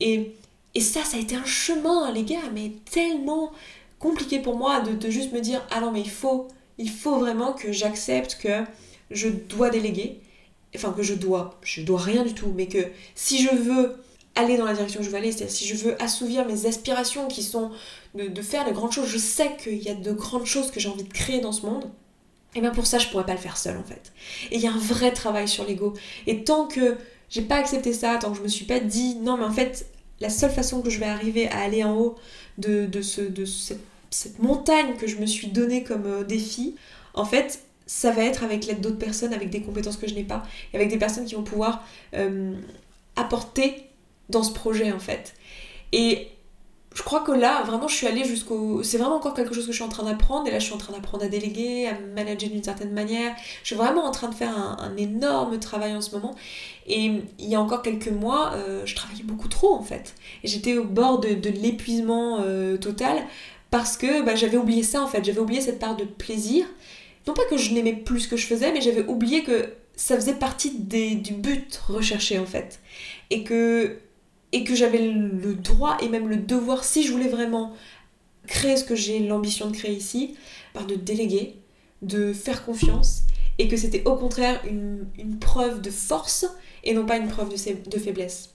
Et, 0.00 0.32
et, 0.74 0.80
ça, 0.80 1.02
ça 1.04 1.18
a 1.18 1.20
été 1.20 1.36
un 1.36 1.44
chemin 1.44 2.10
les 2.12 2.22
gars, 2.22 2.50
mais 2.54 2.72
tellement 2.90 3.52
compliqué 3.98 4.38
pour 4.38 4.56
moi 4.56 4.80
de, 4.80 4.92
de 4.92 5.10
juste 5.10 5.32
me 5.32 5.40
dire 5.40 5.66
ah 5.70 5.80
non 5.80 5.90
mais 5.90 6.00
il 6.00 6.10
faut, 6.10 6.48
il 6.78 6.90
faut 6.90 7.18
vraiment 7.18 7.52
que 7.52 7.70
j'accepte 7.70 8.38
que 8.40 8.64
je 9.10 9.28
dois 9.28 9.70
déléguer, 9.70 10.20
enfin 10.74 10.92
que 10.92 11.02
je 11.02 11.14
dois, 11.14 11.58
je 11.62 11.82
dois 11.82 12.00
rien 12.00 12.24
du 12.24 12.34
tout, 12.34 12.52
mais 12.54 12.66
que 12.66 12.78
si 13.14 13.42
je 13.42 13.54
veux 13.54 13.96
aller 14.34 14.56
dans 14.56 14.64
la 14.64 14.74
direction 14.74 15.00
que 15.00 15.06
je 15.06 15.10
veux 15.10 15.16
aller, 15.16 15.32
c'est-à-dire 15.32 15.54
si 15.54 15.66
je 15.66 15.74
veux 15.76 16.00
assouvir 16.02 16.46
mes 16.46 16.66
aspirations 16.66 17.28
qui 17.28 17.42
sont 17.42 17.70
de, 18.14 18.42
faire 18.42 18.66
de 18.66 18.72
grandes 18.72 18.92
choses, 18.92 19.08
je 19.08 19.18
sais 19.18 19.56
qu'il 19.56 19.82
y 19.82 19.88
a 19.88 19.94
de 19.94 20.12
grandes 20.12 20.46
choses 20.46 20.70
que 20.70 20.80
j'ai 20.80 20.88
envie 20.88 21.04
de 21.04 21.12
créer 21.12 21.40
dans 21.40 21.52
ce 21.52 21.66
monde, 21.66 21.88
et 22.54 22.60
bien 22.60 22.70
pour 22.70 22.86
ça 22.86 22.98
je 22.98 23.08
pourrais 23.08 23.26
pas 23.26 23.32
le 23.32 23.38
faire 23.38 23.56
seul 23.56 23.76
en 23.76 23.84
fait. 23.84 24.12
Et 24.50 24.56
il 24.56 24.60
y 24.60 24.66
a 24.66 24.72
un 24.72 24.78
vrai 24.78 25.12
travail 25.12 25.48
sur 25.48 25.64
l'ego. 25.64 25.94
Et 26.26 26.44
tant 26.44 26.66
que 26.66 26.96
j'ai 27.30 27.42
pas 27.42 27.56
accepté 27.56 27.92
ça, 27.92 28.16
tant 28.20 28.30
que 28.30 28.38
je 28.38 28.42
me 28.42 28.48
suis 28.48 28.64
pas 28.64 28.80
dit 28.80 29.16
non 29.16 29.36
mais 29.36 29.44
en 29.44 29.52
fait 29.52 29.86
la 30.20 30.30
seule 30.30 30.52
façon 30.52 30.80
que 30.80 30.90
je 30.90 30.98
vais 30.98 31.06
arriver 31.06 31.48
à 31.48 31.58
aller 31.60 31.84
en 31.84 31.96
haut 31.96 32.16
de, 32.58 32.86
de, 32.86 33.02
ce, 33.02 33.20
de 33.20 33.44
cette, 33.44 34.38
montagne 34.38 34.96
que 34.96 35.06
je 35.06 35.16
me 35.16 35.26
suis 35.26 35.48
donnée 35.48 35.82
comme 35.82 36.06
euh, 36.06 36.24
défi, 36.24 36.76
en 37.14 37.24
fait 37.24 37.63
ça 37.86 38.10
va 38.10 38.24
être 38.24 38.44
avec 38.44 38.66
l'aide 38.66 38.80
d'autres 38.80 38.98
personnes, 38.98 39.32
avec 39.32 39.50
des 39.50 39.62
compétences 39.62 39.96
que 39.96 40.08
je 40.08 40.14
n'ai 40.14 40.24
pas, 40.24 40.42
et 40.72 40.76
avec 40.76 40.88
des 40.88 40.98
personnes 40.98 41.26
qui 41.26 41.34
vont 41.34 41.42
pouvoir 41.42 41.84
euh, 42.14 42.54
apporter 43.16 43.90
dans 44.28 44.42
ce 44.42 44.52
projet 44.52 44.92
en 44.92 44.98
fait. 44.98 45.34
Et 45.92 46.28
je 46.94 47.02
crois 47.02 47.20
que 47.20 47.32
là, 47.32 47.62
vraiment, 47.64 47.88
je 47.88 47.94
suis 47.96 48.06
allée 48.06 48.24
jusqu'au. 48.24 48.84
C'est 48.84 48.98
vraiment 48.98 49.16
encore 49.16 49.34
quelque 49.34 49.52
chose 49.52 49.66
que 49.66 49.72
je 49.72 49.76
suis 49.76 49.84
en 49.84 49.88
train 49.88 50.04
d'apprendre. 50.04 50.46
Et 50.46 50.52
là, 50.52 50.60
je 50.60 50.64
suis 50.64 50.74
en 50.74 50.78
train 50.78 50.92
d'apprendre 50.92 51.24
à 51.24 51.28
déléguer, 51.28 51.88
à 51.88 51.98
manager 52.14 52.48
d'une 52.48 52.62
certaine 52.62 52.92
manière. 52.92 53.34
Je 53.62 53.66
suis 53.66 53.76
vraiment 53.76 54.04
en 54.04 54.12
train 54.12 54.28
de 54.28 54.34
faire 54.34 54.56
un, 54.56 54.96
énorme 54.96 55.58
travail 55.58 55.92
en 55.94 56.00
ce 56.00 56.14
moment. 56.14 56.36
Et 56.86 57.10
il 57.40 57.48
y 57.48 57.56
a 57.56 57.60
encore 57.60 57.82
quelques 57.82 58.08
mois, 58.08 58.52
euh, 58.54 58.82
je 58.86 58.94
travaillais 58.94 59.24
beaucoup 59.24 59.48
trop 59.48 59.74
en 59.74 59.82
fait. 59.82 60.14
J'étais 60.44 60.78
au 60.78 60.84
bord 60.84 61.18
de, 61.18 61.28
l'épuisement 61.50 62.38
euh, 62.42 62.76
total 62.76 63.24
parce 63.72 63.96
que 63.96 64.22
bah, 64.24 64.36
j'avais 64.36 64.56
oublié 64.56 64.84
ça 64.84 65.02
en 65.02 65.08
fait. 65.08 65.24
J'avais 65.24 65.40
oublié 65.40 65.60
cette 65.60 65.80
part 65.80 65.96
de 65.96 66.04
plaisir. 66.04 66.64
Non 67.26 67.34
pas 67.34 67.44
que 67.48 67.56
je 67.56 67.72
n'aimais 67.72 67.94
plus 67.94 68.20
ce 68.20 68.28
que 68.28 68.36
je 68.36 68.46
faisais, 68.46 68.72
mais 68.72 68.80
j'avais 68.80 69.04
oublié 69.06 69.42
que 69.42 69.72
ça 69.96 70.16
faisait 70.16 70.34
partie 70.34 70.78
des, 70.78 71.14
du 71.14 71.34
but 71.34 71.80
recherché 71.88 72.38
en 72.38 72.46
fait. 72.46 72.80
Et 73.30 73.44
que 73.44 73.98
et 74.52 74.62
que 74.62 74.76
j'avais 74.76 75.00
le 75.00 75.54
droit 75.54 75.96
et 76.00 76.08
même 76.08 76.28
le 76.28 76.36
devoir, 76.36 76.84
si 76.84 77.02
je 77.02 77.10
voulais 77.10 77.28
vraiment 77.28 77.72
créer 78.46 78.76
ce 78.76 78.84
que 78.84 78.94
j'ai 78.94 79.18
l'ambition 79.18 79.68
de 79.68 79.76
créer 79.76 79.92
ici, 79.92 80.36
par 80.72 80.86
de 80.86 80.94
déléguer, 80.94 81.56
de 82.02 82.32
faire 82.32 82.64
confiance, 82.64 83.22
et 83.58 83.68
que 83.68 83.76
c'était 83.76 84.04
au 84.04 84.16
contraire 84.16 84.60
une, 84.66 85.06
preuve 85.40 85.80
de 85.80 85.90
force 85.90 86.46
et 86.82 86.94
non 86.94 87.06
pas 87.06 87.16
une 87.16 87.28
preuve 87.28 87.48
de, 87.48 87.90
de, 87.90 87.98
faiblesse. 87.98 88.50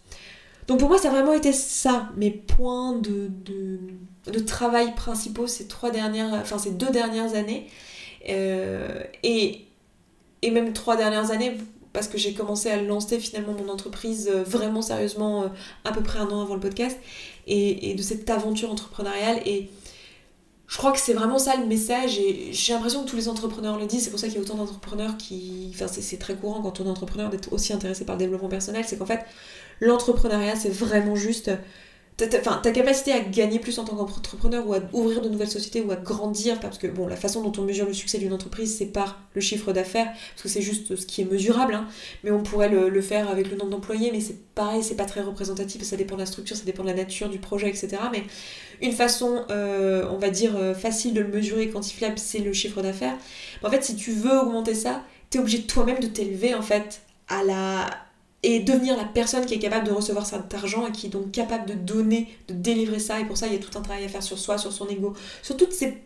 Donc 0.67 0.79
pour 0.79 0.89
moi, 0.89 0.97
ça 0.97 1.10
a 1.10 1.12
vraiment 1.12 1.34
été 1.34 1.51
ça, 1.53 2.10
mes 2.15 2.32
points 2.32 2.93
de, 2.93 3.29
de, 3.45 4.39
travail 4.39 4.93
principaux 4.95 5.47
ces 5.47 5.67
trois 5.67 5.91
dernières, 5.91 6.34
enfin 6.34 6.58
ces 6.58 6.71
deux 6.71 6.91
dernières 6.91 7.36
années. 7.36 7.67
Euh, 8.27 9.03
et, 9.23 9.65
et 10.41 10.51
même 10.51 10.73
trois 10.73 10.97
dernières 10.97 11.32
années, 11.32 11.58
parce 11.93 12.08
que 12.08 12.17
j'ai 12.17 12.34
commencé 12.34 12.69
à 12.69 12.82
lancer 12.82 13.19
finalement 13.19 13.53
mon 13.53 13.69
entreprise 13.69 14.29
euh, 14.32 14.43
vraiment 14.43 14.82
sérieusement 14.82 15.43
euh, 15.43 15.47
à 15.86 15.91
peu 15.91 16.01
près 16.01 16.19
un 16.19 16.27
an 16.27 16.41
avant 16.41 16.53
le 16.53 16.60
podcast 16.60 16.97
et, 17.47 17.95
de 17.95 18.01
cette 18.01 18.29
aventure 18.29 18.71
entrepreneuriale. 18.71 19.41
Et 19.47 19.69
je 20.67 20.77
crois 20.77 20.91
que 20.91 20.99
c'est 20.99 21.13
vraiment 21.13 21.39
ça 21.39 21.55
le 21.58 21.65
message 21.65 22.19
et 22.19 22.53
j'ai 22.53 22.73
l'impression 22.73 23.03
que 23.03 23.10
tous 23.10 23.15
les 23.15 23.27
entrepreneurs 23.27 23.79
le 23.79 23.88
disent, 23.88 24.03
c'est 24.03 24.12
pour 24.12 24.19
ça 24.19 24.27
qu'il 24.27 24.36
y 24.36 24.39
a 24.39 24.41
autant 24.41 24.55
d'entrepreneurs 24.55 25.17
qui... 25.17 25.71
Enfin 25.73 25.88
c'est 25.88 26.17
très 26.19 26.36
courant 26.36 26.62
quand 26.62 26.79
on 26.79 26.86
est 26.86 26.89
entrepreneur 26.89 27.32
d'être 27.32 27.51
aussi 27.51 27.73
intéressé 27.73 28.05
par 28.05 28.15
le 28.15 28.19
développement 28.19 28.49
personnel, 28.49 28.86
c'est 28.86 28.97
qu'en 28.97 29.08
fait 29.08 29.25
l'entrepreneuriat 29.79 30.55
c'est 30.55 30.69
vraiment 30.69 31.15
juste 31.15 31.49
ta, 32.25 32.71
capacité 32.71 33.12
à 33.12 33.19
gagner 33.19 33.60
plus 33.60 33.79
en 33.79 33.86
tant 33.86 33.95
qu'entrepreneur 33.95 34.67
ou 34.67 34.73
à 34.73 34.79
ouvrir 34.93 35.21
de 35.21 35.29
nouvelles 35.29 35.49
sociétés 35.49 35.82
ou 35.82 35.91
à 35.91 35.95
grandir, 35.95 36.60
parce 36.60 36.77
que 36.77 36.88
bon, 36.88 37.08
la 37.08 37.15
façon 37.15 37.41
dont 37.41 37.53
on 37.62 37.65
mesure 37.65 37.86
le 37.86 37.93
succès 37.93 38.17
d'une 38.17 38.34
entreprise, 38.34 38.77
c'est 38.77 38.88
par 38.88 39.21
le 39.34 39.41
chiffre 39.41 39.71
d'affaires, 39.71 40.08
parce 40.08 40.43
que 40.43 40.49
c'est 40.49 40.62
juste 40.62 40.95
ce 40.95 41.05
qui 41.05 41.21
est 41.21 41.25
mesurable, 41.25 41.73
hein. 41.73 41.88
mais 42.23 42.32
on 42.32 42.43
pourrait 42.43 42.69
le, 42.69 43.01
faire 43.01 43.29
avec 43.29 43.49
le 43.49 43.55
nombre 43.55 43.71
d'employés, 43.71 44.12
mais 44.12 44.19
c'est 44.19 44.38
pareil, 44.53 44.84
c'est 44.84 44.95
pas 44.95 45.05
très 45.05 45.21
représentatif, 45.21 45.84
ça 45.84 45.95
dépend 45.95 46.15
de 46.15 46.21
la 46.21 46.25
structure, 46.25 46.58
ça 46.58 46.65
dépend 46.65 46.84
de 46.84 46.89
la 46.89 46.95
nature 46.95 47.29
du 47.29 47.39
projet, 47.39 47.69
etc. 47.69 47.97
Mais 48.12 48.23
une 48.82 48.91
façon, 48.91 49.45
euh, 49.49 50.05
on 50.12 50.17
va 50.17 50.29
dire, 50.29 50.58
euh, 50.58 50.73
facile 50.73 51.13
de 51.13 51.21
le 51.21 51.29
mesurer, 51.29 51.69
quantifiable, 51.69 52.17
c'est 52.17 52.39
le 52.39 52.53
chiffre 52.53 52.82
d'affaires. 52.82 53.15
En 53.63 53.69
fait, 53.69 53.84
si 53.84 53.95
tu 53.95 54.12
veux 54.12 54.38
augmenter 54.38 54.75
ça, 54.75 55.03
t'es 55.29 55.39
obligé 55.39 55.62
toi-même 55.62 55.99
de 55.99 56.08
t'élever, 56.08 56.53
en 56.53 56.62
fait, 56.62 57.01
à 57.29 57.43
la 57.43 57.89
et 58.43 58.60
devenir 58.60 58.95
la 58.95 59.06
personne 59.06 59.45
qui 59.45 59.54
est 59.54 59.60
capable 59.60 59.86
de 59.88 59.91
recevoir 59.91 60.25
cet 60.25 60.54
argent 60.54 60.88
et 60.88 60.91
qui 60.91 61.08
est 61.08 61.10
donc 61.10 61.32
capable 61.32 61.65
de 61.65 61.73
donner, 61.73 62.30
de 62.47 62.54
délivrer 62.54 62.99
ça. 62.99 63.19
Et 63.19 63.25
pour 63.25 63.38
ça, 63.38 63.47
il 63.47 63.54
y 63.54 63.56
a 63.56 63.60
tout 63.60 63.78
un 63.78 63.82
travail 63.82 64.06
à 64.06 64.08
faire 64.08 64.23
sur 64.23 64.39
soi, 64.39 64.58
sur 64.58 64.71
son 64.71 64.88
ego, 64.88 65.13
sur 65.41 65.58
toutes 65.58 65.73
ses 65.73 65.97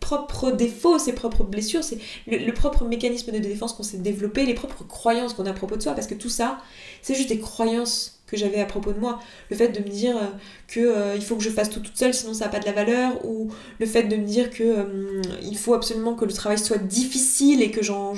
propres 0.00 0.52
défauts, 0.52 0.98
ses 0.98 1.12
propres 1.12 1.44
blessures, 1.44 1.82
c'est 1.82 1.98
le, 2.26 2.52
propre 2.52 2.84
mécanisme 2.84 3.32
de 3.32 3.38
défense 3.38 3.72
qu'on 3.72 3.82
s'est 3.82 3.98
développé, 3.98 4.46
les 4.46 4.54
propres 4.54 4.84
croyances 4.84 5.34
qu'on 5.34 5.44
a 5.46 5.50
à 5.50 5.54
propos 5.54 5.76
de 5.76 5.82
soi, 5.82 5.92
parce 5.92 6.06
que 6.06 6.14
tout 6.14 6.28
ça, 6.28 6.58
c'est 7.02 7.14
juste 7.14 7.28
des 7.28 7.40
croyances 7.40 8.17
que 8.28 8.36
j'avais 8.36 8.60
à 8.60 8.66
propos 8.66 8.92
de 8.92 9.00
moi. 9.00 9.20
Le 9.50 9.56
fait 9.56 9.68
de 9.68 9.78
me 9.80 9.88
dire 9.88 10.16
euh, 10.16 10.26
que 10.68 10.80
euh, 10.80 11.16
il 11.16 11.24
faut 11.24 11.36
que 11.36 11.42
je 11.42 11.50
fasse 11.50 11.70
tout 11.70 11.80
toute 11.80 11.96
seule, 11.96 12.12
sinon 12.12 12.34
ça 12.34 12.44
n'a 12.44 12.50
pas 12.50 12.58
de 12.58 12.66
la 12.66 12.72
valeur, 12.72 13.24
ou 13.24 13.50
le 13.80 13.86
fait 13.86 14.04
de 14.04 14.16
me 14.16 14.24
dire 14.24 14.50
que 14.50 14.62
euh, 14.62 15.22
il 15.42 15.56
faut 15.56 15.74
absolument 15.74 16.14
que 16.14 16.24
le 16.24 16.32
travail 16.32 16.58
soit 16.58 16.78
difficile 16.78 17.62
et 17.62 17.70
que 17.70 17.82
j'en 17.82 18.14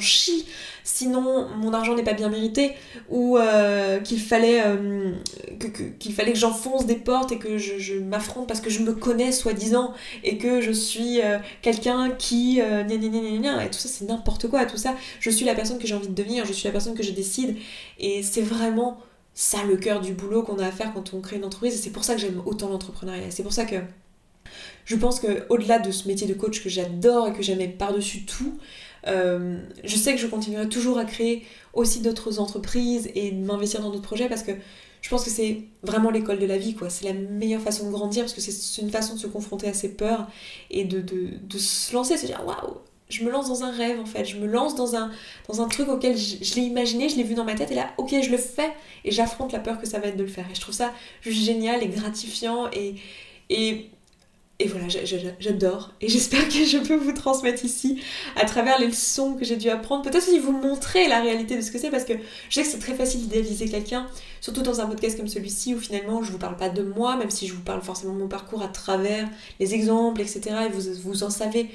chie, 0.00 0.46
sinon 0.84 1.48
mon 1.56 1.72
argent 1.72 1.94
n'est 1.94 2.04
pas 2.04 2.12
bien 2.12 2.28
mérité, 2.28 2.72
ou 3.08 3.38
qu'il 4.02 4.20
fallait, 4.20 4.62
que, 5.58 5.66
qu'il 5.98 6.12
fallait 6.12 6.32
que 6.32 6.38
j'enfonce 6.38 6.84
des 6.84 6.96
portes 6.96 7.32
et 7.32 7.38
que 7.38 7.56
je, 7.56 7.94
m'affronte 7.94 8.46
parce 8.48 8.60
que 8.60 8.70
je 8.70 8.80
me 8.80 8.92
connais 8.92 9.32
soi-disant 9.32 9.94
et 10.24 10.36
que 10.36 10.60
je 10.60 10.72
suis 10.72 11.20
quelqu'un 11.62 12.10
qui 12.10 12.56
gna, 12.56 12.82
gna, 12.82 13.38
gna, 13.38 13.64
et 13.64 13.70
tout 13.70 13.78
ça 13.78 13.88
c'est 13.88 14.04
n'importe 14.04 14.48
quoi, 14.48 14.66
tout 14.66 14.76
ça 14.76 14.94
je 15.20 15.30
suis 15.30 15.46
la 15.46 15.54
personne 15.54 15.78
que 15.78 15.86
j'ai 15.86 15.94
envie 15.94 16.08
de 16.08 16.14
devenir, 16.14 16.44
je 16.44 16.52
suis 16.52 16.66
la 16.66 16.72
personne 16.72 16.94
que 16.94 17.02
je 17.02 17.12
décide 17.12 17.56
et 17.98 18.22
c'est 18.22 18.42
vraiment 18.42 18.98
ça 19.34 19.64
le 19.64 19.76
cœur 19.76 20.00
du 20.00 20.14
boulot 20.14 20.42
qu'on 20.42 20.58
a 20.58 20.66
à 20.66 20.72
faire 20.72 20.92
quand 20.94 21.12
on 21.14 21.20
crée 21.20 21.36
une 21.36 21.44
entreprise. 21.44 21.74
Et 21.74 21.78
c'est 21.78 21.90
pour 21.90 22.04
ça 22.04 22.14
que 22.14 22.20
j'aime 22.20 22.40
autant 22.46 22.68
l'entrepreneuriat. 22.68 23.30
C'est 23.30 23.42
pour 23.42 23.52
ça 23.52 23.64
que 23.64 23.76
je 24.84 24.96
pense 24.96 25.20
que 25.20 25.46
au-delà 25.48 25.78
de 25.78 25.90
ce 25.90 26.08
métier 26.08 26.26
de 26.26 26.34
coach 26.34 26.62
que 26.62 26.68
j'adore 26.68 27.28
et 27.28 27.32
que 27.32 27.42
j'aimais 27.42 27.68
par-dessus 27.68 28.24
tout, 28.24 28.58
euh, 29.06 29.58
je 29.82 29.96
sais 29.96 30.14
que 30.14 30.20
je 30.20 30.26
continuerai 30.26 30.68
toujours 30.68 30.98
à 30.98 31.04
créer 31.04 31.44
aussi 31.72 32.00
d'autres 32.00 32.38
entreprises 32.38 33.10
et 33.14 33.32
m'investir 33.32 33.80
dans 33.80 33.90
d'autres 33.90 34.02
projets 34.02 34.28
parce 34.28 34.42
que 34.42 34.52
je 35.02 35.10
pense 35.10 35.24
que 35.24 35.30
c'est 35.30 35.64
vraiment 35.82 36.10
l'école 36.10 36.38
de 36.38 36.46
la 36.46 36.56
vie, 36.56 36.74
quoi. 36.74 36.88
C'est 36.88 37.04
la 37.04 37.12
meilleure 37.12 37.60
façon 37.60 37.86
de 37.86 37.92
grandir 37.92 38.22
parce 38.24 38.32
que 38.32 38.40
c'est 38.40 38.80
une 38.80 38.90
façon 38.90 39.14
de 39.14 39.18
se 39.18 39.26
confronter 39.26 39.68
à 39.68 39.74
ses 39.74 39.90
peurs 39.94 40.28
et 40.70 40.84
de, 40.84 41.00
de, 41.00 41.28
de 41.42 41.58
se 41.58 41.92
lancer, 41.92 42.14
de 42.14 42.20
se 42.20 42.26
dire 42.26 42.42
waouh, 42.46 42.78
je 43.14 43.24
me 43.24 43.30
lance 43.30 43.48
dans 43.48 43.62
un 43.62 43.70
rêve 43.70 44.00
en 44.00 44.06
fait, 44.06 44.24
je 44.24 44.36
me 44.36 44.46
lance 44.46 44.74
dans 44.74 44.96
un, 44.96 45.10
truc 45.68 45.88
auquel 45.88 46.16
je, 46.16 46.54
l'ai 46.56 46.62
imaginé, 46.62 47.08
je 47.08 47.16
l'ai 47.16 47.22
vu 47.22 47.34
dans 47.34 47.44
ma 47.44 47.54
tête 47.54 47.70
et 47.70 47.74
là, 47.74 47.92
ok, 47.96 48.14
je 48.22 48.30
le 48.30 48.38
fais 48.38 48.70
et 49.04 49.10
j'affronte 49.10 49.52
la 49.52 49.60
peur 49.60 49.80
que 49.80 49.86
ça 49.86 49.98
va 49.98 50.08
être 50.08 50.16
de 50.16 50.22
le 50.22 50.28
faire. 50.28 50.46
Et 50.50 50.54
je 50.54 50.60
trouve 50.60 50.74
ça 50.74 50.92
juste 51.22 51.44
génial 51.44 51.82
et 51.82 51.88
gratifiant 51.88 52.68
et, 52.72 52.96
et, 53.50 53.90
et 54.58 54.68
voilà, 54.68 54.86
j'adore 55.38 55.92
et 56.00 56.08
j'espère 56.08 56.48
que 56.48 56.64
je 56.64 56.78
peux 56.78 56.96
vous 56.96 57.12
transmettre 57.12 57.64
ici 57.64 58.00
à 58.36 58.44
travers 58.46 58.78
les 58.80 58.86
leçons 58.86 59.34
que 59.34 59.44
j'ai 59.44 59.56
dû 59.56 59.68
apprendre, 59.68 60.02
peut-être 60.02 60.28
aussi 60.28 60.38
vous 60.38 60.52
montrer 60.52 61.06
la 61.06 61.20
réalité 61.20 61.56
de 61.56 61.60
ce 61.60 61.70
que 61.70 61.78
c'est 61.78 61.90
parce 61.90 62.04
que 62.04 62.14
je 62.48 62.54
sais 62.54 62.62
que 62.62 62.68
c'est 62.68 62.78
très 62.78 62.94
facile 62.94 63.20
d'idéaliser 63.20 63.68
quelqu'un, 63.68 64.06
surtout 64.40 64.62
dans 64.62 64.80
un 64.80 64.86
podcast 64.86 65.16
comme 65.16 65.28
celui-ci 65.28 65.74
où 65.74 65.78
finalement 65.78 66.22
je 66.22 66.32
vous 66.32 66.38
parle 66.38 66.56
pas 66.56 66.68
de 66.68 66.82
moi, 66.82 67.16
même 67.16 67.30
si 67.30 67.46
je 67.46 67.54
vous 67.54 67.62
parle 67.62 67.82
forcément 67.82 68.12
de 68.12 68.18
mon 68.18 68.28
parcours 68.28 68.62
à 68.62 68.68
travers 68.68 69.28
les 69.60 69.74
exemples, 69.74 70.20
etc. 70.20 70.56
et 70.66 70.68
vous, 70.68 70.82
vous 71.02 71.22
en 71.22 71.30
savez 71.30 71.70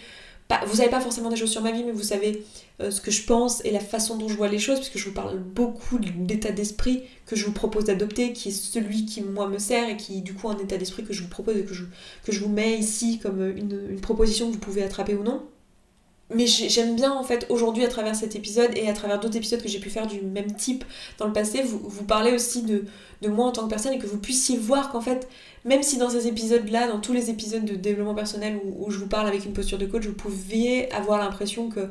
vous 0.66 0.78
savez 0.78 0.90
pas 0.90 1.00
forcément 1.00 1.30
des 1.30 1.36
choses 1.36 1.52
sur 1.52 1.62
ma 1.62 1.72
vie, 1.72 1.84
mais 1.84 1.92
vous 1.92 2.04
savez 2.04 2.44
euh, 2.82 2.90
ce 2.90 3.02
que 3.02 3.12
je 3.12 3.24
pense 3.24 3.64
et 3.66 3.72
la 3.72 3.80
façon 3.80 4.18
dont 4.18 4.28
je 4.28 4.36
vois 4.36 4.48
les 4.48 4.58
choses, 4.58 4.80
puisque 4.80 4.98
je 4.98 5.06
vous 5.06 5.14
parle 5.14 5.38
beaucoup 5.38 6.00
d'état 6.00 6.52
d'esprit 6.52 7.04
que 7.26 7.36
je 7.36 7.46
vous 7.46 7.52
propose 7.52 7.86
d'adopter, 7.86 8.34
qui 8.34 8.50
est 8.50 8.52
celui 8.52 9.06
qui 9.06 9.22
moi 9.22 9.48
me 9.48 9.60
sert 9.60 9.90
et 9.90 9.98
qui 9.98 10.22
du 10.22 10.34
coup 10.34 10.50
un 10.50 10.58
état 10.58 10.78
d'esprit 10.78 11.04
que 11.04 11.14
je 11.14 11.22
vous 11.22 11.30
propose 11.30 11.58
et 11.58 11.64
que 11.64 11.74
je, 11.74 12.40
vous 12.40 12.50
mets 12.50 12.78
ici 12.78 13.20
comme 13.20 13.48
une 13.56 14.00
proposition 14.02 14.48
que 14.48 14.54
vous 14.54 14.60
pouvez 14.60 14.84
attraper 14.84 15.14
ou 15.16 15.24
non. 15.24 15.44
Mais 16.34 16.46
j'aime 16.46 16.96
bien 16.96 17.12
en 17.12 17.24
fait 17.24 17.48
aujourd'hui 17.50 17.84
à 17.84 17.88
travers 17.88 18.16
cet 18.16 18.36
épisode 18.36 18.70
et 18.76 18.88
à 18.88 18.94
travers 18.94 19.20
d'autres 19.20 19.38
épisodes 19.38 19.62
que 19.62 19.68
j'ai 19.68 19.80
pu 19.80 19.90
faire 19.90 20.06
du 20.06 20.22
même 20.22 20.54
type 20.54 20.84
dans 21.18 21.26
le 21.26 21.34
passé, 21.34 21.64
vous, 21.64 21.80
vous 21.84 22.04
parler 22.04 22.32
aussi 22.32 22.62
de, 22.62 22.86
de 23.22 23.30
moi 23.30 23.48
en 23.48 23.52
tant 23.52 23.64
que 23.64 23.70
personne 23.70 23.94
et 23.94 24.00
que 24.00 24.06
vous 24.06 24.20
puissiez 24.20 24.58
voir 24.58 24.92
qu'en 24.92 25.02
fait 25.02 25.28
même 25.66 25.84
si 25.84 25.98
dans 25.98 26.10
ces 26.10 26.28
épisodes-là, 26.28 26.88
dans 26.88 27.00
tous 27.00 27.14
les 27.14 27.30
épisodes 27.30 27.66
de 27.66 27.76
développement 27.76 28.16
personnel 28.16 28.60
où, 28.64 28.90
je 28.92 28.98
vous 28.98 29.08
parle 29.08 29.28
avec 29.28 29.46
une 29.46 29.54
posture 29.54 29.78
de 29.78 29.86
coach, 29.86 30.06
vous 30.06 30.14
pouviez 30.14 30.92
avoir 30.94 31.20
l'impression 31.20 31.70
que 31.70 31.82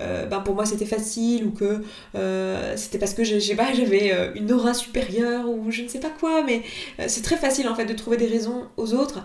euh, 0.00 0.26
ben 0.26 0.40
pour 0.40 0.54
moi 0.54 0.66
c'était 0.66 0.86
facile 0.86 1.46
ou 1.46 1.50
que 1.52 1.82
euh, 2.14 2.76
c'était 2.76 2.98
parce 2.98 3.14
que 3.14 3.22
j'avais 3.22 4.12
euh, 4.12 4.32
une 4.34 4.50
aura 4.52 4.74
supérieure 4.74 5.48
ou 5.48 5.70
je 5.70 5.82
ne 5.82 5.88
sais 5.88 6.00
pas 6.00 6.10
quoi, 6.10 6.42
mais 6.42 6.62
c'est 7.06 7.22
très 7.22 7.36
facile 7.36 7.68
en 7.68 7.74
fait 7.74 7.86
de 7.86 7.94
trouver 7.94 8.16
des 8.16 8.26
raisons 8.26 8.64
aux 8.76 8.94
autres. 8.94 9.20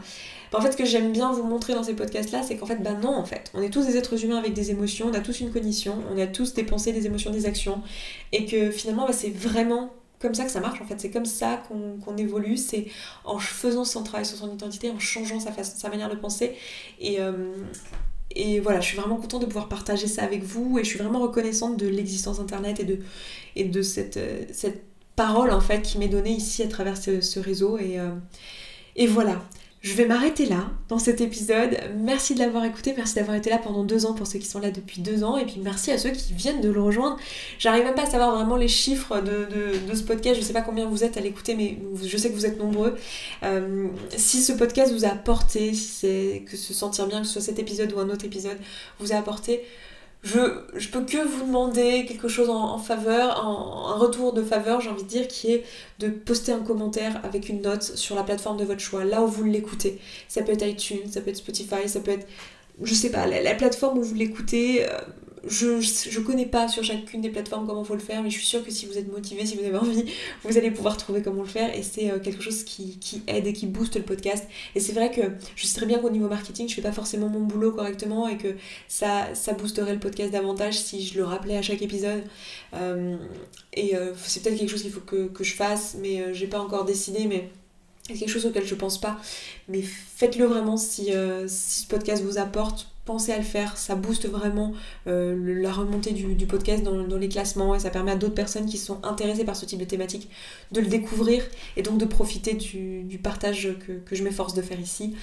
En 0.53 0.61
fait, 0.61 0.71
ce 0.71 0.77
que 0.77 0.85
j'aime 0.85 1.11
bien 1.11 1.31
vous 1.31 1.43
montrer 1.43 1.73
dans 1.73 1.83
ces 1.83 1.93
podcasts-là, 1.93 2.43
c'est 2.43 2.57
qu'en 2.57 2.65
fait, 2.65 2.81
ben 2.81 2.99
non, 2.99 3.15
en 3.15 3.25
fait, 3.25 3.51
on 3.53 3.61
est 3.61 3.69
tous 3.69 3.85
des 3.85 3.97
êtres 3.97 4.23
humains 4.23 4.37
avec 4.37 4.53
des 4.53 4.71
émotions, 4.71 5.07
on 5.09 5.13
a 5.13 5.19
tous 5.19 5.39
une 5.39 5.51
cognition, 5.51 5.95
on 6.13 6.17
a 6.17 6.27
tous 6.27 6.53
des 6.53 6.63
pensées, 6.63 6.93
des 6.93 7.05
émotions, 7.05 7.31
des 7.31 7.45
actions, 7.45 7.81
et 8.31 8.45
que 8.45 8.71
finalement, 8.71 9.05
ben, 9.05 9.13
c'est 9.13 9.29
vraiment 9.29 9.93
comme 10.19 10.33
ça 10.33 10.45
que 10.45 10.51
ça 10.51 10.59
marche 10.59 10.81
en 10.81 10.85
fait, 10.85 10.99
c'est 10.99 11.11
comme 11.11 11.25
ça 11.25 11.61
qu'on 11.67 12.17
évolue, 12.17 12.57
c'est 12.57 12.87
en 13.23 13.37
faisant 13.37 13.85
son 13.85 14.03
travail 14.03 14.25
sur 14.25 14.37
son 14.37 14.51
identité, 14.51 14.89
en 14.89 14.99
changeant 14.99 15.39
sa, 15.39 15.51
façon, 15.51 15.73
sa 15.77 15.89
manière 15.89 16.09
de 16.09 16.15
penser. 16.15 16.55
Et, 16.99 17.19
euh, 17.19 17.53
et 18.31 18.59
voilà, 18.59 18.81
je 18.81 18.87
suis 18.87 18.97
vraiment 18.97 19.17
contente 19.17 19.41
de 19.41 19.45
pouvoir 19.45 19.69
partager 19.69 20.07
ça 20.07 20.23
avec 20.23 20.43
vous. 20.43 20.79
Et 20.79 20.83
je 20.83 20.89
suis 20.89 20.99
vraiment 20.99 21.19
reconnaissante 21.19 21.77
de 21.77 21.87
l'existence 21.87 22.39
Internet 22.39 22.79
et 22.79 22.83
de, 22.83 22.99
et 23.55 23.65
de 23.65 23.81
cette, 23.81 24.19
cette 24.51 24.83
parole 25.15 25.51
en 25.51 25.61
fait 25.61 25.81
qui 25.81 25.97
m'est 25.97 26.07
donnée 26.07 26.31
ici 26.31 26.63
à 26.63 26.67
travers 26.67 26.97
ce, 26.97 27.39
réseau. 27.39 27.77
Et, 27.77 27.99
euh, 27.99 28.09
et 28.95 29.07
voilà, 29.07 29.41
je 29.87 29.93
vais 29.93 30.05
m'arrêter 30.05 30.45
là 30.45 30.69
dans 30.89 30.99
cet 30.99 31.21
épisode. 31.21 31.77
Merci 31.95 32.33
de 32.33 32.39
l'avoir 32.39 32.65
écouté, 32.65 32.93
merci 32.95 33.15
d'avoir 33.15 33.37
été 33.37 33.49
là 33.49 33.57
pendant 33.57 33.85
deux 33.85 34.05
ans 34.05 34.13
pour 34.13 34.27
ceux 34.27 34.37
qui 34.37 34.45
sont 34.45 34.59
là 34.59 34.69
depuis 34.69 34.99
deux 34.99 35.23
ans, 35.23 35.37
et 35.37 35.45
puis 35.45 35.61
merci 35.63 35.91
à 35.91 35.97
ceux 35.97 36.09
qui 36.09 36.33
viennent 36.33 36.59
de 36.59 36.69
le 36.69 36.81
rejoindre. 36.81 37.17
J'arrive 37.57 37.85
même 37.85 37.95
pas 37.95 38.03
à 38.03 38.09
savoir 38.09 38.35
vraiment 38.35 38.57
les 38.57 38.67
chiffres 38.67 39.21
de, 39.21 39.95
ce 39.95 40.03
podcast, 40.03 40.37
je 40.37 40.45
sais 40.45 40.51
pas 40.51 40.61
combien 40.61 40.85
vous 40.87 41.05
êtes 41.05 41.15
à 41.15 41.21
l'écouter, 41.21 41.55
mais 41.55 41.77
je 42.03 42.17
sais 42.17 42.29
que 42.29 42.35
vous 42.35 42.45
êtes 42.45 42.59
nombreux. 42.59 42.97
Euh, 43.43 43.87
si 44.15 44.41
ce 44.41 44.51
podcast 44.51 44.91
vous 44.91 45.05
a 45.05 45.09
apporté, 45.09 45.73
si 45.73 45.87
c'est 45.87 46.43
que 46.45 46.57
se 46.57 46.73
sentir 46.73 47.07
bien, 47.07 47.21
que 47.21 47.27
ce 47.27 47.33
soit 47.33 47.41
cet 47.41 47.59
épisode 47.59 47.93
ou 47.93 47.99
un 47.99 48.09
autre 48.09 48.25
épisode, 48.25 48.57
vous 48.99 49.13
a 49.13 49.15
apporté, 49.15 49.61
je, 50.23 50.89
peux 50.89 51.05
que 51.05 51.25
vous 51.25 51.45
demander 51.45 52.05
quelque 52.05 52.27
chose 52.27 52.49
en, 52.49 52.77
faveur, 52.79 53.45
un 53.45 53.93
retour 53.97 54.33
de 54.33 54.43
faveur, 54.43 54.81
j'ai 54.81 54.89
envie 54.89 55.03
de 55.03 55.07
dire, 55.07 55.27
qui 55.27 55.53
est 55.53 55.63
de 55.99 56.09
poster 56.09 56.51
un 56.51 56.59
commentaire 56.59 57.21
avec 57.23 57.49
une 57.49 57.61
note 57.61 57.83
sur 57.83 58.15
la 58.15 58.23
plateforme 58.23 58.57
de 58.57 58.65
votre 58.65 58.81
choix, 58.81 59.05
là 59.05 59.21
où 59.21 59.27
vous 59.27 59.43
l'écoutez. 59.43 59.99
Ça 60.27 60.41
peut 60.41 60.51
être 60.51 60.65
iTunes, 60.65 61.09
ça 61.11 61.21
peut 61.21 61.29
être 61.29 61.37
Spotify, 61.37 61.87
ça 61.87 61.99
peut 61.99 62.11
être, 62.11 62.27
je 62.81 62.93
sais 62.93 63.11
pas, 63.11 63.25
la, 63.27 63.55
plateforme 63.55 63.99
où 63.99 64.03
vous 64.03 64.15
l'écoutez. 64.15 64.85
Euh, 64.85 64.97
je, 65.47 65.79
je 65.81 66.19
connais 66.19 66.45
pas 66.45 66.67
sur 66.67 66.83
chacune 66.83 67.21
des 67.21 67.29
plateformes 67.29 67.65
comment 67.67 67.83
faut 67.83 67.93
le 67.93 67.99
faire, 67.99 68.21
mais 68.21 68.29
je 68.29 68.37
suis 68.37 68.45
sûre 68.45 68.65
que 68.65 68.71
si 68.71 68.85
vous 68.85 68.97
êtes 68.97 69.11
motivé, 69.11 69.45
si 69.45 69.55
vous 69.55 69.65
avez 69.65 69.77
envie, 69.77 70.05
vous 70.43 70.57
allez 70.57 70.71
pouvoir 70.71 70.97
trouver 70.97 71.21
comment 71.21 71.41
le 71.41 71.47
faire. 71.47 71.75
Et 71.75 71.83
c'est 71.83 72.11
euh, 72.11 72.19
quelque 72.19 72.41
chose 72.41 72.63
qui, 72.63 72.97
qui, 72.99 73.21
aide 73.27 73.47
et 73.47 73.53
qui 73.53 73.67
booste 73.67 73.95
le 73.95 74.03
podcast. 74.03 74.45
Et 74.75 74.79
c'est 74.79 74.93
vrai 74.93 75.11
que 75.11 75.21
je 75.55 75.65
sais 75.65 75.77
très 75.77 75.85
bien 75.85 75.99
qu'au 75.99 76.09
niveau 76.09 76.27
marketing, 76.27 76.67
je 76.67 76.75
fais 76.75 76.81
pas 76.81 76.91
forcément 76.91 77.29
mon 77.29 77.41
boulot 77.41 77.71
correctement 77.71 78.27
et 78.27 78.37
que 78.37 78.55
ça, 78.87 79.33
ça 79.33 79.53
boosterait 79.53 79.93
le 79.93 79.99
podcast 79.99 80.31
davantage 80.31 80.77
si 80.77 81.05
je 81.05 81.17
le 81.17 81.23
rappelais 81.23 81.57
à 81.57 81.61
chaque 81.61 81.81
épisode. 81.81 82.23
Euh, 82.73 83.17
et 83.73 83.95
euh, 83.95 84.13
c'est 84.23 84.43
peut-être 84.43 84.57
quelque 84.57 84.71
chose 84.71 84.81
qu'il 84.81 84.91
faut 84.91 85.01
que, 85.01 85.27
que, 85.27 85.43
je 85.43 85.53
fasse, 85.53 85.97
mais 85.99 86.33
j'ai 86.33 86.47
pas 86.47 86.59
encore 86.59 86.85
décidé. 86.85 87.25
Mais 87.27 87.49
c'est 88.07 88.15
quelque 88.15 88.29
chose 88.29 88.45
auquel 88.45 88.65
je 88.65 88.75
pense 88.75 88.99
pas. 88.99 89.17
Mais 89.67 89.81
faites-le 89.81 90.45
vraiment 90.45 90.77
si, 90.77 91.11
si 91.47 91.81
ce 91.81 91.87
podcast 91.87 92.23
vous 92.23 92.37
apporte 92.37 92.87
pensez 93.07 93.31
à 93.31 93.37
le 93.37 93.43
faire, 93.43 93.77
ça 93.77 93.95
booste 93.95 94.27
vraiment 94.27 94.73
euh, 95.07 95.61
la 95.61 95.71
remontée 95.71 96.11
du, 96.11 96.45
podcast 96.45 96.83
dans, 96.83 97.17
les 97.17 97.29
classements 97.29 97.73
et 97.73 97.79
ça 97.79 97.89
permet 97.89 98.11
à 98.11 98.15
d'autres 98.15 98.35
personnes 98.35 98.67
qui 98.67 98.77
sont 98.77 98.99
intéressées 99.03 99.45
par 99.45 99.55
ce 99.55 99.65
type 99.65 99.79
de 99.79 99.85
thématique 99.85 100.29
de 100.71 100.81
le 100.81 100.87
découvrir 100.87 101.43
et 101.77 101.81
donc 101.81 101.97
de 101.97 102.05
profiter 102.05 102.53
du, 102.53 103.19
partage 103.23 103.69
que, 104.05 104.15
je 104.15 104.23
m'efforce 104.23 104.53
de 104.53 104.61
faire 104.61 104.79
ici. 104.79 105.15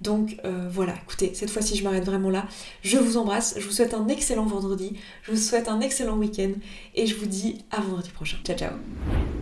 Donc 0.00 0.36
euh, 0.44 0.68
voilà, 0.70 0.94
écoutez, 1.02 1.32
cette 1.34 1.50
fois-ci 1.50 1.76
je 1.76 1.84
m'arrête 1.84 2.04
vraiment 2.04 2.30
là. 2.30 2.46
Je 2.82 2.98
vous 2.98 3.16
embrasse, 3.16 3.54
je 3.58 3.66
vous 3.66 3.72
souhaite 3.72 3.94
un 3.94 4.08
excellent 4.08 4.44
vendredi, 4.44 4.94
je 5.22 5.32
vous 5.32 5.36
souhaite 5.36 5.68
un 5.68 5.80
excellent 5.80 6.16
week-end 6.16 6.52
et 6.94 7.06
je 7.06 7.14
vous 7.14 7.26
dis 7.26 7.58
à 7.70 7.80
vendredi 7.80 8.10
prochain. 8.10 8.36
Ciao 8.44 8.56
ciao 8.56 8.72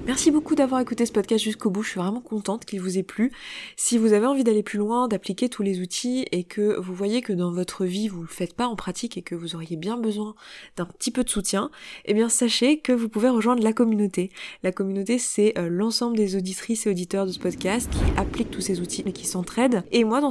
Merci 0.06 0.30
beaucoup 0.30 0.54
d'avoir 0.54 0.82
écouté 0.82 1.06
ce 1.06 1.12
podcast 1.12 1.42
jusqu'au 1.42 1.70
bout, 1.70 1.82
je 1.82 1.90
suis 1.90 2.00
vraiment 2.00 2.20
contente 2.20 2.66
qu'il 2.66 2.78
vous 2.82 2.98
ait 2.98 3.02
plu. 3.02 3.32
Si 3.76 3.96
vous 3.96 4.12
avez 4.12 4.26
envie 4.26 4.44
d'aller 4.44 4.62
plus 4.62 4.78
loin, 4.78 5.08
d'appliquer 5.08 5.48
tous 5.48 5.62
les 5.62 5.80
outils 5.80 6.26
et 6.30 6.44
que 6.44 6.78
vous 6.78 6.94
voyez 6.94 7.22
que 7.22 7.32
dans 7.32 7.50
votre 7.50 7.86
vie 7.86 8.08
vous 8.08 8.20
le 8.20 8.28
faites 8.28 8.52
pas 8.52 8.66
en 8.66 8.76
pratique 8.76 9.16
et 9.16 9.22
que 9.22 9.34
vous 9.34 9.54
auriez 9.54 9.76
bien 9.76 9.96
besoin 9.96 10.34
d'un 10.76 10.84
petit 10.84 11.10
peu 11.10 11.24
de 11.24 11.30
soutien, 11.30 11.70
eh 12.04 12.12
bien 12.12 12.28
sachez 12.28 12.80
que 12.80 12.92
vous 12.92 13.08
pouvez 13.08 13.30
rejoindre 13.30 13.62
la 13.62 13.72
communauté. 13.72 14.30
La 14.62 14.72
communauté 14.72 15.18
c'est 15.18 15.56
euh, 15.56 15.68
l'ensemble 15.70 16.18
des 16.18 16.36
auditrices 16.36 16.86
et 16.86 16.90
auditeurs 16.90 17.24
de 17.24 17.32
ce 17.32 17.38
podcast 17.38 17.88
qui 17.90 18.20
appliquent 18.20 18.50
tous 18.50 18.60
ces 18.60 18.80
outils 18.82 19.04
mais 19.06 19.12
qui 19.12 19.26
s'entraident. 19.26 19.84
Et 19.90 20.04
moi 20.04 20.20
dans 20.20 20.30